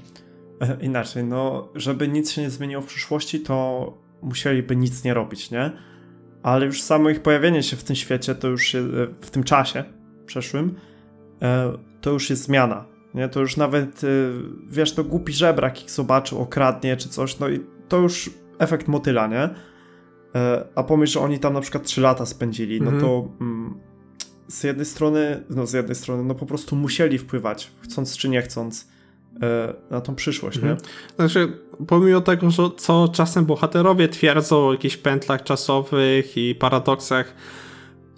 [0.82, 5.72] inaczej, no, żeby nic się nie zmieniło w przyszłości, to musieliby nic nie robić, nie?
[6.44, 8.82] Ale już samo ich pojawienie się w tym świecie, to już e,
[9.22, 9.84] w tym czasie
[10.26, 10.76] przeszłym,
[11.42, 13.30] e, to już jest zmiana, nie?
[13.30, 14.08] To już nawet, e,
[14.70, 19.28] wiesz, to głupi żebrak ich zobaczył, okradnie czy coś, no i to już efekt motyla,
[19.28, 19.50] nie?
[20.76, 23.02] A pomyśl, że oni tam na przykład 3 lata spędzili, no Mhm.
[23.04, 23.80] to mm,
[24.48, 28.42] z jednej strony, no z jednej strony, no po prostu musieli wpływać, chcąc czy nie
[28.42, 28.88] chcąc,
[29.90, 30.78] na tą przyszłość, Mhm.
[30.78, 30.82] nie?
[31.16, 31.58] Znaczy,
[31.88, 37.34] pomimo tego, że co czasem bohaterowie twierdzą o jakichś pętlach czasowych i paradoksach,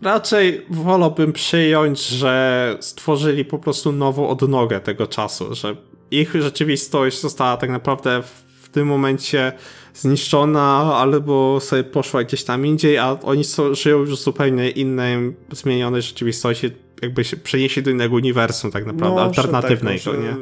[0.02, 5.76] raczej wolałbym przyjąć, że stworzyli po prostu nową odnogę tego czasu, że
[6.12, 8.46] ich rzeczywistość została tak naprawdę w,
[8.76, 9.54] tym momencie
[9.94, 15.36] zniszczona, albo sobie poszła gdzieś tam indziej, a oni są, żyją już w zupełnie innej,
[15.52, 20.22] zmienionej rzeczywistości, jakby się przenieśli do innego uniwersum tak naprawdę, No, że alternatywnego, tak, no,
[20.22, 20.36] że nie?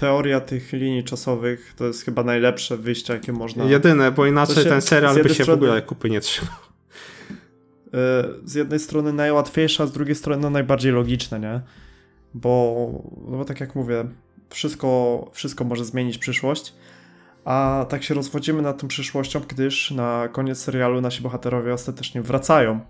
[0.00, 3.64] Teoria tych linii czasowych to jest chyba najlepsze wyjście, jakie można.
[3.64, 6.54] Jedyne, bo inaczej się ten serial by się w strony- ogóle kupy nie trzymał.
[7.94, 11.60] e, z jednej strony najłatwiejsze, a z drugiej strony no, najbardziej logiczne, nie?
[12.34, 12.86] Bo,
[13.28, 14.04] no bo tak jak mówię,
[14.50, 16.74] wszystko, wszystko może zmienić przyszłość,
[17.44, 22.80] a tak się rozwodzimy nad tą przyszłością, gdyż na koniec serialu nasi bohaterowie ostatecznie wracają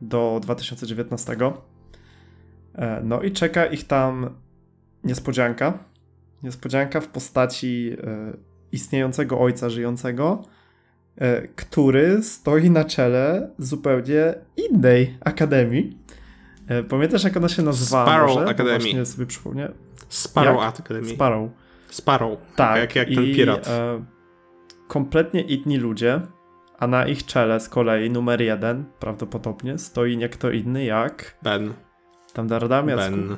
[0.00, 1.36] do 2019.
[2.74, 4.30] E, No i czeka ich tam
[5.04, 5.78] niespodzianka.
[6.44, 8.32] Niespodzianka w postaci e,
[8.72, 10.42] istniejącego ojca żyjącego,
[11.16, 15.98] e, który stoi na czele zupełnie innej akademii.
[16.68, 18.06] E, Pamiętasz, jak ona się nazywała?
[18.06, 18.46] Sparrow może?
[18.46, 18.78] Academy.
[18.78, 19.72] Właśnie sobie przypomnę.
[20.08, 20.80] Sparrow Jak?
[20.80, 21.08] Academy.
[21.08, 21.50] Sparrow.
[21.90, 22.38] Sparrow.
[22.56, 22.80] Tak.
[22.80, 23.68] Jak, jak ten i, pirat.
[23.68, 24.04] E,
[24.88, 26.20] kompletnie inni ludzie,
[26.78, 31.72] a na ich czele z kolei numer jeden prawdopodobnie stoi nie kto inny jak Ben.
[32.32, 33.10] tam Daradam Jacku.
[33.10, 33.36] Ben.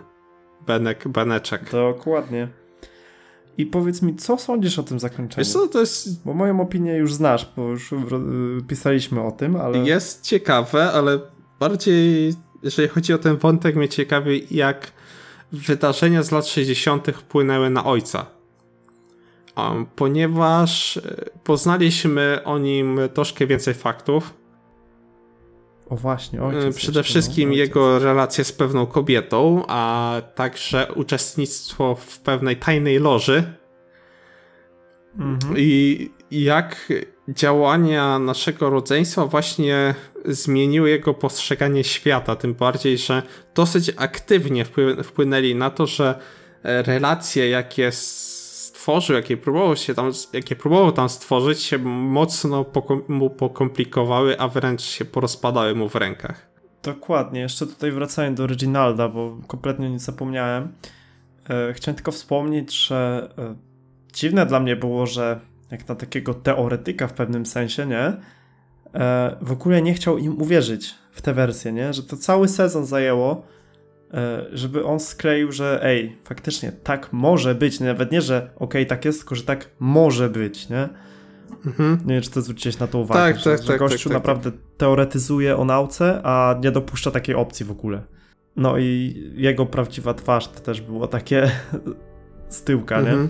[0.66, 1.70] Benek, Beneczek.
[1.70, 2.48] Dokładnie.
[3.59, 5.45] I powiedz mi, co sądzisz o tym zakończeniu?
[5.45, 7.91] Wiesz co, to jest, Bo moją opinię już znasz, bo już
[8.69, 9.78] pisaliśmy o tym, ale...
[9.78, 11.20] jest ciekawe, ale
[11.61, 14.93] bardziej, jeżeli chodzi o ten wątek, mnie ciekawi, jak
[15.53, 17.07] wydarzenia z lat 60.
[17.09, 18.27] wpłynęły na ojca.
[19.57, 24.35] Um, ponieważ e, poznaliśmy o nim troszkę więcej faktów.
[25.90, 26.76] O właśnie, E, ojciec.
[26.76, 27.68] Przede jeszcze, wszystkim no, ojciec.
[27.68, 33.44] jego relacje z pewną kobietą, a także uczestnictwo w pewnej tajnej loży.
[35.18, 35.54] Mhm.
[35.56, 36.92] I jak
[37.28, 39.94] działania naszego rodzeństwa właśnie
[40.24, 43.22] zmieniły jego postrzeganie świata, tym bardziej, że
[43.54, 46.18] dosyć aktywnie wpły- wpłynęli na to, że
[46.62, 47.92] e, relacje, jakie
[48.86, 54.48] stworzył, jakie próbował się tam, jakie próbował tam stworzyć, się mocno pokom- mu pokomplikowały, a
[54.48, 56.46] wręcz się porozpadały mu w rękach.
[56.82, 60.72] Dokładnie, jeszcze tutaj wracając do Reginalda, bo kompletnie nie zapomniałem.
[61.50, 63.54] E, chciałem tylko wspomnieć, że e,
[64.12, 65.40] dziwne dla mnie było, że
[65.70, 68.16] jak na takiego teoretyka w pewnym sensie, nie?
[68.94, 71.92] E, w ogóle nie chciał im uwierzyć w tę wersję, nie?
[71.92, 73.42] Że to cały sezon zajęło,
[74.52, 79.18] żeby on skleił, że ej, faktycznie tak może być, nawet nie, że okej, tak jest,
[79.18, 80.88] tylko że tak może być, nie?
[81.66, 81.98] Mhm.
[82.06, 84.02] Nie wiem, czy ty zwróciłeś na to uwagę, Tak, że, tak, że tak, gościu tak,
[84.05, 88.02] tak, naprawdę teoretyzuje o nauce, a nie dopuszcza takiej opcji w ogóle.
[88.56, 91.51] No i jego prawdziwa twarz to też było takie
[92.48, 93.09] z tyłka, nie?
[93.09, 93.28] Mhm.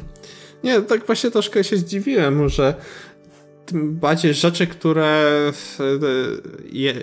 [0.64, 2.74] Nie, tak właśnie troszkę się zdziwiłem, że
[3.66, 5.22] tym bardziej rzeczy, które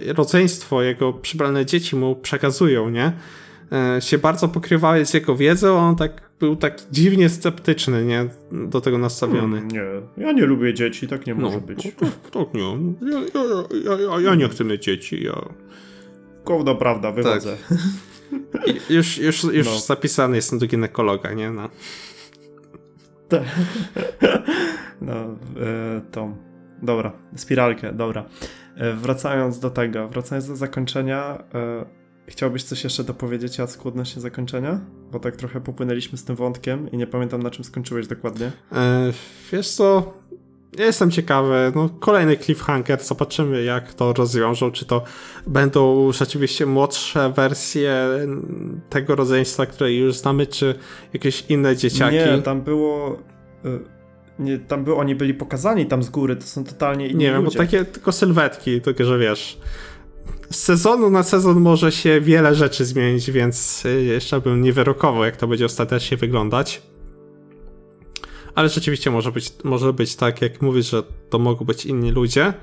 [0.08, 3.14] e, rodzeństwo, jego przybrane dzieci mu przekazują, nie?
[3.72, 8.26] E, się bardzo pokrywały z jego wiedzą, on tak był tak dziwnie sceptyczny, nie?
[8.52, 9.58] Do tego nastawiony.
[9.58, 9.68] Hmm,
[10.18, 11.84] nie, ja nie lubię dzieci, tak nie może być.
[11.84, 12.78] Tak, tak nie.
[13.12, 13.20] Ja,
[13.86, 15.42] ja, ja, ja nie chcę mieć dzieci, ja...
[16.46, 17.58] Gówno prawda, wychodzę.
[18.90, 19.80] I Już, już, już No.
[19.80, 21.52] zapisany jestem do ginekologa, nie?
[21.52, 21.70] No.
[25.02, 26.38] No, e, tą.
[26.82, 28.26] Dobra, spiralkę, dobra.
[28.78, 31.86] E, wracając do tego, wracając do zakończenia, e,
[32.28, 34.80] chciałbyś coś jeszcze dopowiedzieć, Jacku, odnośnie zakończenia?
[35.12, 38.52] Bo tak trochę popłynęliśmy z tym wątkiem i nie pamiętam, na czym skończyłeś dokładnie.
[38.72, 39.12] E,
[39.52, 40.14] wiesz co,
[40.78, 45.04] ja jestem ciekawy, no kolejny cliffhanger, zobaczymy jak to rozwiążą, czy to
[45.48, 48.08] będą rzeczywiście młodsze wersje
[48.90, 50.76] tego rodzeństwa, które już znamy, czy
[51.14, 52.16] jakieś inne dzieciaki.
[52.16, 53.20] Nie, tam było...
[53.66, 53.80] e,
[54.40, 57.46] Nie, tam było, oni byli pokazani tam z góry, to są totalnie inni Nie wiem,
[57.46, 59.60] bo takie tylko sylwetki, tylko że wiesz,
[60.50, 65.24] z sezonu na sezon może się wiele rzeczy zmienić, więc y, jeszcze bym nie wyrokował,
[65.24, 66.82] jak to będzie ostatecznie wyglądać.
[68.56, 72.54] Ale rzeczywiście może być, może być tak, jak mówisz, że to mogą być inni ludzie.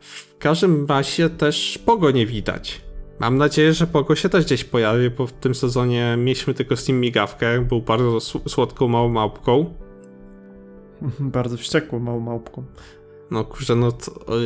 [0.00, 2.80] W każdym razie też Pogo nie widać.
[3.20, 6.88] Mam nadzieję, że Pogo się też gdzieś pojawi, bo w tym sezonie mieliśmy tylko z
[6.88, 9.74] nim migawkę, był bardzo sł- słodką małą małpką.
[11.20, 12.64] Bardzo wściekłą małą małpką.
[13.30, 13.92] No kurczę, no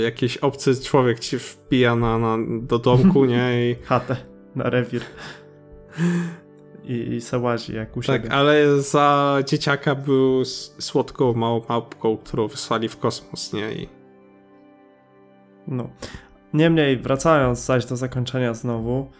[0.02, 3.70] jakiś obcy człowiek ci wbija na, na, do domku, nie?
[3.70, 4.16] I, Chatę
[4.56, 5.02] na rewir.
[6.84, 8.34] I, i se łazi jak u tak, siebie.
[8.34, 10.44] ale za dzieciaka był
[10.78, 13.72] słodką małą małpką, którą wysłali w kosmos, nie?
[13.72, 13.88] I
[15.68, 15.90] No.
[16.54, 19.10] Niemniej, wracając zaś do zakończenia znowu.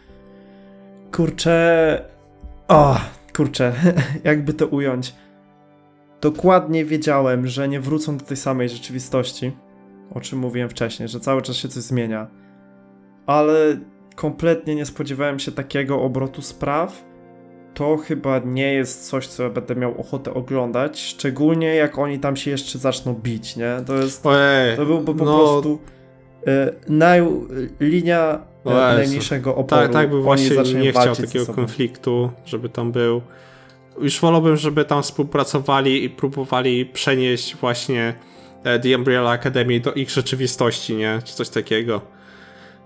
[1.13, 2.05] Kurczę.
[2.69, 2.97] O,
[3.37, 3.73] kurczę,
[4.25, 5.15] jakby to ująć.
[6.21, 9.53] Dokładnie wiedziałem, że nie wrócą do tej samej rzeczywistości,
[10.15, 12.27] o czym mówiłem wcześniej, że cały czas się coś zmienia.
[13.27, 13.77] Ale
[14.17, 17.05] kompletnie nie spodziewałem się takiego obrotu spraw.
[17.75, 22.37] To chyba nie jest coś, co ja będę miał ochotę oglądać, szczególnie jak oni tam
[22.37, 23.77] się jeszcze zaczną bić, nie?
[23.87, 25.79] To jest Ojej, to byłby po no, prostu
[26.47, 27.23] e, naj,
[27.81, 28.77] linia e, Jezu.
[28.81, 29.83] najmniejszego oporu.
[29.83, 31.57] Tak, tak Oni właśnie nie chciał takiego sobą.
[31.57, 33.23] konfliktu, żeby tam był.
[34.01, 38.15] Już wolałbym, żeby tam współpracowali i próbowali przenieść właśnie
[38.65, 41.19] e, The Umbrella Academy do ich rzeczywistości, nie?
[41.25, 42.01] Czy coś takiego.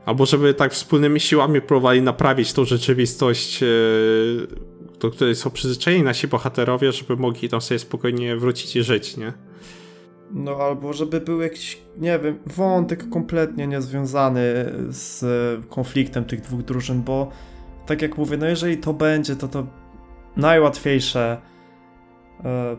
[0.07, 3.67] Albo żeby tak wspólnymi siłami próbowali naprawić tą rzeczywistość, e,
[5.01, 9.33] do której są przyzwyczajeni nasi bohaterowie, żeby mogli tam sobie spokojnie wrócić i żyć, nie?
[10.31, 14.43] No albo żeby był jakiś, nie wiem, wątek kompletnie niezwiązany
[14.89, 15.25] z
[15.69, 17.31] konfliktem tych dwóch drużyn, bo
[17.87, 19.67] tak jak mówię, no jeżeli to będzie, to to
[20.37, 21.41] najłatwiejsze,
[22.45, 22.77] e,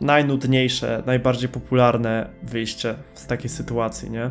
[0.00, 4.30] najnudniejsze, najbardziej popularne wyjście z takiej sytuacji, nie?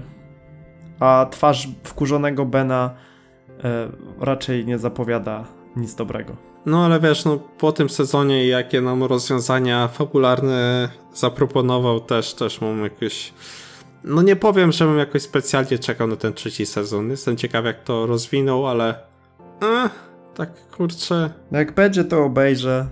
[1.00, 2.94] A twarz wkurzonego Bena
[3.64, 3.88] e,
[4.20, 5.46] raczej nie zapowiada
[5.76, 6.36] nic dobrego.
[6.66, 12.84] No ale wiesz, no po tym sezonie jakie nam rozwiązania fabularne zaproponował też, też mam
[12.84, 13.34] jakieś...
[14.04, 17.10] No nie powiem, żebym jakoś specjalnie czekał na ten trzeci sezon.
[17.10, 19.00] Jestem ciekaw jak to rozwinął, ale...
[19.62, 20.07] Eh,
[20.38, 21.30] tak kurczę...
[21.52, 22.88] No jak będzie, to obejrzę,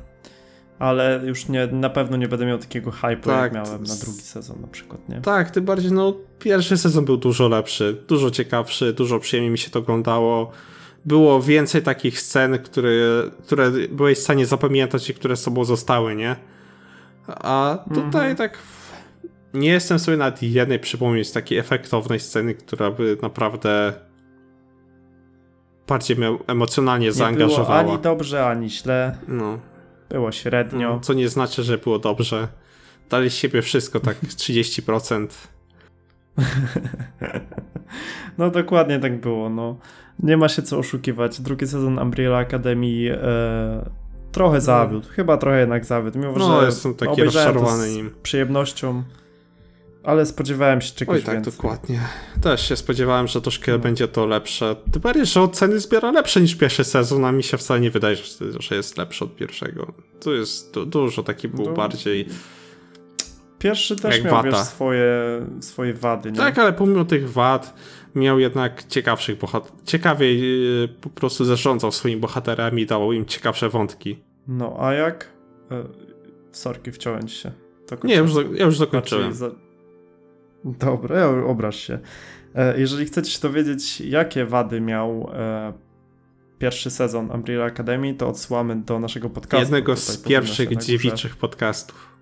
[0.80, 4.22] ale już nie, na pewno nie będę miał takiego hype'u, Tak, jak miałem na drugi
[4.22, 5.22] sezon na przykład, nie?
[5.22, 9.69] Tak, tym bardziej, no pierwszy sezon był dużo lepszy, dużo ciekawszy, dużo przyjemniej mi się
[9.69, 10.51] to oglądało.
[11.05, 12.91] Było więcej takich scen, które,
[13.43, 16.35] które byłeś w stanie zapamiętać i które z sobą zostały, nie?
[17.27, 18.35] A tutaj Mhm.
[18.35, 18.57] tak
[19.53, 23.93] nie jestem sobie nawet jednej przypomnieć takiej efektownej sceny, która by naprawdę
[25.87, 27.83] bardziej mnie emocjonalnie Nie zaangażowała.
[27.83, 29.17] było ani dobrze, ani źle.
[29.27, 29.59] No,
[30.09, 30.89] Było średnio.
[30.93, 32.47] no, co nie znaczy, że było dobrze.
[33.09, 35.27] Dali z siebie wszystko, tak 30%.
[38.37, 39.77] No dokładnie tak było, no.
[40.19, 41.41] Nie ma się co oszukiwać.
[41.41, 43.89] Drugi sezon Umbrella Academy e,
[44.31, 45.07] trochę zawiódł.
[45.09, 46.19] Chyba trochę jednak zawiódł.
[46.19, 48.11] Mimo, No, że jestem taki rozczarowany z nim.
[48.23, 49.03] przyjemnością,
[50.06, 51.53] ale spodziewałem się czegoś Oj, tak, więcej.
[51.53, 51.99] dokładnie.
[52.41, 54.76] Też się spodziewałem, że troszkę będzie to lepsze.
[54.91, 58.15] Tym bardziej, że oceny zbiera lepsze niż pierwszy sezon, a mi się wcale nie wydaje,
[58.60, 59.94] że, jest lepszy od pierwszego.
[60.22, 61.72] Tu jest du dużo taki był No.
[61.72, 62.27] bardziej...
[63.60, 66.38] Pierwszy też miał, wiesz, swoje, swoje wady, nie?
[66.38, 67.73] Tak, ale pomimo tych wad
[68.15, 69.82] miał jednak ciekawszych bohaterów.
[69.86, 74.23] Ciekawiej yy, po prostu zarządzał swoimi bohaterami i dawał im ciekawsze wątki.
[74.48, 75.32] No, a jak...
[75.72, 75.84] E,
[76.52, 77.52] sorki, wciąłem ci się.
[77.88, 79.34] To Nie, ja już, ja już zakończyłem.
[79.34, 79.64] Znaczy.
[80.65, 81.99] Dobra, obraź się.
[82.55, 85.73] E, Jeżeli chcecie się dowiedzieć, jakie wady miał e,
[86.59, 89.61] pierwszy sezon Umbrella Academy, to odsyłamy do naszego podcastu.
[89.63, 92.15] Jednego z pierwszych dziewiczych podcastów.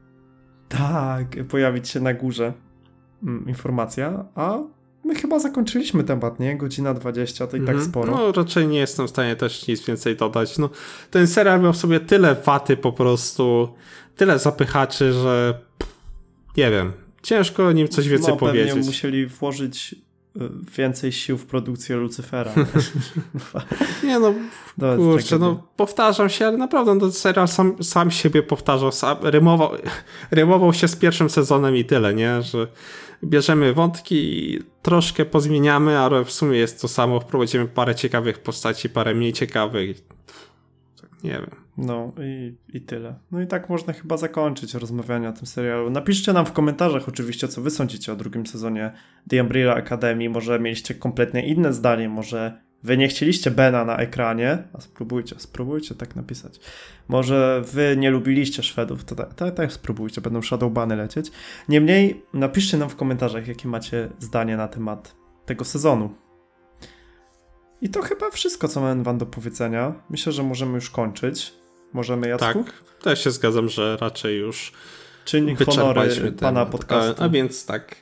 [0.69, 2.53] Tak, pojawić się na górze
[3.23, 4.57] mm, informacja, a
[5.05, 6.57] my chyba zakończyliśmy temat, nie?
[6.57, 7.85] Godzina 20, to i tak Mhm.
[7.89, 8.11] sporo.
[8.17, 10.57] No, raczej nie jestem w stanie też nic więcej dodać.
[10.57, 10.69] No,
[11.11, 13.73] ten serial miał w sobie tyle waty po prostu,
[14.15, 15.59] tyle zapychaczy, że
[16.57, 16.91] nie wiem.
[17.23, 18.85] Ciężko o nim coś więcej no, pewnie powiedzieć.
[18.85, 19.95] musieli włożyć
[20.37, 22.53] y, więcej sił w produkcję Lucyfera.
[24.03, 24.19] nie?
[24.19, 24.33] No,
[24.87, 28.91] jest kurczę, takie- no powtarzam się, ale naprawdę no, ten serial sam, sam siebie powtarzał,
[28.91, 29.71] sam, rymował,
[30.31, 32.41] rymował się z pierwszym sezonem i tyle, nie?
[32.41, 32.67] Że
[33.23, 38.89] bierzemy wątki i troszkę pozmieniamy, ale w sumie jest to samo, wprowadzimy parę ciekawych postaci,
[38.89, 40.03] parę mniej ciekawych.
[41.23, 41.62] Nie wiem.
[41.77, 43.15] No i, i tyle.
[43.31, 45.89] No i tak można chyba zakończyć rozmawianie o tym serialu.
[45.89, 48.91] Napiszcie nam w komentarzach oczywiście, co wy sądzicie o drugim sezonie
[49.29, 50.29] The Umbrella Academy.
[50.29, 55.95] Może mieliście kompletnie inne zdanie, może wy nie chcieliście Bena na ekranie, a spróbujcie, spróbujcie
[55.95, 56.59] tak napisać.
[57.07, 61.31] Może wy nie lubiliście Szwedów, to tak, tak, tak spróbujcie, będą shadowbany lecieć.
[61.69, 66.09] Niemniej napiszcie nam w komentarzach, jakie macie zdanie na temat tego sezonu.
[67.81, 69.93] I to chyba wszystko, co mam wam do powiedzenia.
[70.09, 71.62] Myślę, że możemy już kończyć.
[71.93, 72.63] Możemy, Jacku?
[72.63, 74.71] Tak, też się zgadzam, że raczej już
[75.25, 77.21] Czynnik honory pana podcastu.
[77.21, 77.95] A, a więc tak.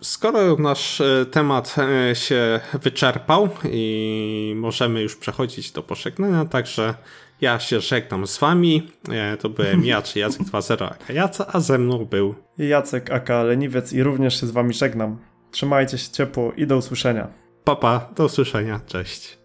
[0.00, 6.94] Skoro nasz e, temat e, się wyczerpał i możemy już przechodzić do pożegnania, także
[7.40, 8.90] ja się żegnam z wami.
[9.10, 13.42] E, To byłem ja, czy Jacek 2.0 aka Jaca, a ze mną był Jacek Aka
[13.42, 15.18] Leniwiec i również się z wami żegnam.
[15.50, 17.28] Trzymajcie się ciepło i do usłyszenia.
[17.64, 18.08] Papa.
[18.16, 18.80] Do usłyszenia.
[18.86, 19.37] Cześć.